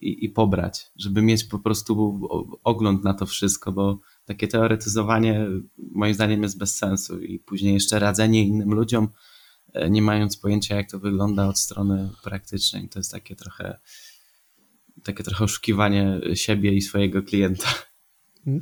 i, 0.00 0.24
i 0.24 0.28
pobrać, 0.28 0.90
żeby 0.96 1.22
mieć 1.22 1.44
po 1.44 1.58
prostu 1.58 2.20
ogląd 2.64 3.04
na 3.04 3.14
to 3.14 3.26
wszystko, 3.26 3.72
bo 3.72 4.00
takie 4.24 4.48
teoretyzowanie 4.48 5.46
moim 5.78 6.14
zdaniem 6.14 6.42
jest 6.42 6.58
bez 6.58 6.76
sensu 6.76 7.20
i 7.20 7.38
później 7.38 7.74
jeszcze 7.74 7.98
radzenie 7.98 8.44
innym 8.44 8.74
ludziom, 8.74 9.08
e, 9.72 9.90
nie 9.90 10.02
mając 10.02 10.36
pojęcia 10.36 10.76
jak 10.76 10.90
to 10.90 10.98
wygląda 10.98 11.48
od 11.48 11.58
strony 11.58 12.10
praktycznej, 12.22 12.88
to 12.88 12.98
jest 12.98 13.12
takie 13.12 13.36
trochę 13.36 13.78
takie 15.04 15.24
trochę 15.24 15.44
oszukiwanie 15.44 16.20
siebie 16.34 16.72
i 16.72 16.82
swojego 16.82 17.22
klienta. 17.22 17.66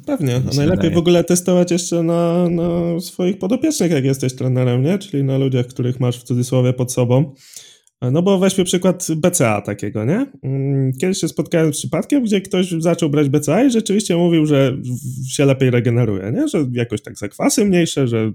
Pewnie, 0.06 0.36
a 0.36 0.40
najlepiej 0.40 0.66
wydaje. 0.66 0.90
w 0.90 0.98
ogóle 0.98 1.24
testować 1.24 1.70
jeszcze 1.70 2.02
na, 2.02 2.48
na 2.48 3.00
swoich 3.00 3.38
podopiecznych, 3.38 3.90
jak 3.90 4.04
jesteś 4.04 4.34
trenerem, 4.34 4.82
nie? 4.82 4.98
Czyli 4.98 5.24
na 5.24 5.38
ludziach, 5.38 5.66
których 5.66 6.00
masz 6.00 6.18
w 6.18 6.22
cudzysłowie 6.22 6.72
pod 6.72 6.92
sobą. 6.92 7.34
No 8.10 8.22
bo 8.22 8.38
weźmy 8.38 8.64
przykład 8.64 9.06
BCA 9.16 9.60
takiego, 9.60 10.04
nie? 10.04 10.26
Mm, 10.42 10.92
kiedyś 10.92 11.18
się 11.18 11.28
spotkałem 11.28 11.74
z 11.74 11.78
przypadkiem, 11.78 12.24
gdzie 12.24 12.40
ktoś 12.40 12.70
zaczął 12.70 13.10
brać 13.10 13.28
BCA 13.28 13.64
i 13.64 13.70
rzeczywiście 13.70 14.16
mówił, 14.16 14.46
że 14.46 14.76
się 15.28 15.44
lepiej 15.44 15.70
regeneruje, 15.70 16.32
nie? 16.32 16.48
Że 16.48 16.66
jakoś 16.72 17.02
tak 17.02 17.18
zakwasy 17.18 17.64
mniejsze, 17.64 18.08
że 18.08 18.32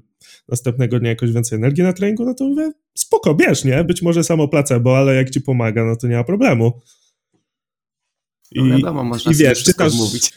następnego 0.50 1.00
dnia 1.00 1.10
jakoś 1.10 1.32
więcej 1.32 1.56
energii 1.58 1.84
na 1.84 1.94
treningu, 1.94 2.26
no 2.26 2.34
to 2.34 2.44
mówię, 2.44 2.72
spoko, 2.98 3.36
bierz, 3.36 3.64
nie? 3.64 3.84
Być 3.84 4.02
może 4.02 4.24
samo 4.24 4.48
placebo, 4.48 4.98
ale 4.98 5.16
jak 5.16 5.30
ci 5.30 5.42
pomaga, 5.42 5.86
no 5.86 5.96
to 5.96 6.08
nie 6.08 6.16
ma 6.16 6.24
problemu. 6.24 6.82
I, 8.52 8.64
no 8.64 8.78
wiadomo, 8.78 9.04
można 9.04 9.32
i 9.32 9.36
wiesz, 9.36 9.64
czytasz, 9.64 9.94
mówić. 9.94 10.34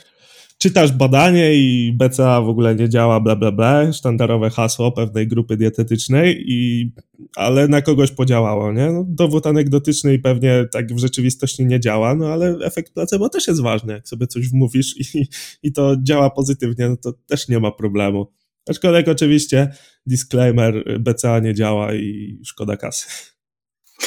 Czytasz 0.62 0.92
badanie 0.92 1.54
i 1.54 1.92
BCA 1.92 2.40
w 2.40 2.48
ogóle 2.48 2.74
nie 2.74 2.88
działa, 2.88 3.20
bla, 3.20 3.36
bla, 3.36 3.52
bla, 3.52 3.92
sztandarowe 3.92 4.50
hasło 4.50 4.92
pewnej 4.92 5.28
grupy 5.28 5.56
dietetycznej, 5.56 6.44
i, 6.46 6.92
ale 7.36 7.68
na 7.68 7.82
kogoś 7.82 8.12
podziałało, 8.12 8.72
nie? 8.72 8.90
No, 8.90 9.04
dowód 9.08 9.46
anegdotyczny 9.46 10.14
i 10.14 10.18
pewnie 10.18 10.66
tak 10.72 10.94
w 10.94 10.98
rzeczywistości 10.98 11.66
nie 11.66 11.80
działa, 11.80 12.14
no 12.14 12.28
ale 12.28 12.58
efekt 12.64 12.94
placebo 12.94 13.28
też 13.28 13.48
jest 13.48 13.62
ważny, 13.62 13.92
jak 13.92 14.08
sobie 14.08 14.26
coś 14.26 14.48
wmówisz 14.48 15.14
i, 15.14 15.28
i 15.62 15.72
to 15.72 15.96
działa 16.02 16.30
pozytywnie, 16.30 16.88
no 16.88 16.96
to 16.96 17.12
też 17.12 17.48
nie 17.48 17.60
ma 17.60 17.70
problemu. 17.70 18.32
Aczkolwiek 18.68 19.08
oczywiście 19.08 19.72
disclaimer, 20.06 21.00
BCA 21.00 21.38
nie 21.38 21.54
działa 21.54 21.94
i 21.94 22.38
szkoda 22.44 22.76
kasy. 22.76 23.08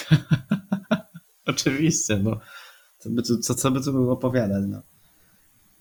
Oczywiście, 1.45 2.17
no. 2.17 2.39
Co 2.99 3.09
by 3.09 3.23
tu, 3.23 3.37
co, 3.37 3.55
co 3.55 3.71
by 3.71 3.81
tu 3.83 3.91
było 3.91 4.13
opowiadać, 4.13 4.63
no. 4.67 4.92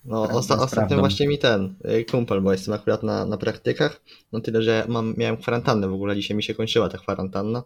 No, 0.05 0.21
osta 0.23 0.59
ostatnio 0.59 0.97
właśnie 0.97 1.27
mi 1.27 1.37
ten 1.37 1.75
y, 1.85 2.05
kumpel, 2.05 2.41
bo 2.41 2.51
jestem 2.51 2.73
akurat 2.73 3.03
na, 3.03 3.25
na 3.25 3.37
praktykach, 3.37 4.01
no 4.31 4.41
tyle, 4.41 4.61
że 4.61 4.85
mam, 4.87 5.13
miałem 5.17 5.37
kwarantannę 5.37 5.87
w 5.87 5.93
ogóle, 5.93 6.15
dzisiaj 6.15 6.37
mi 6.37 6.43
się 6.43 6.55
kończyła 6.55 6.89
ta 6.89 6.97
kwarantanna, 6.97 7.63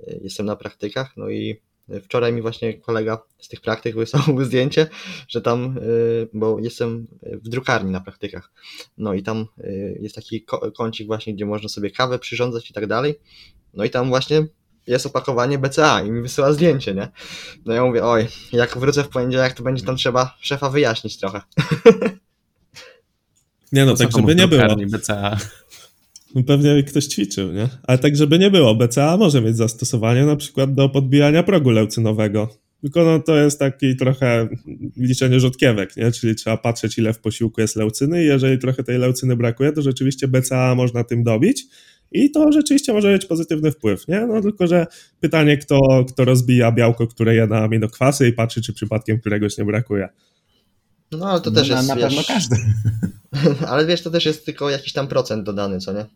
y, 0.00 0.20
jestem 0.22 0.46
na 0.46 0.56
praktykach, 0.56 1.16
no 1.16 1.30
i 1.30 1.60
wczoraj 2.02 2.32
mi 2.32 2.42
właśnie 2.42 2.74
kolega 2.74 3.22
z 3.38 3.48
tych 3.48 3.60
praktyk 3.60 3.96
wysłał 3.96 4.22
zdjęcie, 4.44 4.86
że 5.28 5.40
tam, 5.40 5.78
y, 5.78 6.28
bo 6.32 6.58
jestem 6.58 7.06
w 7.22 7.48
drukarni 7.48 7.90
na 7.90 8.00
praktykach, 8.00 8.52
no 8.98 9.14
i 9.14 9.22
tam 9.22 9.46
jest 10.00 10.14
taki 10.14 10.44
kącik 10.76 11.06
właśnie, 11.06 11.34
gdzie 11.34 11.46
można 11.46 11.68
sobie 11.68 11.90
kawę 11.90 12.18
przyrządzać 12.18 12.70
i 12.70 12.74
tak 12.74 12.86
dalej, 12.86 13.14
no 13.74 13.84
i 13.84 13.90
tam 13.90 14.08
właśnie 14.08 14.46
jest 14.86 15.06
opakowanie 15.06 15.58
BCA 15.58 16.02
i 16.02 16.10
mi 16.10 16.22
wysyła 16.22 16.52
zdjęcie, 16.52 16.94
nie? 16.94 17.08
No 17.64 17.72
ja 17.72 17.84
mówię, 17.84 18.04
oj, 18.04 18.28
jak 18.52 18.78
wrócę 18.78 19.04
w 19.04 19.08
poniedziałek, 19.08 19.54
to 19.54 19.62
będzie 19.62 19.84
tam 19.84 19.96
trzeba 19.96 20.36
szefa 20.40 20.70
wyjaśnić 20.70 21.16
trochę. 21.16 21.40
Nie 23.72 23.84
no, 23.84 23.96
tak 23.96 24.08
żeby 24.16 24.34
nie 24.34 24.48
było. 24.48 24.76
BCA. 24.76 25.36
No 26.34 26.42
pewnie 26.42 26.82
ktoś 26.82 27.06
ćwiczył, 27.06 27.52
nie? 27.52 27.68
Ale 27.82 27.98
tak 27.98 28.16
żeby 28.16 28.38
nie 28.38 28.50
było, 28.50 28.74
BCA 28.74 29.16
może 29.16 29.42
mieć 29.42 29.56
zastosowanie 29.56 30.26
na 30.26 30.36
przykład 30.36 30.74
do 30.74 30.88
podbijania 30.88 31.42
progu 31.42 31.70
leucynowego. 31.70 32.48
Tylko 32.80 33.04
no, 33.04 33.18
to 33.20 33.36
jest 33.36 33.58
taki 33.58 33.96
trochę 33.96 34.48
liczenie 34.96 35.40
rzutkiewek, 35.40 35.96
nie? 35.96 36.12
Czyli 36.12 36.34
trzeba 36.34 36.56
patrzeć, 36.56 36.98
ile 36.98 37.12
w 37.12 37.18
posiłku 37.18 37.60
jest 37.60 37.76
leucyny 37.76 38.22
i 38.22 38.26
jeżeli 38.26 38.58
trochę 38.58 38.84
tej 38.84 38.98
leucyny 38.98 39.36
brakuje, 39.36 39.72
to 39.72 39.82
rzeczywiście 39.82 40.28
BCA 40.28 40.74
można 40.74 41.04
tym 41.04 41.24
dobić 41.24 41.66
i 42.14 42.30
to 42.30 42.52
rzeczywiście 42.52 42.92
może 42.92 43.12
mieć 43.12 43.26
pozytywny 43.26 43.72
wpływ, 43.72 44.08
nie? 44.08 44.26
No 44.26 44.42
tylko, 44.42 44.66
że 44.66 44.86
pytanie, 45.20 45.56
kto, 45.56 46.04
kto 46.08 46.24
rozbija 46.24 46.72
białko, 46.72 47.06
które 47.06 47.34
je 47.34 47.46
na 47.46 47.58
aminokwasy 47.58 48.28
i 48.28 48.32
patrzy, 48.32 48.62
czy 48.62 48.72
przypadkiem 48.72 49.20
któregoś 49.20 49.58
nie 49.58 49.64
brakuje. 49.64 50.08
No, 51.12 51.30
ale 51.30 51.40
to 51.40 51.50
też 51.50 51.68
no, 51.70 51.76
jest, 51.76 51.88
Na, 51.88 51.94
na 51.94 52.00
wiesz, 52.00 52.16
pewno 52.16 52.34
każdy. 52.34 52.56
Ale 53.70 53.86
wiesz, 53.86 54.02
to 54.02 54.10
też 54.10 54.26
jest 54.26 54.46
tylko 54.46 54.70
jakiś 54.70 54.92
tam 54.92 55.08
procent 55.08 55.44
dodany, 55.44 55.78
co 55.80 55.92
nie? 55.92 56.06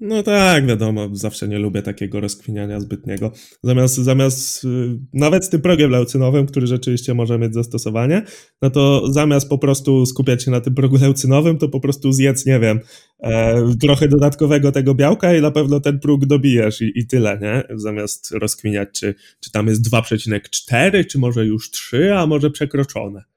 No 0.00 0.22
tak, 0.22 0.66
wiadomo, 0.66 1.08
zawsze 1.12 1.48
nie 1.48 1.58
lubię 1.58 1.82
takiego 1.82 2.20
rozkwiniania 2.20 2.80
zbytniego. 2.80 3.32
Zamiast, 3.62 3.94
zamiast 3.94 4.64
y, 4.64 4.68
nawet 5.12 5.44
z 5.44 5.48
tym 5.48 5.60
progiem 5.60 5.90
leucynowym, 5.90 6.46
który 6.46 6.66
rzeczywiście 6.66 7.14
może 7.14 7.38
mieć 7.38 7.54
zastosowanie, 7.54 8.22
no 8.62 8.70
to 8.70 9.12
zamiast 9.12 9.48
po 9.48 9.58
prostu 9.58 10.06
skupiać 10.06 10.42
się 10.42 10.50
na 10.50 10.60
tym 10.60 10.74
progu 10.74 10.96
leucynowym, 10.96 11.58
to 11.58 11.68
po 11.68 11.80
prostu 11.80 12.12
zjedz, 12.12 12.46
nie 12.46 12.60
wiem, 12.60 12.80
e, 13.20 13.62
trochę 13.80 14.08
dodatkowego 14.08 14.72
tego 14.72 14.94
białka 14.94 15.34
i 15.34 15.40
na 15.40 15.50
pewno 15.50 15.80
ten 15.80 16.00
próg 16.00 16.26
dobijesz 16.26 16.82
i, 16.82 16.92
i 16.94 17.06
tyle, 17.06 17.38
nie? 17.42 17.62
Zamiast 17.78 18.30
rozkwiniać, 18.30 18.88
czy, 18.92 19.14
czy 19.40 19.50
tam 19.50 19.66
jest 19.66 19.90
2,4, 19.90 21.06
czy 21.06 21.18
może 21.18 21.46
już 21.46 21.70
3, 21.70 22.14
a 22.14 22.26
może 22.26 22.50
przekroczone. 22.50 23.35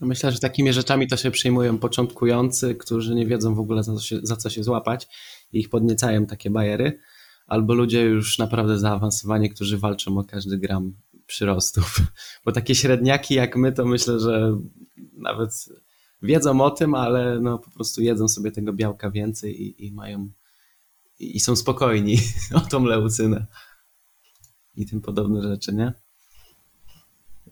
Myślę, 0.00 0.32
że 0.32 0.38
takimi 0.38 0.72
rzeczami 0.72 1.08
to 1.08 1.16
się 1.16 1.30
przejmują 1.30 1.78
początkujący, 1.78 2.74
którzy 2.74 3.14
nie 3.14 3.26
wiedzą 3.26 3.54
w 3.54 3.60
ogóle 3.60 3.82
za 3.82 3.94
co 3.94 4.00
się, 4.00 4.20
za 4.22 4.36
co 4.36 4.50
się 4.50 4.62
złapać 4.62 5.08
i 5.52 5.58
ich 5.58 5.70
podniecają 5.70 6.26
takie 6.26 6.50
bajery, 6.50 6.98
albo 7.46 7.74
ludzie 7.74 8.02
już 8.02 8.38
naprawdę 8.38 8.78
zaawansowani, 8.78 9.50
którzy 9.50 9.78
walczą 9.78 10.18
o 10.18 10.24
każdy 10.24 10.58
gram 10.58 10.94
przyrostów. 11.26 11.98
Bo 12.44 12.52
takie 12.52 12.74
średniaki 12.74 13.34
jak 13.34 13.56
my, 13.56 13.72
to 13.72 13.86
myślę, 13.86 14.20
że 14.20 14.58
nawet 15.12 15.50
wiedzą 16.22 16.60
o 16.60 16.70
tym, 16.70 16.94
ale 16.94 17.40
no 17.40 17.58
po 17.58 17.70
prostu 17.70 18.02
jedzą 18.02 18.28
sobie 18.28 18.50
tego 18.50 18.72
białka 18.72 19.10
więcej 19.10 19.62
i, 19.62 19.86
i 19.86 19.92
mają 19.92 20.28
i, 21.18 21.36
i 21.36 21.40
są 21.40 21.56
spokojni 21.56 22.18
o 22.54 22.60
tą 22.60 22.84
leucynę 22.84 23.46
i 24.76 24.86
tym 24.86 25.00
podobne 25.00 25.42
rzeczy, 25.42 25.74
nie? 25.74 25.92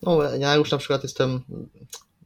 No, 0.03 0.23
ja 0.23 0.55
już 0.55 0.71
na 0.71 0.79
przykład 0.79 1.03
jestem 1.03 1.41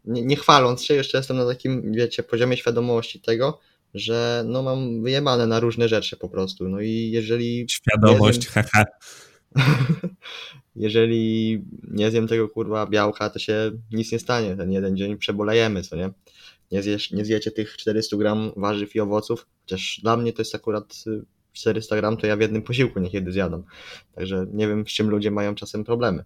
nie, 0.04 0.22
nie 0.22 0.36
chwaląc 0.36 0.84
się, 0.84 0.94
jeszcze 0.94 1.18
jestem 1.18 1.36
na 1.36 1.46
takim, 1.46 1.92
wiecie, 1.92 2.22
poziomie 2.22 2.56
świadomości 2.56 3.20
tego, 3.20 3.60
że 3.94 4.44
no 4.46 4.62
mam 4.62 5.02
wyjebane 5.02 5.46
na 5.46 5.60
różne 5.60 5.88
rzeczy 5.88 6.16
po 6.16 6.28
prostu. 6.28 6.68
No 6.68 6.80
i 6.80 7.10
jeżeli. 7.10 7.66
Świadomość, 7.70 8.46
haha. 8.48 8.84
jeżeli 10.76 11.62
nie 11.90 12.10
zjem 12.10 12.28
tego 12.28 12.48
kurwa 12.48 12.86
białka, 12.86 13.30
to 13.30 13.38
się 13.38 13.70
nic 13.92 14.12
nie 14.12 14.18
stanie. 14.18 14.56
Ten 14.56 14.72
jeden 14.72 14.96
dzień 14.96 15.16
przebolejemy, 15.16 15.82
co 15.82 15.96
nie? 15.96 16.10
Nie, 16.72 16.82
zjesz, 16.82 17.10
nie 17.10 17.24
zjecie 17.24 17.50
tych 17.50 17.76
400 17.76 18.16
gram 18.16 18.52
warzyw 18.56 18.94
i 18.94 19.00
owoców, 19.00 19.46
chociaż 19.60 20.00
dla 20.02 20.16
mnie 20.16 20.32
to 20.32 20.42
jest 20.42 20.54
akurat 20.54 20.94
400 21.52 21.96
gram, 21.96 22.16
to 22.16 22.26
ja 22.26 22.36
w 22.36 22.40
jednym 22.40 22.62
posiłku 22.62 23.00
niekiedy 23.00 23.32
zjadam. 23.32 23.64
Także 24.14 24.46
nie 24.52 24.68
wiem, 24.68 24.84
z 24.86 24.90
czym 24.90 25.10
ludzie 25.10 25.30
mają 25.30 25.54
czasem 25.54 25.84
problemy. 25.84 26.24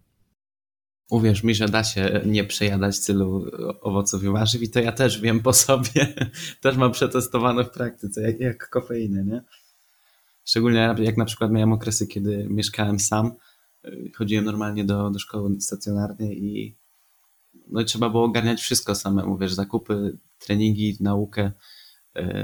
Uwierz 1.09 1.43
mi, 1.43 1.55
że 1.55 1.69
da 1.69 1.83
się 1.83 2.21
nie 2.25 2.43
przejadać 2.43 2.99
tylu 2.99 3.45
owoców 3.81 4.23
i 4.23 4.27
warzyw 4.27 4.61
i 4.61 4.69
to 4.69 4.79
ja 4.79 4.91
też 4.91 5.21
wiem 5.21 5.39
po 5.39 5.53
sobie. 5.53 6.13
też 6.61 6.77
mam 6.77 6.91
przetestowane 6.91 7.63
w 7.63 7.69
praktyce, 7.69 8.21
jak, 8.21 8.39
jak 8.39 8.69
kofeinę, 8.69 9.23
nie? 9.23 9.41
Szczególnie 10.45 10.95
jak 10.99 11.17
na 11.17 11.25
przykład 11.25 11.51
miałem 11.51 11.73
okresy, 11.73 12.07
kiedy 12.07 12.47
mieszkałem 12.49 12.99
sam, 12.99 13.31
chodziłem 14.15 14.45
normalnie 14.45 14.83
do, 14.83 15.09
do 15.09 15.19
szkoły 15.19 15.61
stacjonarnej 15.61 16.43
i 16.43 16.75
no 17.67 17.83
trzeba 17.83 18.09
było 18.09 18.23
ogarniać 18.23 18.61
wszystko 18.61 18.95
samemu, 18.95 19.37
wiesz, 19.37 19.53
zakupy, 19.53 20.17
treningi, 20.39 20.97
naukę. 20.99 21.51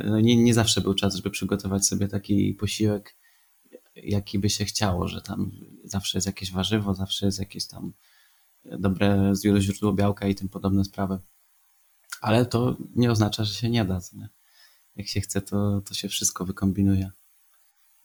No 0.05 0.19
nie, 0.19 0.43
nie 0.43 0.53
zawsze 0.53 0.81
był 0.81 0.93
czas, 0.93 1.15
żeby 1.15 1.29
przygotować 1.29 1.87
sobie 1.87 2.07
taki 2.07 2.53
posiłek, 2.53 3.15
jaki 3.95 4.39
by 4.39 4.49
się 4.49 4.65
chciało, 4.65 5.07
że 5.07 5.21
tam 5.21 5.51
zawsze 5.83 6.17
jest 6.17 6.27
jakieś 6.27 6.51
warzywo, 6.51 6.93
zawsze 6.93 7.25
jest 7.25 7.39
jakieś 7.39 7.67
tam 7.67 7.93
dobre 8.65 9.33
źródło 9.59 9.93
białka 9.93 10.27
i 10.27 10.35
tym 10.35 10.49
podobne 10.49 10.85
sprawy. 10.85 11.19
Ale 12.21 12.45
to 12.45 12.77
nie 12.95 13.11
oznacza, 13.11 13.43
że 13.43 13.53
się 13.53 13.69
nie 13.69 13.85
da. 13.85 14.01
Nie? 14.13 14.29
Jak 14.95 15.07
się 15.07 15.21
chce, 15.21 15.41
to, 15.41 15.81
to 15.85 15.93
się 15.93 16.09
wszystko 16.09 16.45
wykombinuje. 16.45 17.11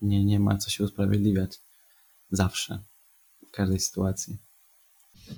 Nie, 0.02 0.24
nie 0.24 0.40
ma 0.40 0.56
co 0.56 0.70
się 0.70 0.84
usprawiedliwiać. 0.84 1.60
Zawsze. 2.30 2.82
W 3.48 3.50
każdej 3.50 3.80
sytuacji. 3.80 4.38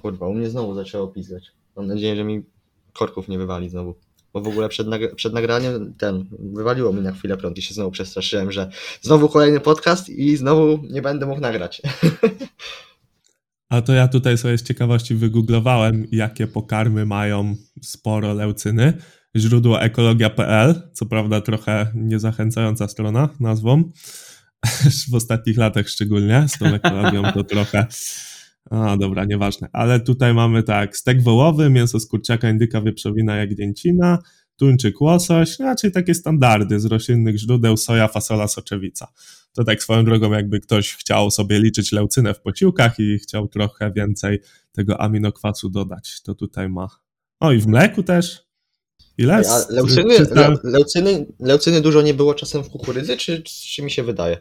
Kurwa, 0.03 0.29
u 0.29 0.35
mnie 0.35 0.51
znowu 0.51 0.75
zaczęło 0.75 1.09
pisać. 1.09 1.53
Mam 1.77 1.87
nadzieję, 1.87 2.16
że 2.16 2.25
mi 2.25 2.45
korków 2.93 3.29
nie 3.29 3.39
wywali 3.39 3.71
znowu. 3.71 3.95
Bo 4.33 4.41
w 4.41 4.49
ogóle 4.49 4.69
przed, 4.69 4.87
przed 5.16 5.33
nagraniem 5.33 5.95
ten, 5.95 6.27
wywaliło 6.39 6.93
mi 6.93 7.01
na 7.01 7.12
chwilę 7.12 7.37
prąd 7.37 7.59
i 7.59 7.62
się 7.62 7.75
znowu 7.75 7.91
przestraszyłem, 7.91 8.53
że 8.53 8.71
znowu 9.03 9.29
kolejny 9.29 9.61
podcast 9.61 10.09
i 10.09 10.37
znowu 10.37 10.79
nie 10.91 11.03
będę 11.03 11.27
mógł 11.27 11.41
nagrać. 11.41 11.83
A 13.69 13.83
to 13.83 13.93
ja 13.93 14.09
tutaj 14.09 14.39
sobie 14.39 14.59
z 14.59 14.62
ciekawości 14.62 15.14
wygooglowałem, 15.14 16.07
jakie 16.12 16.47
pokarmy 16.47 17.07
mają 17.07 17.57
sporo 17.83 18.35
leucyny. 18.35 18.93
Źródło 19.37 19.83
ekologia.pl, 19.83 20.91
co 20.93 21.07
prawda 21.07 21.41
trochę 21.41 21.93
niezachęcająca 21.95 22.89
strona 22.89 23.29
nazwą, 23.41 23.85
w 25.11 25.14
ostatnich 25.14 25.57
latach 25.57 25.89
szczególnie, 25.89 26.47
z 26.49 26.59
tą 26.59 26.66
ekologią 26.66 27.23
to 27.33 27.45
trochę... 27.45 27.87
A, 28.71 28.97
dobra, 28.97 29.25
nieważne. 29.25 29.69
Ale 29.73 30.01
tutaj 30.01 30.35
mamy 30.35 30.62
tak, 30.62 30.97
stek 30.97 31.23
wołowy, 31.23 31.71
mięso 31.71 32.01
z 32.01 32.07
kurczaka, 32.07 32.51
indyka, 32.51 32.83
wieprzowina, 32.83 33.37
jagnięcina, 33.37 34.19
tuńczyk, 34.57 35.01
łosoś, 35.01 35.59
raczej 35.59 35.93
takie 35.93 36.14
standardy 36.14 36.81
z 36.81 36.85
roślinnych 36.85 37.39
źródeł, 37.39 37.77
soja, 37.77 38.09
fasola, 38.09 38.49
soczewica. 38.49 39.09
To 39.55 39.65
tak 39.65 39.83
swoją 39.83 40.05
drogą, 40.05 40.33
jakby 40.33 40.61
ktoś 40.61 40.95
chciał 40.95 41.31
sobie 41.31 41.59
liczyć 41.59 41.93
leucynę 41.93 42.35
w 42.35 42.41
posiłkach 42.41 42.99
i 42.99 43.19
chciał 43.19 43.49
trochę 43.49 43.93
więcej 43.93 44.41
tego 44.73 45.01
aminokwasu 45.01 45.69
dodać, 45.69 46.23
to 46.23 46.35
tutaj 46.35 46.69
ma. 46.69 46.89
O 47.41 47.53
i 47.53 47.59
w 47.59 47.67
mleku 47.67 48.03
też. 48.03 48.49
Ile? 49.19 49.35
A 49.35 49.73
leucyny, 49.73 50.15
le, 50.31 50.57
leucyny, 50.65 51.27
leucyny 51.41 51.81
dużo 51.81 52.03
nie 52.03 52.15
było 52.15 52.35
czasem 52.35 52.63
w 52.65 52.69
kukurydzy, 52.69 53.17
czy, 53.17 53.43
czy 53.43 53.83
mi 53.83 53.91
się 53.91 54.03
wydaje? 54.03 54.39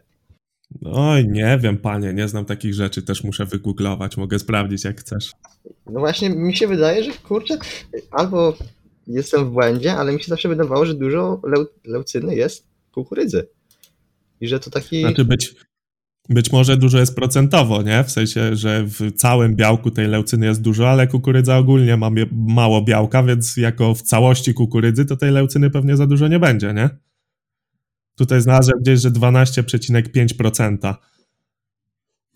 Oj, 0.86 1.28
nie 1.28 1.60
wiem, 1.62 1.78
panie, 1.78 2.14
nie 2.14 2.28
znam 2.28 2.46
takich 2.46 2.74
rzeczy, 2.74 3.02
też 3.02 3.24
muszę 3.24 3.46
wygooglować, 3.46 4.18
mogę 4.18 4.40
sprawdzić 4.40 4.84
jak 4.84 5.00
chcesz. 5.02 5.32
No 5.86 6.00
właśnie, 6.00 6.30
mi 6.30 6.56
się 6.56 6.68
wydaje, 6.68 7.04
że 7.04 7.12
kurczę, 7.12 7.58
albo 8.12 8.58
jestem 9.08 9.46
w 9.46 9.52
błędzie, 9.52 9.94
ale 9.94 10.14
mi 10.14 10.20
się 10.20 10.28
zawsze 10.28 10.50
wydawało, 10.50 10.86
że 10.86 10.94
dużo 10.94 11.42
leu, 11.44 11.66
leucyny 11.86 12.36
jest 12.36 12.68
w 12.88 12.92
kukurydzy. 12.92 13.48
I 14.42 14.48
że 14.48 14.60
to 14.60 14.70
taki. 14.70 15.02
Znaczy 15.02 15.26
być, 15.26 15.56
być 16.30 16.52
może 16.52 16.78
dużo 16.78 17.00
jest 17.00 17.16
procentowo, 17.16 17.82
nie? 17.82 18.04
W 18.04 18.12
sensie, 18.12 18.56
że 18.56 18.84
w 18.86 19.12
całym 19.16 19.56
białku 19.56 19.92
tej 19.92 20.08
leucyny 20.08 20.46
jest 20.46 20.62
dużo, 20.62 20.90
ale 20.90 21.08
kukurydza 21.08 21.58
ogólnie 21.58 21.98
ma 21.98 22.10
mało 22.32 22.82
białka, 22.82 23.24
więc 23.24 23.58
jako 23.58 23.96
w 23.96 24.02
całości 24.02 24.54
kukurydzy 24.54 25.06
to 25.06 25.18
tej 25.18 25.32
leucyny 25.32 25.70
pewnie 25.70 25.98
za 25.98 26.08
dużo 26.08 26.28
nie 26.28 26.40
będzie, 26.40 26.74
nie? 26.74 26.90
Tutaj 28.16 28.42
znalazłem 28.42 28.80
gdzieś, 28.82 29.00
że 29.00 29.12
12,5% 29.12 30.96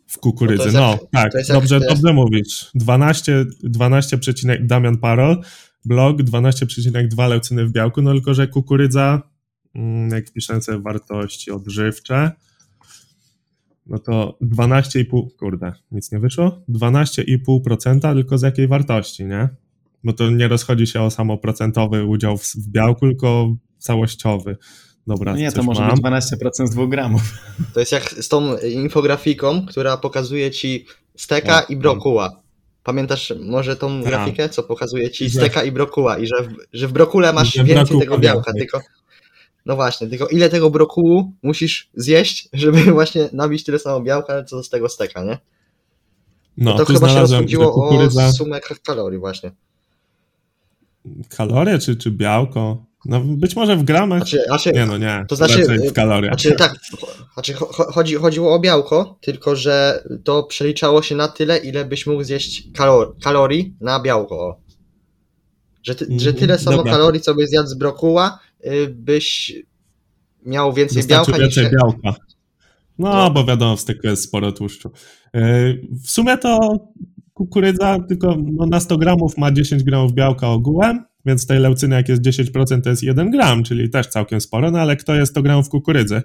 w 0.08 0.18
kukurydzy. 0.18 0.72
No, 0.72 0.99
no 1.14 1.20
jak, 1.20 1.34
tak, 1.34 1.47
dobrze, 1.47 1.76
jak, 1.76 1.89
dobrze 1.89 2.14
mówisz. 2.14 2.72
12, 2.76 3.45
12, 3.64 4.20
Damian 4.62 4.97
Parol, 4.97 5.41
blog 5.86 6.22
12,2 6.22 7.30
leucyny 7.30 7.66
w 7.66 7.72
białku, 7.72 8.02
no 8.02 8.14
tylko, 8.14 8.34
że 8.34 8.47
kukurydza 8.47 9.31
jak 10.12 10.32
piszę 10.32 10.62
sobie 10.62 10.80
wartości 10.80 11.52
odżywcze, 11.52 12.32
no 13.86 14.00
to 14.00 14.38
12,5, 14.42 15.28
kurde, 15.40 15.74
nic 15.92 16.12
nie 16.12 16.20
wyszło, 16.20 16.62
12,5% 16.70 18.14
tylko 18.14 18.38
z 18.38 18.42
jakiej 18.42 18.68
wartości, 18.68 19.26
nie? 19.26 19.50
Bo 20.04 20.14
to 20.14 20.30
nie 20.30 20.48
rozchodzi 20.48 20.88
się 20.88 21.02
o 21.02 21.12
samoprocentowy 21.12 22.06
udział 22.06 22.38
w, 22.38 22.44
w 22.44 22.68
białku, 22.68 23.00
tylko 23.00 23.56
całościowy. 23.78 24.58
Dobra, 25.08 25.32
no 25.32 25.38
nie, 25.38 25.52
to 25.52 25.64
może 25.64 25.82
mam. 25.82 25.92
być 25.92 26.02
12% 26.02 26.68
z 26.68 26.72
2 26.72 26.88
gramów. 26.88 27.22
To 27.74 27.80
jest 27.80 27.92
jak 27.92 28.10
z 28.10 28.28
tą 28.28 28.58
infografiką, 28.58 29.66
która 29.66 29.98
pokazuje 29.98 30.52
ci 30.52 30.86
steka 31.18 31.62
tak, 31.62 31.70
i 31.70 31.78
brokuła. 31.78 32.42
Pamiętasz 32.84 33.34
może 33.40 33.76
tą 33.76 34.02
tak. 34.02 34.12
grafikę, 34.12 34.50
co 34.50 34.64
pokazuje 34.64 35.12
ci 35.12 35.30
steka 35.30 35.64
i 35.64 35.72
brokuła 35.72 36.18
i 36.18 36.28
że 36.28 36.44
w, 36.44 36.56
że 36.74 36.88
w 36.88 36.92
brokule 36.92 37.34
masz 37.34 37.58
więcej 37.64 38.00
tego 38.00 38.18
białka, 38.18 38.54
tylko 38.54 38.82
no 39.66 39.76
właśnie, 39.76 40.07
tylko 40.07 40.28
ile 40.28 40.49
tego 40.49 40.70
brokułu 40.70 41.34
musisz 41.43 41.89
zjeść, 41.93 42.49
żeby 42.53 42.84
właśnie 42.93 43.30
nabić 43.34 43.64
tyle 43.64 43.80
samo 43.80 44.01
białka, 44.01 44.43
co 44.43 44.64
z 44.64 44.70
tego 44.70 44.89
steka, 44.89 45.24
nie? 45.24 45.38
No, 46.57 46.78
to 46.78 46.86
chyba 46.86 47.09
się 47.09 47.20
rozchodziło 47.20 47.72
kukurydza... 47.72 48.28
o 48.28 48.32
sumę 48.32 48.59
kalorii 48.84 49.20
właśnie. 49.20 49.51
Kalorie 51.30 51.80
czy, 51.80 51.95
czy 51.95 52.12
białko? 52.12 52.86
No 53.05 53.20
być 53.20 53.55
może 53.55 53.78
w 53.78 53.84
gramach. 53.84 54.20
Znaczy, 54.20 54.43
znaczy, 54.47 54.72
nie 54.72 54.86
no 54.86 54.97
nie, 54.97 55.26
to 55.28 55.36
znaczy, 55.36 55.66
w 55.89 55.93
kaloriach. 55.93 56.34
Znaczy, 56.34 56.51
tak, 56.51 56.76
znaczy, 57.34 57.53
chodzi, 57.74 58.16
chodziło 58.16 58.55
o 58.55 58.59
białko, 58.59 59.18
tylko 59.22 59.55
że 59.55 60.03
to 60.24 60.43
przeliczało 60.43 61.01
się 61.01 61.16
na 61.16 61.28
tyle, 61.28 61.57
ile 61.57 61.86
byś 61.86 62.07
mógł 62.07 62.24
zjeść 62.24 62.68
kalor 62.74 63.16
kalorii 63.24 63.76
na 63.82 63.99
białko. 63.99 64.59
Że, 65.84 65.95
ty, 65.95 66.07
że 66.18 66.34
tyle 66.34 66.59
samo 66.59 66.78
Dobra. 66.78 66.91
kalorii, 66.91 67.22
co 67.22 67.36
byś 67.36 67.49
zjadł 67.49 67.68
z 67.68 67.74
brokuła, 67.74 68.39
byś 68.89 69.53
miał 70.45 70.74
więcej 70.74 71.03
białka 71.07 71.39
więcej 71.39 71.64
niż... 71.64 71.74
białka. 71.74 72.14
No, 72.99 73.14
no, 73.14 73.32
bo 73.32 73.45
wiadomo, 73.45 73.76
w 73.76 73.82
styku 73.82 74.07
jest 74.07 74.24
sporo 74.24 74.51
tłuszczu. 74.51 74.91
Y, 75.36 75.88
w 76.03 76.12
sumie 76.12 76.38
to 76.38 76.80
kukurydza 77.34 77.99
tylko 78.07 78.38
no, 78.51 78.66
na 78.66 78.80
100 78.80 78.97
gramów 78.97 79.38
ma 79.38 79.51
10 79.51 79.84
gramów 79.84 80.14
białka 80.14 80.49
ogółem, 80.49 81.05
więc 81.26 81.47
tej 81.47 81.59
leucyny 81.59 81.95
jak 81.95 82.09
jest 82.09 82.22
10% 82.22 82.82
to 82.82 82.89
jest 82.89 83.03
1 83.03 83.32
gram, 83.32 83.64
czyli 83.64 83.89
też 83.89 84.07
całkiem 84.07 84.41
sporo, 84.41 84.72
no 84.72 84.80
ale 84.80 84.95
kto 84.95 85.16
jest 85.16 85.32
100 85.32 85.41
gramów 85.41 85.70
kukurydzy? 85.70 86.22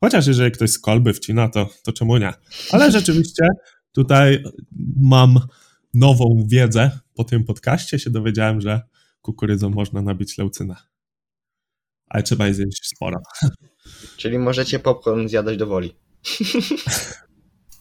Chociaż 0.00 0.26
jeżeli 0.26 0.50
ktoś 0.50 0.70
z 0.70 0.78
kolby 0.78 1.12
wcina, 1.12 1.48
to, 1.48 1.68
to 1.82 1.92
czemu 1.92 2.16
nie? 2.16 2.32
Ale 2.72 2.90
rzeczywiście 3.00 3.46
tutaj 3.92 4.42
mam 5.00 5.38
nową 5.94 6.44
wiedzę. 6.46 6.90
Po 7.14 7.24
tym 7.24 7.44
podcaście 7.44 7.98
się 7.98 8.10
dowiedziałem, 8.10 8.60
że 8.60 8.80
kukurydzą 9.22 9.70
można 9.70 10.02
nabić 10.02 10.38
leucynę. 10.38 10.76
Ale 12.10 12.22
trzeba 12.22 12.46
jej 12.46 12.54
zjeść 12.54 12.88
sporo. 12.88 13.20
Czyli 14.16 14.38
możecie 14.38 14.78
popcorn 14.78 15.28
zjadać 15.28 15.56
do 15.56 15.66
woli. 15.66 15.94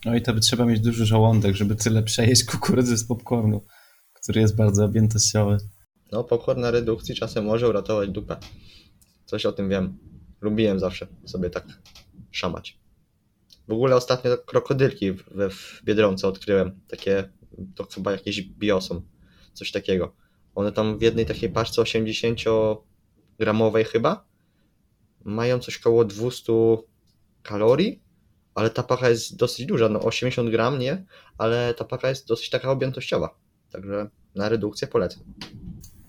No 0.06 0.16
i 0.16 0.22
to 0.22 0.34
by 0.34 0.40
trzeba 0.40 0.66
mieć 0.66 0.80
duży 0.80 1.06
żołądek, 1.06 1.56
żeby 1.56 1.76
tyle 1.76 2.04
przejeść 2.04 2.44
kukurydzy 2.44 2.98
z 2.98 3.08
popcornu, 3.08 3.66
który 4.14 4.42
jest 4.42 4.56
bardzo 4.56 4.86
objętościowy. 4.86 5.58
No, 6.12 6.24
popcorn 6.24 6.62
na 6.62 6.72
redukcji 6.72 7.16
czasem 7.16 7.46
może 7.46 7.70
uratować 7.70 8.10
dupę. 8.10 8.38
Coś 9.26 9.46
o 9.46 9.52
tym 9.52 9.70
wiem. 9.70 9.98
Lubiłem 10.42 10.80
zawsze 10.80 11.08
sobie 11.26 11.50
tak 11.50 11.66
szamać. 12.32 12.80
W 13.68 13.72
ogóle 13.72 13.96
ostatnio 13.96 14.38
krokodylki 14.38 15.12
w, 15.12 15.24
w 15.52 15.84
Biedronce 15.84 16.28
odkryłem. 16.28 16.80
Takie, 16.88 17.30
to 17.76 17.88
chyba 17.96 18.12
jakieś 18.12 18.42
biosą. 18.42 19.02
Coś 19.54 19.72
takiego. 19.72 20.16
One 20.56 20.72
tam 20.72 21.00
w 21.00 21.02
jednej 21.02 21.26
takiej 21.26 21.50
paczce 21.50 21.82
80-gramowej 23.40 23.86
chyba 23.86 24.26
mają 25.26 25.60
coś 25.60 25.78
koło 25.78 26.06
200 26.06 26.54
kalorii, 27.44 28.04
ale 28.56 28.70
ta 28.70 28.84
paka 28.84 29.10
jest 29.10 29.36
dosyć 29.38 29.66
duża, 29.66 29.90
no 29.90 30.02
80 30.02 30.50
gram 30.50 30.80
nie, 30.80 31.06
ale 31.38 31.74
ta 31.74 31.86
paka 31.86 32.10
jest 32.10 32.28
dosyć 32.28 32.50
taka 32.50 32.72
objętościowa. 32.72 33.40
Także 33.72 34.10
na 34.36 34.50
redukcję 34.50 34.88
polecam. 34.88 35.24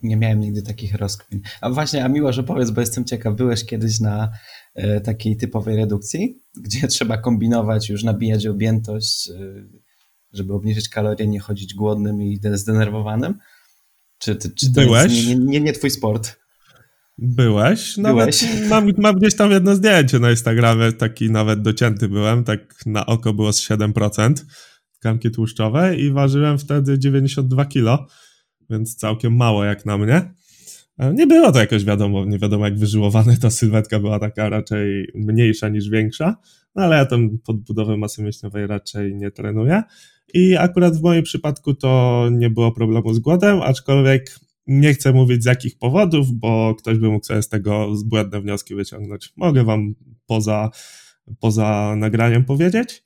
Nie 0.03 0.17
miałem 0.17 0.39
nigdy 0.39 0.61
takich 0.61 0.95
rozkmin. 0.95 1.41
A 1.61 1.69
właśnie, 1.69 2.05
a 2.05 2.07
miło, 2.07 2.33
że 2.33 2.43
powiedz, 2.43 2.71
bo 2.71 2.81
jestem 2.81 3.05
ciekaw, 3.05 3.35
byłeś 3.35 3.65
kiedyś 3.65 3.99
na 3.99 4.31
e, 4.75 5.01
takiej 5.01 5.37
typowej 5.37 5.75
redukcji, 5.75 6.41
gdzie 6.57 6.87
trzeba 6.93 7.17
kombinować, 7.17 7.89
już 7.89 8.03
nabijać 8.03 8.47
objętość, 8.47 9.29
e, 9.29 9.33
żeby 10.33 10.53
obniżyć 10.53 10.89
kalorie, 10.89 11.27
nie 11.27 11.39
chodzić 11.39 11.73
głodnym 11.73 12.21
i 12.21 12.39
zdenerwowanym? 12.53 13.37
Czy, 14.17 14.35
czy, 14.35 14.55
czy 14.55 14.73
to 14.73 14.81
Byłeś? 14.81 15.13
jest 15.13 15.27
nie, 15.27 15.35
nie, 15.35 15.61
nie 15.61 15.73
twój 15.73 15.91
sport? 15.91 16.40
Byłeś. 17.17 17.97
Nawet 17.97 18.41
Byłeś. 18.41 18.45
Mam, 18.69 18.89
mam 18.97 19.15
gdzieś 19.15 19.35
tam 19.35 19.51
jedno 19.51 19.75
zdjęcie 19.75 20.19
na 20.19 20.31
Instagramie, 20.31 20.91
taki 20.91 21.31
nawet 21.31 21.61
docięty 21.61 22.09
byłem, 22.09 22.43
tak 22.43 22.85
na 22.85 23.05
oko 23.05 23.33
było 23.33 23.53
z 23.53 23.69
7% 23.69 24.33
tkanki 24.99 25.31
tłuszczowej 25.31 26.01
i 26.01 26.11
ważyłem 26.11 26.57
wtedy 26.57 26.99
92 26.99 27.65
kilo 27.65 28.07
więc 28.71 28.95
całkiem 28.95 29.35
mało 29.35 29.63
jak 29.63 29.85
na 29.85 29.97
mnie. 29.97 30.33
E, 30.97 31.13
nie 31.13 31.27
było 31.27 31.51
to 31.51 31.59
jakoś 31.59 31.85
wiadomo, 31.85 32.25
nie 32.25 32.39
wiadomo 32.39 32.65
jak 32.65 32.77
wyżyłowane, 32.77 33.37
ta 33.37 33.49
sylwetka 33.49 33.99
była 33.99 34.19
taka 34.19 34.49
raczej 34.49 35.07
mniejsza 35.15 35.69
niż 35.69 35.89
większa, 35.89 36.35
no 36.75 36.83
ale 36.83 36.97
ja 36.97 37.05
tam 37.05 37.29
podbudowę 37.45 37.97
masy 37.97 38.23
mięśniowej 38.23 38.67
raczej 38.67 39.15
nie 39.15 39.31
trenuję 39.31 39.83
i 40.33 40.57
akurat 40.57 40.97
w 40.97 41.01
moim 41.01 41.23
przypadku 41.23 41.73
to 41.73 42.27
nie 42.31 42.49
było 42.49 42.71
problemu 42.71 43.13
z 43.13 43.19
głodem, 43.19 43.61
aczkolwiek 43.61 44.39
nie 44.67 44.93
chcę 44.93 45.13
mówić 45.13 45.43
z 45.43 45.45
jakich 45.45 45.77
powodów, 45.77 46.31
bo 46.31 46.75
ktoś 46.75 46.97
by 46.97 47.09
mógł 47.09 47.25
sobie 47.25 47.41
z 47.41 47.49
tego 47.49 47.87
błędne 48.05 48.41
wnioski 48.41 48.75
wyciągnąć. 48.75 49.33
Mogę 49.37 49.63
wam 49.63 49.95
poza, 50.25 50.69
poza 51.39 51.93
nagraniem 51.97 52.45
powiedzieć, 52.45 53.03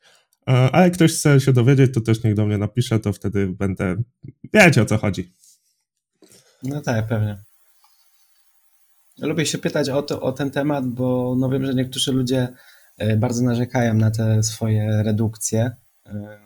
e, 0.47 0.69
a 0.75 0.81
jak 0.81 0.93
ktoś 0.93 1.13
chce 1.13 1.39
się 1.39 1.53
dowiedzieć, 1.53 1.93
to 1.93 2.01
też 2.01 2.23
niech 2.23 2.35
do 2.35 2.45
mnie 2.45 2.57
napisze, 2.57 2.99
to 2.99 3.13
wtedy 3.13 3.47
będę, 3.47 3.95
wiecie 4.53 4.81
o 4.81 4.85
co 4.85 4.97
chodzi. 4.97 5.31
No 6.63 6.81
tak, 6.81 7.07
pewnie. 7.07 7.37
Lubię 9.17 9.45
się 9.45 9.57
pytać 9.57 9.89
o, 9.89 10.01
to, 10.01 10.21
o 10.21 10.31
ten 10.31 10.51
temat, 10.51 10.87
bo 10.87 11.35
no 11.39 11.49
wiem, 11.49 11.65
że 11.65 11.73
niektórzy 11.73 12.11
ludzie 12.11 12.47
e, 12.97 13.17
bardzo 13.17 13.43
narzekają 13.43 13.93
na 13.93 14.11
te 14.11 14.43
swoje 14.43 15.03
redukcje, 15.03 15.71
e, 16.05 16.39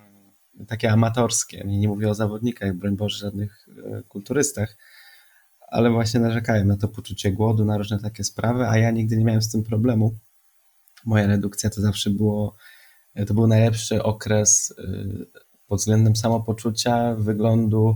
takie 0.67 0.91
amatorskie. 0.91 1.63
Nie, 1.65 1.87
mówię 1.87 2.09
o 2.09 2.15
zawodnikach, 2.15 2.73
broń 2.73 2.95
Boże, 2.95 3.17
żadnych 3.17 3.67
kulturystach, 4.07 4.77
ale 5.71 5.89
właśnie 5.89 6.19
narzekają 6.19 6.65
na 6.65 6.77
to 6.77 6.87
poczucie 6.87 7.31
głodu, 7.31 7.65
na 7.65 7.77
różne 7.77 7.99
takie 7.99 8.23
sprawy, 8.23 8.67
a 8.67 8.77
ja 8.77 8.91
nigdy 8.91 9.17
nie 9.17 9.25
miałem 9.25 9.41
z 9.41 9.51
tym 9.51 9.63
problemu. 9.63 10.15
Moja 11.05 11.27
redukcja 11.27 11.69
to 11.69 11.81
zawsze 11.81 12.09
było, 12.09 12.55
to 13.27 13.33
był 13.33 13.47
najlepszy 13.47 14.03
okres 14.03 14.73
pod 15.67 15.79
względem 15.79 16.15
samopoczucia, 16.15 17.15
wyglądu, 17.15 17.95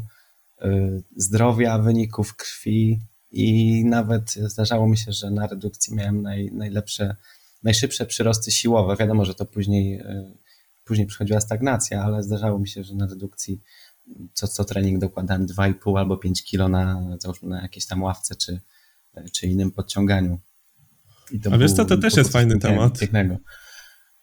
Y, 0.66 1.04
zdrowia, 1.16 1.80
wyników 1.80 2.36
krwi 2.36 3.00
i 3.32 3.86
nawet 3.86 4.32
zdarzało 4.32 4.88
mi 4.88 4.98
się, 4.98 5.12
że 5.12 5.32
na 5.32 5.48
redukcji 5.48 5.96
miałem 5.96 6.22
naj, 6.22 6.50
najlepsze, 6.54 7.16
najszybsze 7.64 8.06
przyrosty 8.06 8.52
siłowe. 8.52 8.96
Wiadomo, 8.96 9.26
że 9.26 9.36
to 9.36 9.46
później, 9.46 10.00
y, 10.00 10.38
później 10.84 11.08
przychodziła 11.08 11.42
stagnacja, 11.42 12.04
ale 12.04 12.24
zdarzało 12.24 12.60
mi 12.60 12.68
się, 12.68 12.84
że 12.84 12.96
na 12.96 13.08
redukcji 13.08 13.62
co, 14.34 14.48
co 14.48 14.66
trening 14.66 15.02
dokładałem 15.02 15.48
2,5 15.48 16.00
albo 16.00 16.18
5 16.18 16.44
kilo 16.44 16.70
na, 16.70 17.02
na 17.44 17.62
jakiejś 17.62 17.86
tam 17.86 18.04
ławce 18.04 18.36
czy, 18.36 18.62
czy 19.34 19.48
innym 19.48 19.72
podciąganiu. 19.72 20.40
A 21.52 21.58
wiesz 21.58 21.74
co, 21.74 21.86
to 21.86 21.98
też 21.98 22.18
jest 22.18 22.32
fajny 22.32 22.60
temat. 22.60 23.00
Pięknego. 23.00 23.38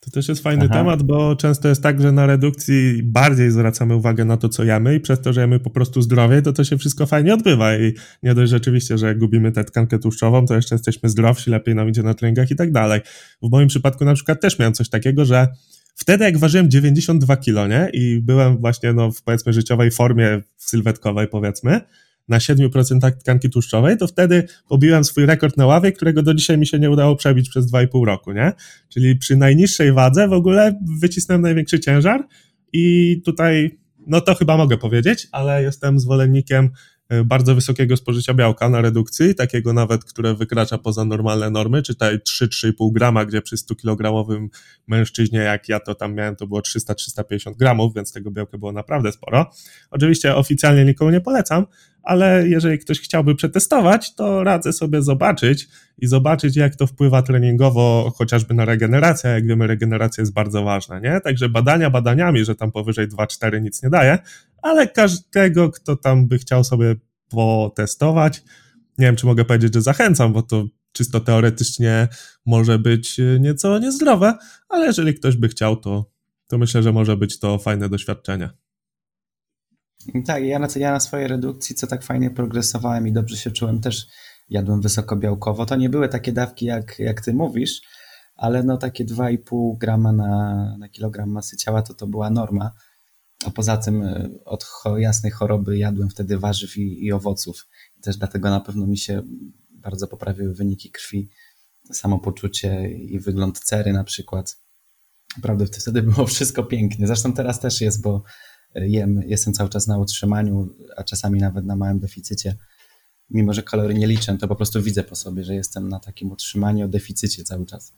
To 0.01 0.11
też 0.11 0.29
jest 0.29 0.43
fajny 0.43 0.65
Aha. 0.65 0.75
temat, 0.75 1.03
bo 1.03 1.37
często 1.37 1.69
jest 1.69 1.83
tak, 1.83 2.01
że 2.03 2.13
na 2.13 2.27
redukcji 2.27 3.03
bardziej 3.03 3.51
zwracamy 3.51 3.97
uwagę 3.97 4.25
na 4.25 4.37
to, 4.37 4.49
co 4.49 4.65
jemy 4.65 4.95
i 4.95 5.01
przez 5.01 5.21
to, 5.21 5.33
że 5.33 5.41
jemy 5.41 5.61
po 5.61 5.71
prostu 5.71 6.03
zdrowie, 6.03 6.43
to 6.43 6.53
to 6.53 6.65
się 6.65 6.79
wszystko 6.79 7.07
fajnie 7.07 7.35
odbywa 7.35 7.77
i 7.77 7.95
nie 8.23 8.35
dość 8.35 8.51
rzeczywiście, 8.51 8.99
że 8.99 9.07
jak 9.07 9.19
gubimy 9.19 9.53
tę 9.53 9.65
tkankę 9.65 9.99
tłuszczową, 9.99 10.47
to 10.47 10.55
jeszcze 10.55 10.75
jesteśmy 10.75 11.09
zdrowsi, 11.09 11.51
lepiej 11.51 11.75
nam 11.75 11.89
idzie 11.89 12.03
na 12.03 12.15
treningach 12.15 12.51
i 12.51 12.57
tak 12.57 12.73
dalej. 12.73 13.01
W 13.43 13.51
moim 13.51 13.69
przypadku 13.69 14.05
na 14.05 14.15
przykład 14.15 14.41
też 14.41 14.59
miałem 14.59 14.75
coś 14.75 14.89
takiego, 14.89 15.25
że 15.25 15.49
wtedy 15.95 16.25
jak 16.25 16.39
ważyłem 16.39 16.71
92 16.71 17.37
kilo, 17.37 17.67
nie, 17.67 17.91
i 17.93 18.21
byłem 18.23 18.59
właśnie 18.59 18.93
no, 18.93 19.13
w 19.13 19.23
powiedzmy 19.23 19.53
życiowej 19.53 19.91
formie 19.91 20.41
sylwetkowej 20.57 21.29
powiedzmy, 21.29 21.81
na 22.29 22.39
7% 22.39 23.13
tkanki 23.13 23.51
tłuszczowej, 23.51 23.97
to 23.97 24.07
wtedy 24.07 24.45
pobiłem 24.69 25.05
swój 25.05 25.27
rekord 25.27 25.57
na 25.57 25.67
ławie, 25.67 25.93
którego 25.93 26.23
do 26.23 26.35
dzisiaj 26.35 26.59
mi 26.59 26.67
się 26.67 26.79
nie 26.79 26.91
udało 26.91 27.17
przebić 27.17 27.49
przez 27.49 27.73
2,5 27.73 28.05
roku, 28.05 28.33
nie? 28.33 28.53
Czyli 28.89 29.17
przy 29.17 29.37
najniższej 29.37 29.93
wadze 29.93 30.29
w 30.29 30.33
ogóle 30.33 30.79
wycisnąłem 31.01 31.43
największy 31.43 31.81
ciężar 31.81 32.27
i 32.73 33.17
tutaj, 33.25 33.79
no 34.07 34.21
to 34.21 34.35
chyba 34.35 34.57
mogę 34.57 34.77
powiedzieć, 34.77 35.29
ale 35.33 35.63
jestem 35.63 36.01
zwolennikiem 36.01 36.71
bardzo 37.25 37.55
wysokiego 37.55 37.97
spożycia 37.97 38.35
białka 38.35 38.69
na 38.69 38.81
redukcji, 38.81 39.35
takiego 39.35 39.73
nawet, 39.73 40.05
które 40.05 40.35
wykracza 40.35 40.79
poza 40.79 41.05
normalne 41.05 41.51
normy, 41.51 41.83
czytaj 41.83 42.19
3-3,5 42.19 42.93
grama, 42.93 43.25
gdzie 43.25 43.43
przy 43.43 43.57
100 43.57 43.75
kilogramowym 43.75 44.49
mężczyźnie, 44.87 45.39
jak 45.39 45.69
ja 45.69 45.81
to 45.81 45.95
tam 45.95 46.15
miałem, 46.15 46.37
to 46.37 46.47
było 46.47 46.61
300-350 46.61 47.57
gramów, 47.57 47.95
więc 47.95 48.13
tego 48.13 48.31
białka 48.31 48.59
było 48.59 48.73
naprawdę 48.73 49.13
sporo. 49.13 49.51
Oczywiście 49.91 50.37
oficjalnie 50.37 50.85
nikomu 50.85 51.11
nie 51.11 51.21
polecam, 51.21 51.67
ale 52.03 52.49
jeżeli 52.49 52.79
ktoś 52.79 53.01
chciałby 53.01 53.35
przetestować, 53.35 54.15
to 54.15 54.45
radzę 54.45 54.73
sobie 54.73 55.03
zobaczyć 55.03 55.69
i 55.99 56.07
zobaczyć, 56.07 56.57
jak 56.57 56.77
to 56.77 56.87
wpływa 56.87 57.23
treningowo 57.23 58.13
chociażby 58.17 58.55
na 58.55 58.65
regenerację. 58.65 59.31
Jak 59.31 59.47
wiemy, 59.47 59.67
regeneracja 59.67 60.23
jest 60.23 60.33
bardzo 60.33 60.63
ważna, 60.63 60.99
nie? 60.99 61.21
Także 61.21 61.49
badania 61.49 61.91
badaniami, 61.91 62.45
że 62.45 62.55
tam 62.55 62.73
powyżej 62.73 63.09
2-4 63.09 63.63
nic 63.63 63.83
nie 63.83 63.91
daje, 63.91 64.19
ale 64.63 64.89
każdego, 64.89 65.71
kto 65.71 65.97
tam 65.97 66.29
by 66.29 66.39
chciał 66.39 66.65
sobie 66.65 66.95
potestować, 67.29 68.43
nie 68.99 69.07
wiem, 69.07 69.17
czy 69.17 69.27
mogę 69.27 69.45
powiedzieć, 69.45 69.75
że 69.75 69.83
zachęcam, 69.83 70.33
bo 70.33 70.43
to 70.43 70.65
czysto 70.93 71.21
teoretycznie 71.21 72.09
może 72.47 72.79
być 72.79 73.21
nieco 73.41 73.79
niezdrowe, 73.79 74.35
ale 74.69 74.87
jeżeli 74.87 75.15
ktoś 75.15 75.37
by 75.37 75.49
chciał, 75.49 75.77
to, 75.77 76.11
to 76.47 76.59
myślę, 76.59 76.83
że 76.83 76.93
może 76.93 77.17
być 77.17 77.39
to 77.39 77.59
fajne 77.59 77.89
doświadczenie. 77.89 78.51
Tak, 80.27 80.45
ja 80.45 80.59
na, 80.59 80.69
ja 80.77 80.93
na 80.93 81.01
swojej 81.01 81.29
redukcji, 81.29 81.75
co 81.75 81.87
tak 81.87 82.03
fajnie 82.03 82.31
progresowałem 82.31 83.09
i 83.09 83.13
dobrze 83.13 83.37
się 83.37 83.51
czułem, 83.51 83.81
też 83.81 84.07
jadłem 84.49 84.81
wysokobiałkowo. 84.81 85.67
To 85.67 85.77
nie 85.77 85.91
były 85.91 86.09
takie 86.09 86.33
dawki, 86.33 86.67
jak, 86.67 86.99
jak 86.99 87.21
ty 87.21 87.35
mówisz, 87.35 87.81
ale 88.37 88.63
no 88.63 88.77
takie 88.77 89.05
2,5 89.05 89.79
grama 89.79 90.13
na, 90.13 90.77
na 90.79 90.89
kilogram 90.89 91.31
masy 91.31 91.57
ciała 91.57 91.83
to 91.83 91.95
to 91.95 92.07
była 92.07 92.31
norma. 92.31 92.73
A 93.45 93.51
poza 93.51 93.77
tym 93.77 94.03
e, 94.03 94.29
od 94.45 94.67
jasnej 94.97 95.33
choroby 95.33 95.79
jadłem 95.79 96.11
wtedy 96.11 96.39
warzyw 96.39 96.77
i, 96.77 97.05
i 97.05 97.13
owoców. 97.13 97.69
Też 98.01 98.17
dlatego 98.17 98.51
na 98.51 98.61
pewno 98.61 98.87
mi 98.87 98.99
się 98.99 99.23
bardzo 99.71 100.07
poprawiły 100.09 100.55
wyniki 100.55 100.91
krwi, 100.91 101.29
samopoczucie 101.93 102.91
i 102.91 103.21
wygląd 103.21 103.59
cery 103.59 103.93
na 103.93 104.05
przykład. 104.05 104.59
Naprawdę 105.37 105.67
wtedy 105.67 106.03
było 106.03 106.27
wszystko 106.27 106.65
pięknie. 106.65 107.07
Zresztą 107.07 107.33
teraz 107.33 107.61
też 107.61 107.81
jest, 107.81 108.03
bo 108.03 108.23
jem, 108.75 109.23
jestem 109.27 109.55
cały 109.55 109.71
czas 109.71 109.87
na 109.87 109.99
utrzymaniu, 109.99 110.69
a 110.97 111.05
czasami 111.05 111.41
nawet 111.41 111.65
na 111.65 111.77
małym 111.77 111.99
deficycie. 111.99 112.57
Mimo, 113.31 113.53
że 113.53 113.63
kalorii 113.63 113.99
nie 113.99 114.07
liczę, 114.07 114.39
to 114.39 114.49
po 114.49 114.57
prostu 114.57 114.83
widzę 114.83 115.05
po 115.05 115.17
sobie, 115.17 115.45
że 115.45 115.55
jestem 115.55 115.89
na 115.89 116.01
takim 116.01 116.31
utrzymaniu, 116.31 116.89
deficycie 116.89 117.45
cały 117.45 117.67
czas. 117.67 117.93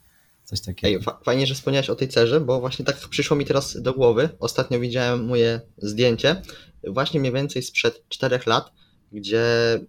Coś 0.44 0.60
takiego. 0.60 1.00
Ej, 1.00 1.24
fajnie, 1.24 1.46
że 1.46 1.54
wspomniałeś 1.54 1.90
o 1.90 1.94
tej 1.94 2.08
cerze, 2.08 2.40
bo 2.40 2.60
właśnie 2.60 2.84
tak 2.84 2.96
przyszło 2.96 3.36
mi 3.36 3.44
teraz 3.44 3.82
do 3.82 3.94
głowy. 3.94 4.28
Ostatnio 4.38 4.80
widziałem 4.80 5.24
moje 5.24 5.60
zdjęcie, 5.78 6.42
właśnie 6.84 7.20
mniej 7.20 7.32
więcej 7.32 7.62
sprzed 7.62 8.08
czterech 8.08 8.46
lat, 8.46 8.72
gdzie 9.12 9.44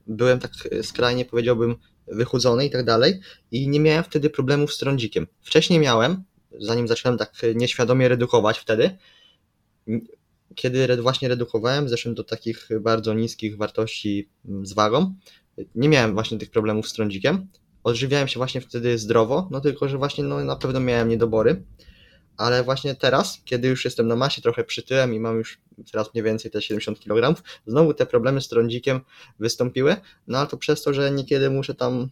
byłem 0.08 0.40
tak 0.40 0.52
skrajnie, 0.82 1.26
powiedziałbym, 1.26 1.76
wychudzony 2.08 2.66
i 2.66 2.70
tak 2.70 2.86
dalej 2.86 3.20
i 3.52 3.68
nie 3.68 3.80
miałem 3.80 4.04
wtedy 4.04 4.30
problemów 4.30 4.74
z 4.74 4.78
trądzikiem. 4.78 5.28
Wcześniej 5.42 5.80
miałem, 5.80 6.24
zanim 6.60 6.88
zacząłem 6.88 7.18
tak 7.18 7.34
nieświadomie 7.56 8.08
redukować 8.08 8.60
wtedy, 8.60 8.98
kiedy 10.56 11.02
właśnie 11.02 11.28
redukowałem, 11.28 11.90
zeszłem 11.90 12.16
do 12.16 12.24
takich 12.24 12.70
bardzo 12.82 13.14
niskich 13.14 13.58
wartości 13.58 14.30
z 14.64 14.74
wagą, 14.74 15.16
nie 15.76 15.90
miałem 15.90 16.14
właśnie 16.14 16.38
tych 16.38 16.52
problemów 16.52 16.90
z 16.90 16.94
trądzikiem. 16.94 17.48
Odżywiałem 17.84 18.28
się 18.28 18.40
właśnie 18.40 18.62
wtedy 18.62 18.98
zdrowo, 18.98 19.48
no 19.52 19.62
tylko, 19.62 19.90
że 19.90 19.98
właśnie 19.98 20.24
no, 20.24 20.44
na 20.44 20.56
pewno 20.56 20.80
miałem 20.80 21.10
niedobory. 21.10 21.64
Ale 22.38 22.64
właśnie 22.64 22.96
teraz, 22.96 23.42
kiedy 23.46 23.68
już 23.68 23.86
jestem 23.86 24.08
na 24.08 24.16
masie, 24.16 24.42
trochę 24.42 24.64
przytyłem 24.64 25.14
i 25.14 25.20
mam 25.20 25.38
już 25.38 25.62
teraz 25.92 26.14
mniej 26.14 26.24
więcej 26.24 26.52
te 26.52 26.62
70 26.62 27.00
kg, 27.00 27.42
znowu 27.68 27.94
te 27.94 28.06
problemy 28.06 28.42
z 28.42 28.48
trądzikiem 28.48 29.02
wystąpiły, 29.40 29.96
no 30.28 30.38
ale 30.38 30.48
to 30.48 30.58
przez 30.58 30.82
to, 30.82 30.94
że 30.94 31.12
niekiedy 31.12 31.50
muszę 31.50 31.76
tam 31.76 32.10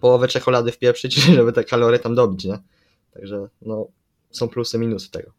połowę 0.00 0.28
czekolady 0.28 0.72
wpieprzyć, 0.72 1.14
żeby 1.36 1.52
te 1.52 1.64
kalorie 1.64 1.98
tam 1.98 2.14
dobić, 2.14 2.44
nie? 2.44 2.58
Także 3.12 3.48
no, 3.62 3.88
są 4.30 4.48
plusy, 4.48 4.78
minusy 4.78 5.10
tego. 5.10 5.32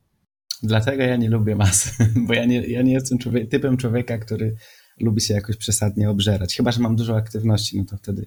Dlatego 0.63 1.03
ja 1.03 1.15
nie 1.15 1.29
lubię 1.29 1.55
masy, 1.55 1.89
bo 2.27 2.33
ja 2.33 2.45
nie, 2.45 2.67
ja 2.67 2.81
nie 2.81 2.93
jestem 2.93 3.17
typem 3.49 3.77
człowieka, 3.77 4.17
który 4.17 4.55
lubi 4.99 5.21
się 5.21 5.33
jakoś 5.33 5.57
przesadnie 5.57 6.09
obżerać. 6.09 6.55
Chyba, 6.55 6.71
że 6.71 6.81
mam 6.81 6.95
dużo 6.95 7.15
aktywności, 7.15 7.77
no 7.77 7.85
to 7.85 7.97
wtedy 7.97 8.25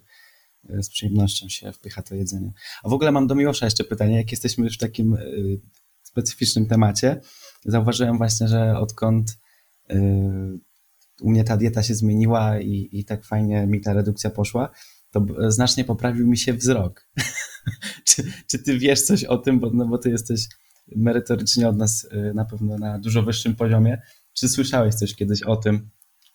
z 0.65 0.89
przyjemnością 0.89 1.49
się 1.49 1.73
wpycha 1.73 2.03
to 2.03 2.15
jedzenie. 2.15 2.53
A 2.83 2.89
w 2.89 2.93
ogóle 2.93 3.13
mam 3.13 3.27
do 3.27 3.35
Miłosza 3.35 3.67
jeszcze 3.67 3.85
pytanie, 3.85 4.17
jak 4.17 4.31
jesteśmy 4.31 4.65
już 4.65 4.75
w 4.75 4.79
takim 4.79 5.15
e, 5.15 5.21
specyficznym 6.03 6.67
temacie. 6.67 7.21
Zauważyłem 7.65 8.19
właśnie, 8.19 8.49
że 8.49 8.79
odkąd 8.79 9.39
e, 9.91 9.99
u 11.21 11.31
mnie 11.31 11.45
ta 11.45 11.57
dieta 11.57 11.83
się 11.83 11.95
zmieniła 11.95 12.61
i, 12.61 12.89
i 12.93 13.05
tak 13.05 13.25
fajnie 13.25 13.67
mi 13.67 13.81
ta 13.81 13.93
redukcja 13.93 14.31
poszła, 14.31 14.71
to 15.11 15.27
znacznie 15.49 15.85
poprawił 15.85 16.27
mi 16.27 16.39
się 16.39 16.55
wzrok. 16.55 17.09
czy, 18.09 18.33
czy 18.47 18.59
ty 18.59 18.79
wiesz 18.79 19.03
coś 19.03 19.25
o 19.25 19.39
tym, 19.39 19.61
bo, 19.61 19.71
no 19.71 19.87
bo 19.87 19.99
ty 19.99 20.11
jesteś 20.11 20.47
merytorycznie 20.97 21.69
od 21.69 21.77
nas 21.77 22.09
na 22.35 22.45
pewno 22.45 22.79
na 22.79 22.99
dużo 22.99 23.23
wyższym 23.23 23.57
poziomie. 23.57 24.03
Czy 24.33 24.49
słyszałeś 24.49 24.95
coś 24.95 25.15
kiedyś 25.15 25.43
o 25.43 25.57
tym? 25.57 25.91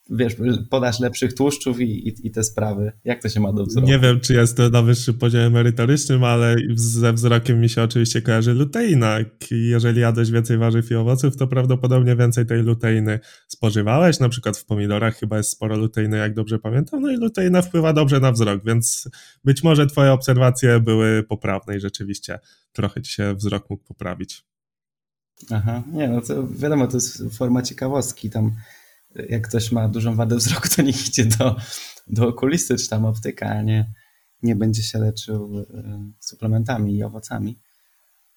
Wiesz, 0.09 0.35
podasz 0.69 0.99
lepszych 0.99 1.33
tłuszczów 1.33 1.81
i, 1.81 2.07
i, 2.07 2.27
i 2.27 2.31
te 2.31 2.43
sprawy. 2.43 2.91
Jak 3.03 3.21
to 3.21 3.29
się 3.29 3.39
ma 3.39 3.53
do 3.53 3.65
wzroku? 3.65 3.87
Nie 3.87 3.99
wiem, 3.99 4.19
czy 4.19 4.33
jest 4.33 4.57
to 4.57 4.69
na 4.69 4.81
wyższym 4.81 5.13
poziomie 5.13 5.49
merytorycznym, 5.49 6.23
ale 6.23 6.55
ze 6.75 7.13
wzrokiem 7.13 7.61
mi 7.61 7.69
się 7.69 7.83
oczywiście 7.83 8.21
kojarzy 8.21 8.53
luteina. 8.53 9.17
Jeżeli 9.51 10.01
jadłeś 10.01 10.31
więcej 10.31 10.57
warzyw 10.57 10.91
i 10.91 10.95
owoców, 10.95 11.37
to 11.37 11.47
prawdopodobnie 11.47 12.15
więcej 12.15 12.45
tej 12.45 12.63
luteiny 12.63 13.19
spożywałeś. 13.47 14.19
Na 14.19 14.29
przykład 14.29 14.57
w 14.57 14.65
pomidorach 14.65 15.17
chyba 15.17 15.37
jest 15.37 15.49
sporo 15.49 15.77
luteiny, 15.77 16.17
jak 16.17 16.33
dobrze 16.33 16.59
pamiętam. 16.59 17.01
No 17.01 17.11
i 17.11 17.15
luteina 17.15 17.61
wpływa 17.61 17.93
dobrze 17.93 18.19
na 18.19 18.31
wzrok, 18.31 18.65
więc 18.65 19.09
być 19.43 19.63
może 19.63 19.87
twoje 19.87 20.11
obserwacje 20.11 20.79
były 20.79 21.23
poprawne 21.23 21.77
i 21.77 21.79
rzeczywiście 21.79 22.39
trochę 22.71 23.01
ci 23.01 23.11
się 23.11 23.35
wzrok 23.35 23.69
mógł 23.69 23.83
poprawić. 23.83 24.45
Aha, 25.51 25.83
nie, 25.93 26.07
no 26.07 26.21
to 26.21 26.47
wiadomo, 26.47 26.87
to 26.87 26.97
jest 26.97 27.23
forma 27.37 27.61
ciekawostki. 27.61 28.29
Tam 28.29 28.51
jak 29.29 29.47
ktoś 29.47 29.71
ma 29.71 29.87
dużą 29.87 30.15
wadę 30.15 30.35
wzroku, 30.35 30.67
to 30.75 30.81
niech 30.81 31.07
idzie 31.07 31.25
do, 31.25 31.55
do 32.07 32.27
okulisty 32.27 32.77
czy 32.77 32.89
tam 32.89 33.05
optyka, 33.05 33.49
a 33.49 33.61
nie, 33.61 33.93
nie 34.43 34.55
będzie 34.55 34.83
się 34.83 34.99
leczył 34.99 35.59
e, 35.59 36.11
suplementami 36.19 36.95
i 36.95 37.03
owocami. 37.03 37.59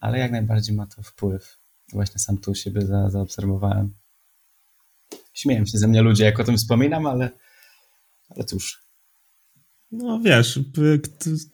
Ale 0.00 0.18
jak 0.18 0.32
najbardziej 0.32 0.76
ma 0.76 0.86
to 0.86 1.02
wpływ. 1.02 1.58
Właśnie 1.92 2.18
sam 2.18 2.38
tu 2.38 2.54
siebie 2.54 2.86
za, 2.86 3.10
zaobserwowałem. 3.10 3.94
Śmieją 5.32 5.66
się 5.66 5.78
ze 5.78 5.88
mnie 5.88 6.02
ludzie, 6.02 6.24
jak 6.24 6.40
o 6.40 6.44
tym 6.44 6.56
wspominam, 6.56 7.06
ale, 7.06 7.30
ale 8.28 8.44
cóż. 8.44 8.86
No 9.92 10.20
wiesz, 10.20 10.60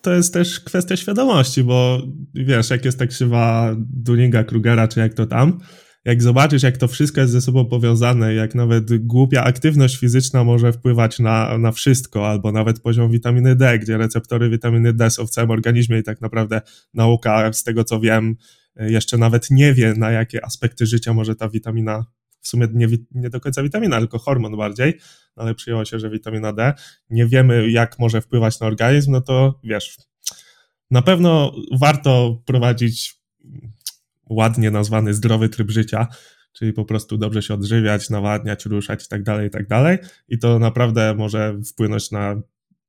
to 0.03 0.15
jest 0.15 0.35
też 0.35 0.61
kwestia 0.61 0.97
świadomości, 0.97 1.65
bo 1.65 2.03
wiesz, 2.35 2.71
jak 2.71 2.85
jest 2.85 2.99
tak 2.99 3.09
krzywa 3.09 3.75
Dunninga, 3.79 4.45
Krugera, 4.45 4.89
czy 4.89 5.01
jak 5.01 5.15
to 5.15 5.27
tam, 5.27 5.61
jak 6.05 6.23
zobaczysz, 6.23 6.63
jak 6.63 6.77
to 6.77 6.89
wszystko 6.89 7.21
jest 7.21 7.33
ze 7.33 7.41
sobą 7.41 7.65
powiązane, 7.65 8.35
jak 8.35 8.55
nawet 8.55 9.07
głupia 9.07 9.45
aktywność 9.45 9.97
fizyczna 9.97 10.45
może 10.45 10.73
wpływać 10.73 11.19
na, 11.19 11.59
na 11.59 11.73
wszystko, 11.73 12.29
albo 12.29 12.53
nawet 12.53 12.81
poziom 12.81 13.11
witaminy 13.11 13.57
D, 13.57 13.79
gdzie 13.79 13.99
receptory 13.99 14.51
witaminy 14.51 14.93
D 14.93 15.11
są 15.11 15.27
w 15.27 15.31
całym 15.31 15.51
organizmie 15.51 15.99
i 15.99 16.03
tak 16.03 16.21
naprawdę 16.21 16.61
nauka, 16.95 17.53
z 17.53 17.63
tego 17.63 17.85
co 17.85 18.01
wiem, 18.01 18.37
jeszcze 18.77 19.19
nawet 19.19 19.51
nie 19.51 19.75
wie, 19.75 19.95
na 19.95 20.11
jakie 20.11 20.45
aspekty 20.45 20.87
życia 20.87 21.15
może 21.15 21.37
ta 21.37 21.49
witamina 21.49 22.07
w 22.41 22.49
sumie 22.49 22.69
nie, 22.73 22.89
nie 23.11 23.31
do 23.31 23.41
końca 23.41 23.63
witamina, 23.63 23.99
tylko 23.99 24.19
hormon 24.19 24.57
bardziej, 24.57 24.99
no 25.37 25.43
ale 25.43 25.55
przyjęło 25.55 25.85
się, 25.85 25.99
że 25.99 26.11
witamina 26.11 26.53
D. 26.53 26.73
Nie 27.11 27.27
wiemy, 27.27 27.71
jak 27.71 27.99
może 27.99 28.21
wpływać 28.21 28.61
na 28.61 28.67
organizm, 28.67 29.13
no 29.13 29.21
to 29.21 29.61
wiesz, 29.65 29.97
na 30.91 31.03
pewno 31.03 31.53
warto 31.81 32.43
prowadzić 32.47 33.23
ładnie 34.33 34.71
nazwany 34.71 35.15
zdrowy 35.15 35.49
tryb 35.49 35.71
życia, 35.71 36.07
czyli 36.53 36.73
po 36.73 36.85
prostu 36.85 37.19
dobrze 37.19 37.43
się 37.43 37.55
odżywiać, 37.55 38.11
nawadniać, 38.11 38.67
ruszać 38.67 39.05
i 39.05 39.09
tak 39.09 39.23
dalej, 39.23 39.49
i 39.49 39.51
tak. 39.51 39.67
I 40.29 40.39
to 40.39 40.59
naprawdę 40.59 41.15
może 41.15 41.59
wpłynąć 41.67 42.11
na 42.11 42.43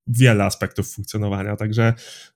wiele 0.08 0.44
aspektów 0.44 0.94
funkcjonowania. 0.94 1.56
Także, 1.56 1.94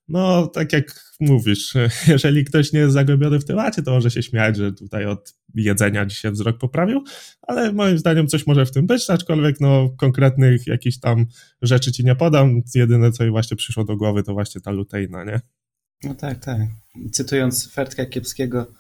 no, 0.08 0.48
tak 0.48 0.74
jak 0.74 1.14
mówisz, 1.20 1.74
jeżeli 2.08 2.46
ktoś 2.46 2.74
nie 2.74 2.80
jest 2.80 2.94
zagłębiony 2.94 3.40
w 3.40 3.46
temacie, 3.46 3.84
to 3.84 3.92
może 3.92 4.12
się 4.12 4.24
śmiać, 4.24 4.58
że 4.58 4.74
tutaj 4.74 5.06
od 5.06 5.34
jedzenia 5.56 6.06
dzisiaj 6.06 6.32
wzrok 6.32 6.58
poprawił, 6.58 7.04
ale 7.42 7.74
moim 7.74 7.98
zdaniem 7.98 8.28
coś 8.28 8.48
może 8.48 8.66
w 8.66 8.72
tym 8.72 8.88
być, 8.88 9.10
aczkolwiek 9.10 9.60
no, 9.60 9.90
konkretnych 9.98 10.68
jakichś 10.68 11.00
tam 11.00 11.26
rzeczy 11.62 11.92
ci 11.92 12.06
nie 12.06 12.16
podam. 12.16 12.62
Jedyne, 12.76 13.12
co 13.12 13.24
mi 13.24 13.30
właśnie 13.30 13.58
przyszło 13.58 13.84
do 13.84 13.98
głowy, 13.98 14.24
to 14.24 14.34
właśnie 14.34 14.62
ta 14.62 14.72
luteina, 14.72 15.24
nie? 15.24 15.42
No 16.04 16.16
tak, 16.16 16.40
tak. 16.40 16.60
Cytując 17.12 17.72
Fertka 17.72 18.06
Kiepskiego, 18.06 18.74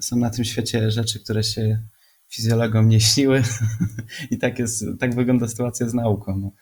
są 0.00 0.16
na 0.16 0.30
tym 0.30 0.44
świecie 0.44 0.90
rzeczy, 0.90 1.20
które 1.20 1.42
się 1.42 1.82
fizjologom 2.28 2.88
nie 2.88 3.00
śniły 3.00 3.42
i 4.30 4.38
tak, 4.38 4.58
jest, 4.58 4.84
tak 5.00 5.14
wygląda 5.14 5.48
sytuacja 5.48 5.88
z 5.88 5.94
nauką. 5.94 6.38
No 6.38 6.52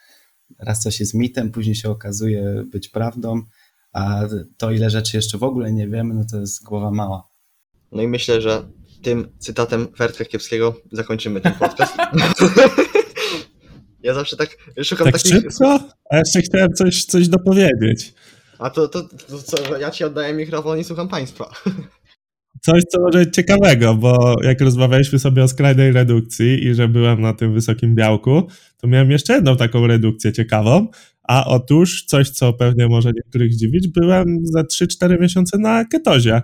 raz 0.58 0.82
coś 0.82 1.00
jest 1.00 1.14
mitem, 1.14 1.50
później 1.50 1.74
się 1.74 1.90
okazuje 1.90 2.64
być 2.66 2.88
prawdą, 2.88 3.42
a 3.92 4.20
to 4.56 4.70
ile 4.70 4.90
rzeczy 4.90 5.16
jeszcze 5.16 5.38
w 5.38 5.42
ogóle 5.42 5.72
nie 5.72 5.88
wiemy, 5.88 6.14
no 6.14 6.24
to 6.30 6.40
jest 6.40 6.64
głowa 6.64 6.90
mała. 6.90 7.28
No 7.92 8.02
i 8.02 8.08
myślę, 8.08 8.40
że 8.40 8.68
tym 9.02 9.28
cytatem 9.38 9.88
Fertka 9.96 10.24
Kiepskiego 10.24 10.76
zakończymy 10.92 11.40
ten 11.40 11.52
podcast. 11.52 11.96
ja 14.02 14.14
zawsze 14.14 14.36
tak 14.36 14.56
szukam 14.84 15.04
tak 15.04 15.14
takich... 15.14 15.32
szybko? 15.32 15.80
A 16.10 16.16
jeszcze 16.16 16.42
chciałem 16.42 16.74
coś, 16.74 17.04
coś 17.04 17.28
dopowiedzieć. 17.28 18.14
A 18.58 18.70
to, 18.70 18.88
to, 18.88 19.02
to 19.02 19.42
co, 19.42 19.78
ja 19.78 19.90
ci 19.90 20.04
oddaję 20.04 20.34
mikrofon 20.34 20.78
i 20.78 20.84
słucham 20.84 21.08
państwa. 21.08 21.50
coś, 22.60 22.82
co 22.84 23.00
może 23.00 23.18
być 23.18 23.34
ciekawego, 23.34 23.94
bo 23.94 24.34
jak 24.42 24.60
rozmawialiśmy 24.60 25.18
sobie 25.18 25.44
o 25.44 25.48
skrajnej 25.48 25.92
redukcji 25.92 26.66
i 26.66 26.74
że 26.74 26.88
byłem 26.88 27.20
na 27.20 27.32
tym 27.32 27.54
wysokim 27.54 27.94
białku, 27.94 28.42
to 28.76 28.86
miałem 28.88 29.10
jeszcze 29.10 29.34
jedną 29.34 29.56
taką 29.56 29.86
redukcję 29.86 30.32
ciekawą, 30.32 30.88
a 31.22 31.44
otóż 31.46 32.04
coś, 32.04 32.30
co 32.30 32.52
pewnie 32.52 32.88
może 32.88 33.10
niektórych 33.16 33.52
zdziwić, 33.52 33.88
byłem 33.88 34.38
za 34.42 34.62
3-4 34.62 35.20
miesiące 35.20 35.58
na 35.58 35.84
ketozie. 35.84 36.42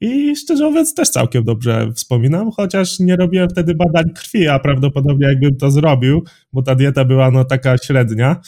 I 0.00 0.36
szczerze 0.36 0.64
mówiąc, 0.64 0.94
też 0.94 1.08
całkiem 1.08 1.44
dobrze 1.44 1.92
wspominam, 1.94 2.50
chociaż 2.50 2.98
nie 2.98 3.16
robiłem 3.16 3.50
wtedy 3.50 3.74
badań 3.74 4.04
krwi, 4.14 4.48
a 4.48 4.58
prawdopodobnie 4.58 5.26
jakbym 5.26 5.56
to 5.56 5.70
zrobił, 5.70 6.24
bo 6.52 6.62
ta 6.62 6.74
dieta 6.74 7.04
była 7.04 7.30
no 7.30 7.44
taka 7.44 7.78
średnia. 7.78 8.40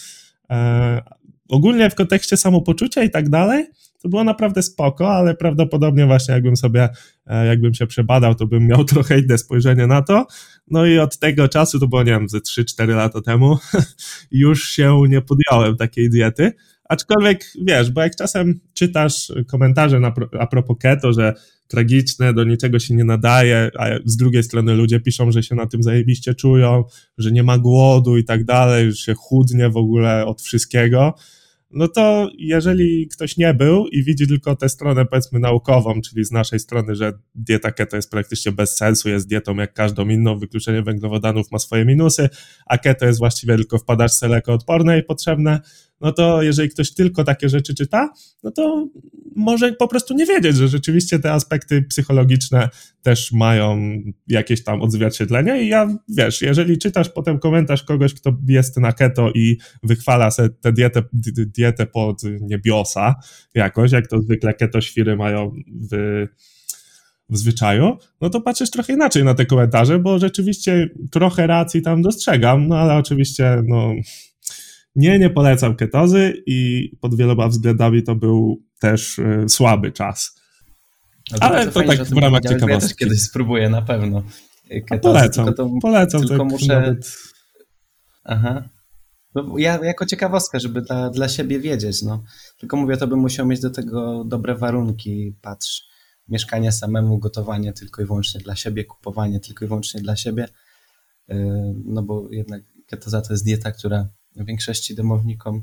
E, 0.51 1.03
ogólnie 1.49 1.91
w 1.91 1.95
kontekście 1.95 2.37
samopoczucia 2.37 3.03
i 3.03 3.11
tak 3.11 3.29
dalej, 3.29 3.67
to 4.03 4.09
było 4.09 4.25
naprawdę 4.25 4.63
spoko, 4.63 5.15
ale 5.15 5.35
prawdopodobnie 5.35 6.07
właśnie 6.07 6.35
jakbym 6.35 6.57
sobie, 6.57 6.89
e, 7.27 7.47
jakbym 7.47 7.75
się 7.75 7.87
przebadał, 7.87 8.35
to 8.35 8.47
bym 8.47 8.67
miał 8.67 8.85
trochę 8.95 9.19
inne 9.19 9.39
spojrzenie 9.39 9.87
na 9.87 10.03
to. 10.03 10.27
No 10.71 10.87
i 10.87 10.99
od 10.99 11.19
tego 11.19 11.49
czasu, 11.49 11.81
to 11.81 11.89
było 11.89 12.03
nie 12.03 12.13
wiem, 12.13 12.29
ze 12.29 12.39
3-4 12.39 12.89
lata 12.89 13.21
temu, 13.21 13.59
już 14.31 14.69
się 14.69 15.03
nie 15.09 15.23
podjąłem 15.23 15.77
takiej 15.77 16.11
diety. 16.11 16.53
Aczkolwiek 16.89 17.45
wiesz, 17.63 17.91
bo 17.91 18.01
jak 18.01 18.17
czasem 18.17 18.61
czytasz 18.75 19.33
komentarze 19.47 20.01
na, 20.01 20.15
a 20.41 20.47
propos 20.47 20.77
keto, 20.81 21.13
że 21.13 21.35
tragiczne, 21.69 22.35
do 22.35 22.45
niczego 22.45 22.79
się 22.79 22.95
nie 22.95 23.05
nadaje, 23.05 23.71
a 23.79 23.87
z 24.05 24.17
drugiej 24.17 24.43
strony 24.43 24.75
ludzie 24.75 25.01
piszą, 25.01 25.33
że 25.33 25.43
się 25.43 25.55
na 25.55 25.67
tym 25.67 25.83
zajebiście 25.83 26.35
czują, 26.35 26.85
że 27.19 27.33
nie 27.33 27.43
ma 27.43 27.59
głodu 27.59 28.17
i 28.17 28.25
tak 28.25 28.45
dalej, 28.45 28.93
że 28.93 28.97
się 28.97 29.15
chudnie 29.15 29.69
w 29.69 29.77
ogóle 29.77 30.27
od 30.27 30.43
wszystkiego, 30.43 31.15
no 31.71 31.89
to 31.89 32.29
jeżeli 32.39 33.09
ktoś 33.09 33.37
nie 33.37 33.55
był 33.55 33.87
i 33.87 34.05
widzi 34.05 34.29
tylko 34.29 34.57
tę 34.57 34.69
stronę 34.69 35.07
powiedzmy 35.07 35.39
naukową, 35.39 36.01
czyli 36.01 36.25
z 36.25 36.33
naszej 36.33 36.61
strony, 36.61 36.95
że 36.95 37.13
dieta 37.35 37.73
keto 37.73 37.97
jest 37.97 38.11
praktycznie 38.11 38.53
bez 38.53 38.77
sensu, 38.77 39.09
jest 39.09 39.29
dietą 39.29 39.57
jak 39.57 39.73
każdą 39.75 40.09
inną, 40.09 40.39
wykluczenie 40.39 40.83
węglowodanów 40.83 41.53
ma 41.53 41.59
swoje 41.59 41.85
minusy, 41.85 42.29
a 42.67 42.79
keto 42.79 43.07
jest 43.07 43.19
właściwie 43.19 43.57
tylko 43.57 43.79
w 43.79 43.85
padaczce 43.85 44.29
lekoodpornej 44.29 45.03
potrzebne, 45.03 45.61
no 46.01 46.13
to 46.13 46.43
jeżeli 46.43 46.69
ktoś 46.69 46.95
tylko 46.95 47.25
takie 47.25 47.49
rzeczy 47.49 47.75
czyta, 47.75 48.11
no 48.43 48.51
to 48.51 48.89
może 49.37 49.73
po 49.73 49.89
prostu 49.89 50.15
nie 50.15 50.27
wiedzieć, 50.27 50.57
że 50.57 50.69
rzeczywiście 50.69 51.19
te 51.19 51.33
aspekty 51.33 51.83
psychologiczne 51.83 52.69
też 53.03 53.33
mają 53.33 53.79
jakieś 54.27 54.65
tam 54.65 54.83
odzwierciedlenie. 54.83 55.63
I 55.63 55.69
ja, 55.69 55.89
wiesz, 56.09 56.43
jeżeli 56.43 56.79
czytasz 56.79 57.09
potem 57.09 57.39
komentarz 57.39 57.83
kogoś, 57.83 58.15
kto 58.15 58.37
jest 58.49 58.77
na 58.77 58.93
keto 58.93 59.31
i 59.35 59.59
wychwala 59.83 60.31
sobie 60.31 60.49
tę 60.49 60.73
dietę, 60.73 61.03
dietę 61.37 61.87
pod 61.87 62.23
niebiosa 62.41 63.15
jakoś, 63.55 63.93
jak 63.93 64.07
to 64.07 64.23
zwykle 64.23 64.55
keto 64.55 64.81
świry 64.81 65.17
mają 65.17 65.55
w 65.93 66.27
w 67.31 67.39
zwyczaju, 67.39 67.97
no 68.21 68.31
to 68.31 68.41
patrzysz 68.41 68.71
trochę 68.71 68.93
inaczej 68.93 69.25
na 69.25 69.35
te 69.35 69.47
komentarze, 69.47 69.99
bo 69.99 70.19
rzeczywiście 70.19 70.89
trochę 71.11 71.47
racji 71.47 71.83
tam 71.83 72.03
dostrzegam, 72.03 72.69
no 72.69 72.79
ale 72.79 72.95
oczywiście, 72.95 73.63
no 73.67 73.93
nie, 74.97 75.19
nie 75.19 75.31
polecam 75.31 75.77
ketozy 75.77 76.43
i 76.47 76.91
pod 77.01 77.17
wieloma 77.17 77.49
względami 77.49 78.03
to 78.03 78.15
był 78.15 78.63
też 78.81 79.19
y, 79.19 79.45
słaby 79.49 79.93
czas. 79.93 80.41
No 81.33 81.39
to 81.39 81.45
Ale 81.45 81.67
to 81.67 81.73
fajnie, 81.73 81.97
tak 81.97 82.07
w 82.07 82.19
ramach 82.19 82.43
ciekawostki. 82.43 82.73
Ja 82.73 82.81
też 82.81 82.95
kiedyś 82.95 83.23
spróbuję 83.23 83.71
na 83.71 83.83
pewno. 83.83 84.23
Ketozy, 84.89 85.01
polecam, 85.03 85.47
tylko 85.47 85.65
to, 85.65 85.71
polecam. 85.83 86.21
Tylko 86.21 86.45
tak 86.45 86.53
muszę... 86.53 86.81
Nawet... 86.81 87.13
Aha. 88.25 88.69
No, 89.35 89.59
ja 89.59 89.85
jako 89.85 90.07
ciekawostkę, 90.07 90.61
żeby 90.61 90.83
dla, 90.83 91.11
dla 91.11 91.29
siebie 91.29 91.61
wiedzieć, 91.61 92.03
no. 92.03 92.25
Tylko 92.59 92.77
mówię, 92.77 92.97
to 92.97 93.07
bym 93.07 93.19
musiał 93.19 93.47
mieć 93.47 93.61
do 93.61 93.71
tego 93.71 94.25
dobre 94.25 94.55
warunki, 94.55 95.37
patrz, 95.43 95.83
mieszkanie 96.29 96.73
samemu, 96.73 97.19
gotowanie 97.19 97.73
tylko 97.73 98.03
i 98.03 98.05
wyłącznie 98.05 98.41
dla 98.41 98.57
siebie, 98.57 98.85
kupowanie 98.85 99.41
tylko 99.41 99.65
i 99.65 99.69
wyłącznie 99.69 100.01
dla 100.01 100.17
siebie, 100.17 100.49
y, 101.31 101.35
no 101.85 102.03
bo 102.03 102.29
jednak 102.31 102.63
ketoza 102.87 103.21
to 103.21 103.33
jest 103.33 103.45
dieta, 103.45 103.73
która 103.73 104.09
większości 104.45 104.95
domownikom 104.95 105.63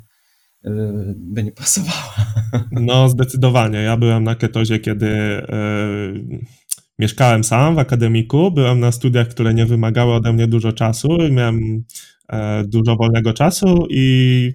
y, 0.65 0.69
by 1.17 1.43
nie 1.43 1.51
pasowała. 1.51 2.15
No, 2.71 3.09
zdecydowanie. 3.09 3.79
Ja 3.79 3.97
byłem 3.97 4.23
na 4.23 4.35
ketozie, 4.35 4.79
kiedy 4.79 5.07
e, 5.07 5.43
mieszkałem 6.99 7.43
sam 7.43 7.75
w 7.75 7.79
akademiku. 7.79 8.51
Byłem 8.51 8.79
na 8.79 8.91
studiach, 8.91 9.27
które 9.27 9.53
nie 9.53 9.65
wymagały 9.65 10.13
ode 10.13 10.33
mnie 10.33 10.47
dużo 10.47 10.73
czasu 10.73 11.15
i 11.15 11.31
miałem 11.31 11.83
e, 12.29 12.63
dużo 12.63 12.95
wolnego 12.95 13.33
czasu 13.33 13.87
i 13.89 14.53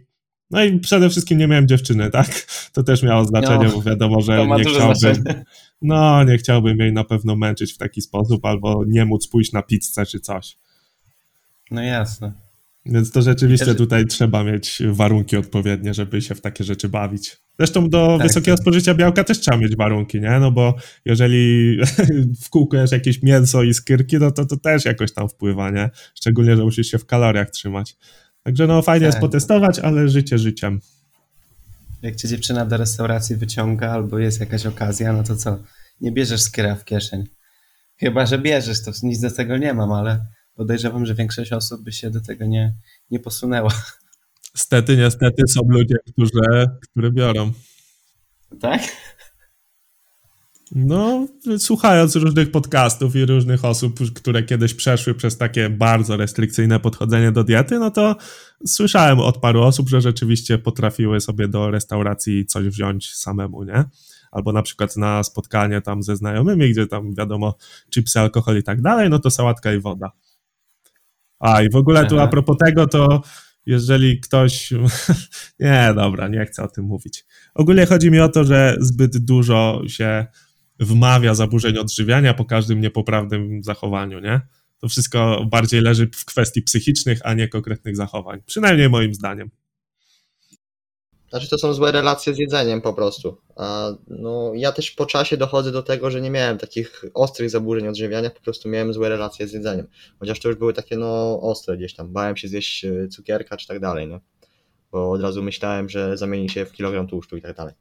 no 0.50 0.64
i 0.64 0.78
przede 0.78 1.10
wszystkim 1.10 1.38
nie 1.38 1.46
miałem 1.46 1.68
dziewczyny, 1.68 2.10
tak? 2.10 2.46
To 2.72 2.82
też 2.82 3.02
miało 3.02 3.24
znaczenie, 3.24 3.66
no, 3.66 3.72
bo 3.72 3.82
wiadomo, 3.82 4.20
że 4.20 4.46
nie 4.46 4.64
chciałbym. 4.64 4.96
Znaczenie. 4.96 5.44
No, 5.82 6.24
nie 6.24 6.38
chciałbym 6.38 6.78
jej 6.78 6.92
na 6.92 7.04
pewno 7.04 7.36
męczyć 7.36 7.72
w 7.72 7.78
taki 7.78 8.00
sposób, 8.02 8.44
albo 8.44 8.84
nie 8.86 9.04
móc 9.04 9.28
pójść 9.28 9.52
na 9.52 9.62
pizzę 9.62 10.06
czy 10.06 10.20
coś. 10.20 10.56
No 11.70 11.82
jasne. 11.82 12.32
Więc 12.86 13.12
to 13.12 13.22
rzeczywiście 13.22 13.74
tutaj 13.74 14.06
trzeba 14.06 14.44
mieć 14.44 14.82
warunki 14.90 15.36
odpowiednie, 15.36 15.94
żeby 15.94 16.22
się 16.22 16.34
w 16.34 16.40
takie 16.40 16.64
rzeczy 16.64 16.88
bawić. 16.88 17.36
Zresztą 17.58 17.88
do 17.88 18.16
tak, 18.18 18.26
wysokiego 18.26 18.56
tak. 18.56 18.62
spożycia 18.62 18.94
białka 18.94 19.24
też 19.24 19.40
trzeba 19.40 19.56
mieć 19.56 19.76
warunki, 19.76 20.20
nie? 20.20 20.40
No 20.40 20.52
bo 20.52 20.74
jeżeli 21.04 21.76
w 22.44 22.50
kółku 22.50 22.76
jest 22.76 22.92
jakieś 22.92 23.22
mięso 23.22 23.62
i 23.62 23.74
skyrki, 23.74 24.18
no 24.18 24.30
to 24.30 24.46
to 24.46 24.56
też 24.56 24.84
jakoś 24.84 25.12
tam 25.12 25.28
wpływa, 25.28 25.70
nie? 25.70 25.90
Szczególnie, 26.14 26.56
że 26.56 26.64
musisz 26.64 26.86
się 26.86 26.98
w 26.98 27.06
kaloriach 27.06 27.50
trzymać. 27.50 27.96
Także 28.42 28.66
no 28.66 28.82
fajnie 28.82 29.06
tak. 29.06 29.14
jest 29.14 29.20
potestować, 29.20 29.78
ale 29.78 30.08
życie 30.08 30.38
życiem. 30.38 30.80
Jak 32.02 32.16
cię 32.16 32.28
dziewczyna 32.28 32.66
do 32.66 32.76
restauracji 32.76 33.36
wyciąga 33.36 33.90
albo 33.90 34.18
jest 34.18 34.40
jakaś 34.40 34.66
okazja, 34.66 35.12
no 35.12 35.22
to 35.22 35.36
co? 35.36 35.58
Nie 36.00 36.12
bierzesz 36.12 36.40
skyra 36.40 36.74
w 36.74 36.84
kieszeń. 36.84 37.24
Chyba, 37.96 38.26
że 38.26 38.38
bierzesz, 38.38 38.82
to 38.82 38.90
nic 39.02 39.20
do 39.20 39.30
tego 39.30 39.56
nie 39.56 39.74
mam, 39.74 39.92
ale 39.92 40.20
podejrzewam, 40.54 41.06
że 41.06 41.14
większość 41.14 41.52
osób 41.52 41.82
by 41.82 41.92
się 41.92 42.10
do 42.10 42.20
tego 42.20 42.46
nie, 42.46 42.74
nie 43.10 43.20
posunęła. 43.20 43.70
Stety, 44.56 44.96
niestety 44.96 45.42
są 45.48 45.60
ludzie, 45.68 45.96
którzy, 46.12 46.66
które 46.82 47.10
biorą. 47.10 47.52
Tak? 48.60 48.82
No, 50.74 51.26
słuchając 51.58 52.16
różnych 52.16 52.50
podcastów 52.50 53.16
i 53.16 53.26
różnych 53.26 53.64
osób, 53.64 54.00
które 54.14 54.42
kiedyś 54.42 54.74
przeszły 54.74 55.14
przez 55.14 55.38
takie 55.38 55.70
bardzo 55.70 56.16
restrykcyjne 56.16 56.80
podchodzenie 56.80 57.32
do 57.32 57.44
diety, 57.44 57.78
no 57.78 57.90
to 57.90 58.16
słyszałem 58.66 59.20
od 59.20 59.38
paru 59.38 59.62
osób, 59.62 59.88
że 59.88 60.00
rzeczywiście 60.00 60.58
potrafiły 60.58 61.20
sobie 61.20 61.48
do 61.48 61.70
restauracji 61.70 62.46
coś 62.46 62.66
wziąć 62.66 63.14
samemu, 63.14 63.64
nie? 63.64 63.84
Albo 64.32 64.52
na 64.52 64.62
przykład 64.62 64.96
na 64.96 65.22
spotkanie 65.22 65.80
tam 65.80 66.02
ze 66.02 66.16
znajomymi, 66.16 66.70
gdzie 66.70 66.86
tam 66.86 67.14
wiadomo, 67.14 67.54
chipsy, 67.90 68.20
alkohol 68.20 68.58
i 68.58 68.62
tak 68.62 68.82
dalej, 68.82 69.10
no 69.10 69.18
to 69.18 69.30
sałatka 69.30 69.72
i 69.72 69.80
woda. 69.80 70.10
A 71.40 71.62
i 71.62 71.70
w 71.70 71.76
ogóle 71.76 72.06
tu 72.06 72.20
a 72.20 72.28
propos 72.28 72.56
tego, 72.56 72.86
to 72.86 73.22
jeżeli 73.66 74.20
ktoś. 74.20 74.72
nie, 75.60 75.92
dobra, 75.94 76.28
nie 76.28 76.46
chcę 76.46 76.62
o 76.62 76.68
tym 76.68 76.84
mówić. 76.84 77.24
Ogólnie 77.54 77.86
chodzi 77.86 78.10
mi 78.10 78.20
o 78.20 78.28
to, 78.28 78.44
że 78.44 78.76
zbyt 78.80 79.18
dużo 79.18 79.82
się 79.86 80.26
wmawia 80.80 81.34
zaburzeń 81.34 81.78
odżywiania 81.78 82.34
po 82.34 82.44
każdym 82.44 82.80
niepoprawnym 82.80 83.62
zachowaniu, 83.62 84.20
nie? 84.20 84.40
To 84.78 84.88
wszystko 84.88 85.46
bardziej 85.50 85.80
leży 85.80 86.10
w 86.14 86.24
kwestii 86.24 86.62
psychicznych, 86.62 87.20
a 87.24 87.34
nie 87.34 87.48
konkretnych 87.48 87.96
zachowań. 87.96 88.40
Przynajmniej 88.46 88.88
moim 88.88 89.14
zdaniem. 89.14 89.50
Znaczy 91.30 91.48
to 91.48 91.58
są 91.58 91.72
złe 91.72 91.92
relacje 91.92 92.34
z 92.34 92.38
jedzeniem 92.38 92.80
po 92.80 92.94
prostu. 92.94 93.36
A 93.56 93.90
no, 94.08 94.52
ja 94.54 94.72
też 94.72 94.90
po 94.90 95.06
czasie 95.06 95.36
dochodzę 95.36 95.72
do 95.72 95.82
tego, 95.82 96.10
że 96.10 96.20
nie 96.20 96.30
miałem 96.30 96.58
takich 96.58 97.04
ostrych 97.14 97.50
zaburzeń 97.50 97.88
odżywiania, 97.88 98.30
po 98.30 98.40
prostu 98.40 98.68
miałem 98.68 98.92
złe 98.92 99.08
relacje 99.08 99.48
z 99.48 99.52
jedzeniem. 99.52 99.86
Chociaż 100.18 100.40
to 100.40 100.48
już 100.48 100.56
były 100.56 100.74
takie 100.74 100.96
no 100.96 101.40
ostre 101.42 101.76
gdzieś 101.76 101.94
tam. 101.94 102.12
Bałem 102.12 102.36
się 102.36 102.48
zjeść 102.48 102.84
e, 102.84 103.08
cukierka 103.08 103.56
czy 103.56 103.66
tak 103.68 103.80
dalej, 103.80 104.06
no. 104.06 104.20
Bo 104.92 105.10
od 105.10 105.22
razu 105.22 105.42
myślałem, 105.42 105.88
że 105.88 106.16
zamieni 106.16 106.48
się 106.48 106.64
w 106.64 106.72
kilogram 106.72 107.06
tłuszczu 107.06 107.36
i 107.36 107.42
tak 107.42 107.56
dalej. 107.56 107.74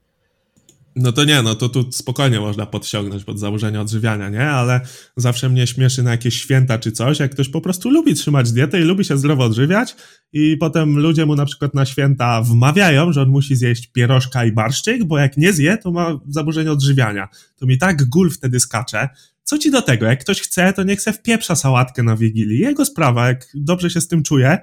No 0.95 1.11
to 1.11 1.23
nie, 1.23 1.41
no 1.41 1.55
to 1.55 1.69
tu 1.69 1.91
spokojnie 1.91 2.39
można 2.39 2.65
podciągnąć 2.65 3.23
pod 3.23 3.39
założenie 3.39 3.81
odżywiania, 3.81 4.29
nie? 4.29 4.49
Ale 4.49 4.81
zawsze 5.17 5.49
mnie 5.49 5.67
śmieszy 5.67 6.03
na 6.03 6.11
jakieś 6.11 6.41
święta 6.41 6.79
czy 6.79 6.91
coś, 6.91 7.19
jak 7.19 7.31
ktoś 7.31 7.49
po 7.49 7.61
prostu 7.61 7.89
lubi 7.89 8.13
trzymać 8.13 8.51
dietę 8.51 8.81
i 8.81 8.83
lubi 8.83 9.05
się 9.05 9.17
zdrowo 9.17 9.43
odżywiać 9.43 9.95
i 10.33 10.57
potem 10.57 10.99
ludzie 10.99 11.25
mu 11.25 11.35
na 11.35 11.45
przykład 11.45 11.73
na 11.73 11.85
święta 11.85 12.41
wmawiają, 12.41 13.13
że 13.13 13.21
on 13.21 13.29
musi 13.29 13.55
zjeść 13.55 13.87
pierożka 13.87 14.45
i 14.45 14.51
barszczyk, 14.51 15.03
bo 15.03 15.17
jak 15.17 15.37
nie 15.37 15.53
zje, 15.53 15.77
to 15.77 15.91
ma 15.91 16.19
zaburzenie 16.27 16.71
odżywiania. 16.71 17.27
To 17.55 17.65
mi 17.65 17.77
tak 17.77 18.09
gul 18.09 18.31
wtedy 18.31 18.59
skacze. 18.59 19.09
Co 19.43 19.57
ci 19.57 19.71
do 19.71 19.81
tego? 19.81 20.05
Jak 20.05 20.19
ktoś 20.19 20.41
chce, 20.41 20.73
to 20.73 20.83
niech 20.83 21.01
se 21.01 21.13
wpieprza 21.13 21.55
sałatkę 21.55 22.03
na 22.03 22.15
Wigilii. 22.15 22.59
Jego 22.59 22.85
sprawa, 22.85 23.27
jak 23.27 23.47
dobrze 23.53 23.89
się 23.89 24.01
z 24.01 24.07
tym 24.07 24.23
czuje, 24.23 24.57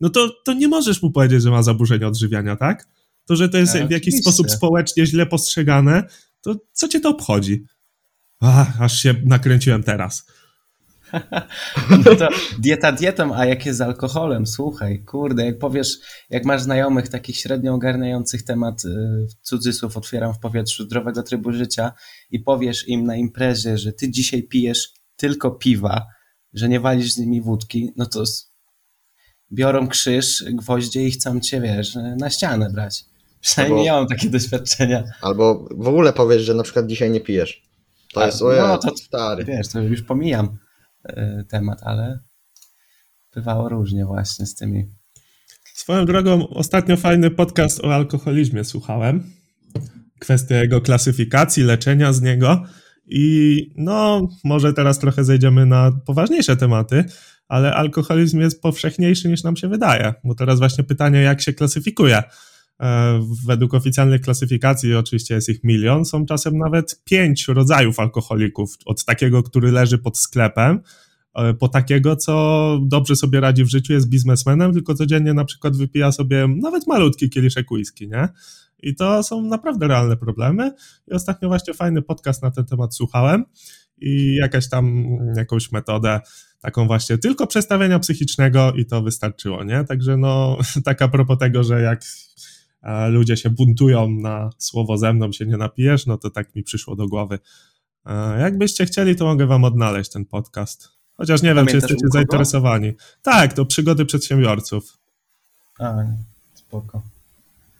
no 0.00 0.08
to, 0.08 0.30
to 0.44 0.52
nie 0.52 0.68
możesz 0.68 1.02
mu 1.02 1.10
powiedzieć, 1.10 1.42
że 1.42 1.50
ma 1.50 1.62
zaburzenie 1.62 2.06
odżywiania, 2.06 2.56
tak? 2.56 2.88
To, 3.30 3.36
że 3.36 3.48
to 3.48 3.58
jest 3.58 3.76
w 3.76 3.90
jakiś 3.90 4.14
sposób 4.20 4.50
społecznie 4.50 5.06
źle 5.06 5.26
postrzegane, 5.26 6.04
to 6.40 6.56
co 6.72 6.88
cię 6.88 7.00
to 7.00 7.08
obchodzi? 7.08 7.64
Ach, 8.40 8.82
aż 8.82 9.02
się 9.02 9.14
nakręciłem 9.24 9.82
teraz. 9.82 10.26
No 12.04 12.14
to 12.14 12.28
dieta 12.58 12.92
dietą, 12.92 13.34
a 13.34 13.46
jak 13.46 13.66
jest 13.66 13.78
z 13.78 13.80
alkoholem? 13.80 14.46
Słuchaj, 14.46 15.04
kurde, 15.04 15.44
jak 15.44 15.58
powiesz, 15.58 15.98
jak 16.30 16.44
masz 16.44 16.62
znajomych 16.62 17.08
takich 17.08 17.36
średnio 17.36 17.74
ogarniających 17.74 18.42
temat, 18.42 18.84
y, 18.84 18.88
cudzysłów 19.42 19.96
otwieram 19.96 20.34
w 20.34 20.38
powietrzu, 20.38 20.84
zdrowego 20.84 21.22
trybu 21.22 21.52
życia 21.52 21.92
i 22.30 22.40
powiesz 22.40 22.88
im 22.88 23.04
na 23.04 23.16
imprezie, 23.16 23.78
że 23.78 23.92
ty 23.92 24.10
dzisiaj 24.10 24.42
pijesz 24.42 24.92
tylko 25.16 25.50
piwa, 25.50 26.06
że 26.52 26.68
nie 26.68 26.80
walisz 26.80 27.12
z 27.12 27.18
nimi 27.18 27.42
wódki, 27.42 27.92
no 27.96 28.06
to 28.06 28.24
biorą 29.52 29.88
krzyż, 29.88 30.44
gwoździe 30.52 31.06
i 31.06 31.10
chcą 31.10 31.40
cię, 31.40 31.60
wiesz, 31.60 31.94
na 32.18 32.30
ścianę 32.30 32.70
brać. 32.70 33.09
Przynajmniej 33.40 33.78
Albo... 33.78 33.86
ja 33.86 34.00
mam 34.00 34.06
takie 34.08 34.30
doświadczenia. 34.30 35.04
Albo 35.22 35.68
w 35.70 35.88
ogóle 35.88 36.12
powiesz, 36.12 36.42
że 36.42 36.54
na 36.54 36.62
przykład 36.62 36.86
dzisiaj 36.86 37.10
nie 37.10 37.20
pijesz. 37.20 37.62
To 38.14 38.26
jest, 38.26 38.42
ojej, 38.42 38.62
no, 38.62 38.78
to, 38.78 38.96
stary. 38.96 39.44
Wiesz, 39.44 39.68
to 39.68 39.80
już 39.80 40.02
pomijam 40.02 40.58
y, 41.08 41.44
temat, 41.48 41.78
ale 41.82 42.18
bywało 43.34 43.68
różnie 43.68 44.04
właśnie 44.04 44.46
z 44.46 44.54
tymi. 44.54 44.84
Swoją 45.74 46.04
drogą, 46.04 46.48
ostatnio 46.48 46.96
fajny 46.96 47.30
podcast 47.30 47.84
o 47.84 47.94
alkoholizmie 47.94 48.64
słuchałem. 48.64 49.32
Kwestia 50.18 50.56
jego 50.56 50.80
klasyfikacji, 50.80 51.62
leczenia 51.62 52.12
z 52.12 52.22
niego. 52.22 52.62
I 53.06 53.66
no, 53.76 54.28
może 54.44 54.72
teraz 54.72 54.98
trochę 54.98 55.24
zejdziemy 55.24 55.66
na 55.66 55.92
poważniejsze 56.06 56.56
tematy, 56.56 57.04
ale 57.48 57.74
alkoholizm 57.74 58.40
jest 58.40 58.62
powszechniejszy 58.62 59.28
niż 59.28 59.42
nam 59.42 59.56
się 59.56 59.68
wydaje, 59.68 60.14
bo 60.24 60.34
teraz 60.34 60.58
właśnie 60.58 60.84
pytanie, 60.84 61.22
jak 61.22 61.40
się 61.40 61.52
klasyfikuje. 61.52 62.22
E, 62.80 63.20
według 63.46 63.74
oficjalnej 63.74 64.20
klasyfikacji, 64.20 64.94
oczywiście 64.94 65.34
jest 65.34 65.48
ich 65.48 65.64
milion, 65.64 66.04
są 66.04 66.26
czasem 66.26 66.58
nawet 66.58 67.02
pięć 67.04 67.48
rodzajów 67.48 68.00
alkoholików. 68.00 68.76
Od 68.86 69.04
takiego, 69.04 69.42
który 69.42 69.72
leży 69.72 69.98
pod 69.98 70.18
sklepem, 70.18 70.80
e, 71.34 71.54
po 71.54 71.68
takiego, 71.68 72.16
co 72.16 72.78
dobrze 72.82 73.16
sobie 73.16 73.40
radzi 73.40 73.64
w 73.64 73.68
życiu, 73.68 73.92
jest 73.92 74.08
biznesmenem, 74.08 74.72
tylko 74.72 74.94
codziennie 74.94 75.34
na 75.34 75.44
przykład 75.44 75.76
wypija 75.76 76.12
sobie 76.12 76.48
nawet 76.62 76.86
malutki 76.86 77.30
kieliszek 77.30 77.70
whisky, 77.70 78.08
nie? 78.08 78.28
I 78.82 78.94
to 78.94 79.22
są 79.22 79.42
naprawdę 79.42 79.88
realne 79.88 80.16
problemy. 80.16 80.72
I 81.08 81.12
ostatnio 81.12 81.48
właśnie 81.48 81.74
fajny 81.74 82.02
podcast 82.02 82.42
na 82.42 82.50
ten 82.50 82.64
temat 82.64 82.94
słuchałem 82.94 83.44
i 83.98 84.34
jakaś 84.34 84.68
tam, 84.68 85.06
jakąś 85.36 85.72
metodę 85.72 86.20
taką 86.60 86.86
właśnie 86.86 87.18
tylko 87.18 87.46
przestawienia 87.46 87.98
psychicznego 87.98 88.72
i 88.72 88.86
to 88.86 89.02
wystarczyło, 89.02 89.64
nie? 89.64 89.84
Także 89.84 90.16
no, 90.16 90.58
tak 90.84 91.02
a 91.02 91.08
propos 91.08 91.38
tego, 91.38 91.64
że 91.64 91.82
jak 91.82 92.04
ludzie 93.08 93.36
się 93.36 93.50
buntują 93.50 94.10
na 94.10 94.50
słowo 94.58 94.98
ze 94.98 95.12
mną 95.12 95.32
się 95.32 95.46
nie 95.46 95.56
napijesz, 95.56 96.06
no 96.06 96.18
to 96.18 96.30
tak 96.30 96.54
mi 96.54 96.62
przyszło 96.62 96.96
do 96.96 97.06
głowy. 97.08 97.38
Jakbyście 98.38 98.86
chcieli, 98.86 99.16
to 99.16 99.24
mogę 99.24 99.46
wam 99.46 99.64
odnaleźć 99.64 100.10
ten 100.10 100.24
podcast. 100.24 100.88
Chociaż 101.16 101.42
nie 101.42 101.54
wiem, 101.54 101.66
czy 101.66 101.74
jesteście 101.74 102.06
zainteresowani. 102.12 102.92
Tak, 103.22 103.52
to 103.52 103.66
przygody 103.66 104.04
przedsiębiorców. 104.04 104.98
A, 105.78 105.94
spoko. 106.54 107.02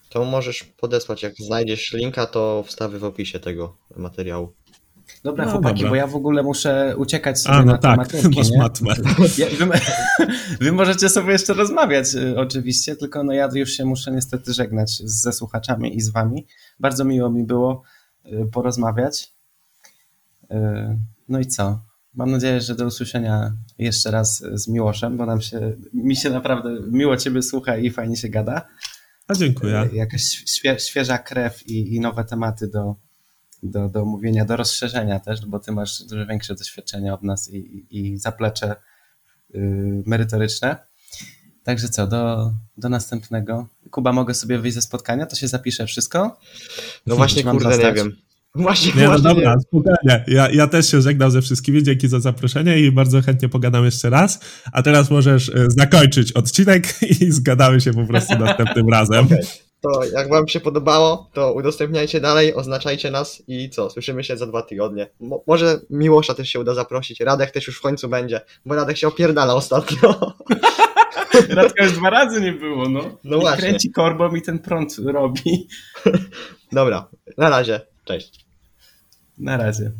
To 0.08 0.24
możesz 0.24 0.64
podesłać, 0.64 1.22
jak 1.22 1.34
znajdziesz 1.38 1.92
linka, 1.92 2.26
to 2.26 2.64
wstawię 2.66 2.98
w 2.98 3.04
opisie 3.04 3.40
tego 3.40 3.76
materiału. 3.96 4.52
Dobra, 5.24 5.44
no, 5.44 5.50
chłopaki, 5.50 5.74
dobra. 5.74 5.90
bo 5.90 5.96
ja 5.96 6.06
w 6.06 6.16
ogóle 6.16 6.42
muszę 6.42 6.94
uciekać 6.96 7.40
sobie 7.40 7.56
A, 7.56 7.64
no 7.64 7.72
na 7.72 7.78
tak, 7.78 7.98
masz 8.36 8.50
matmę. 8.58 8.94
Ja, 9.38 9.46
wy, 9.58 9.80
wy, 10.64 10.72
możecie 10.72 11.08
sobie 11.08 11.32
jeszcze 11.32 11.54
rozmawiać 11.54 12.14
y, 12.14 12.38
oczywiście, 12.38 12.96
tylko 12.96 13.24
no 13.24 13.32
ja 13.32 13.48
już 13.54 13.70
się 13.70 13.84
muszę 13.84 14.12
niestety 14.12 14.52
żegnać 14.52 15.02
ze 15.04 15.32
słuchaczami 15.32 15.96
i 15.96 16.00
z 16.00 16.08
wami. 16.08 16.46
Bardzo 16.80 17.04
miło 17.04 17.30
mi 17.30 17.44
było 17.44 17.82
y, 18.26 18.48
porozmawiać. 18.52 19.32
Y, 20.52 20.56
no 21.28 21.38
i 21.38 21.46
co? 21.46 21.80
Mam 22.14 22.30
nadzieję, 22.30 22.60
że 22.60 22.74
do 22.74 22.86
usłyszenia 22.86 23.52
jeszcze 23.78 24.10
raz 24.10 24.44
z 24.52 24.68
Miłoszem, 24.68 25.16
bo 25.16 25.26
nam 25.26 25.40
się, 25.40 25.76
mi 25.92 26.16
się 26.16 26.30
naprawdę 26.30 26.70
miło 26.90 27.16
ciebie 27.16 27.42
słucha 27.42 27.76
i 27.76 27.90
fajnie 27.90 28.16
się 28.16 28.28
gada. 28.28 28.68
A 29.28 29.34
dziękuję. 29.34 29.88
Jakaś 29.92 30.22
świe, 30.22 30.78
świeża 30.78 31.18
krew 31.18 31.66
i, 31.66 31.94
i 31.94 32.00
nowe 32.00 32.24
tematy 32.24 32.68
do, 32.68 32.96
do, 33.62 33.88
do 33.88 34.02
omówienia, 34.02 34.44
do 34.44 34.56
rozszerzenia 34.56 35.20
też, 35.20 35.46
bo 35.46 35.58
ty 35.58 35.72
masz 35.72 36.02
dużo 36.02 36.26
większe 36.26 36.54
doświadczenie 36.54 37.14
od 37.14 37.22
nas 37.22 37.50
i, 37.50 37.86
i 37.90 38.16
zaplecze 38.16 38.76
yy, 39.50 40.02
merytoryczne. 40.06 40.76
Także 41.64 41.88
co, 41.88 42.06
do, 42.06 42.52
do 42.76 42.88
następnego. 42.88 43.68
Kuba, 43.90 44.12
mogę 44.12 44.34
sobie 44.34 44.58
wyjść 44.58 44.74
ze 44.74 44.82
spotkania? 44.82 45.26
To 45.26 45.36
się 45.36 45.48
zapisze 45.48 45.86
wszystko? 45.86 46.38
No 47.06 47.16
właśnie, 47.16 47.44
kurde, 47.44 47.78
nie 47.78 47.92
wiem. 47.92 48.12
Właśnie, 48.54 48.92
nie, 48.92 49.02
no 49.02 49.08
właśnie. 49.08 49.28
Dobra, 49.28 49.56
spokojnie. 49.60 50.24
Ja, 50.26 50.50
ja 50.50 50.66
też 50.66 50.90
się 50.90 51.02
żegnam 51.02 51.30
ze 51.30 51.42
wszystkimi. 51.42 51.82
Dzięki 51.82 52.08
za 52.08 52.20
zaproszenie 52.20 52.78
i 52.78 52.92
bardzo 52.92 53.22
chętnie 53.22 53.48
pogadam 53.48 53.84
jeszcze 53.84 54.10
raz. 54.10 54.40
A 54.72 54.82
teraz 54.82 55.10
możesz 55.10 55.48
e, 55.48 55.66
zakończyć 55.68 56.32
odcinek 56.32 57.02
i 57.20 57.30
zgadamy 57.30 57.80
się 57.80 57.92
po 57.92 58.06
prostu 58.06 58.38
następnym 58.38 58.88
razem. 58.88 59.26
Okay 59.26 59.69
to 59.80 60.04
jak 60.04 60.28
wam 60.28 60.48
się 60.48 60.60
podobało, 60.60 61.30
to 61.32 61.52
udostępniajcie 61.52 62.20
dalej, 62.20 62.54
oznaczajcie 62.54 63.10
nas 63.10 63.42
i 63.48 63.70
co, 63.70 63.90
słyszymy 63.90 64.24
się 64.24 64.36
za 64.36 64.46
dwa 64.46 64.62
tygodnie. 64.62 65.08
Mo 65.20 65.42
może 65.46 65.80
Miłosza 65.90 66.34
też 66.34 66.48
się 66.48 66.60
uda 66.60 66.74
zaprosić, 66.74 67.20
Radek 67.20 67.50
też 67.50 67.66
już 67.66 67.78
w 67.78 67.80
końcu 67.80 68.08
będzie, 68.08 68.40
bo 68.66 68.74
Radek 68.74 68.96
się 68.96 69.08
opierdala 69.08 69.54
ostatnio. 69.54 70.14
Radka 71.48 71.84
już 71.84 71.92
dwa 71.92 72.10
razy 72.10 72.40
nie 72.40 72.52
było, 72.52 72.88
no. 72.88 73.18
No 73.24 73.36
I 73.36 73.40
właśnie. 73.40 73.68
Kręci 73.68 73.90
korbą 73.90 74.34
i 74.34 74.42
ten 74.42 74.58
prąd 74.58 74.96
robi. 75.04 75.68
Dobra, 76.72 77.08
na 77.38 77.50
razie, 77.50 77.80
cześć. 78.04 78.46
Na 79.38 79.56
razie. 79.56 79.88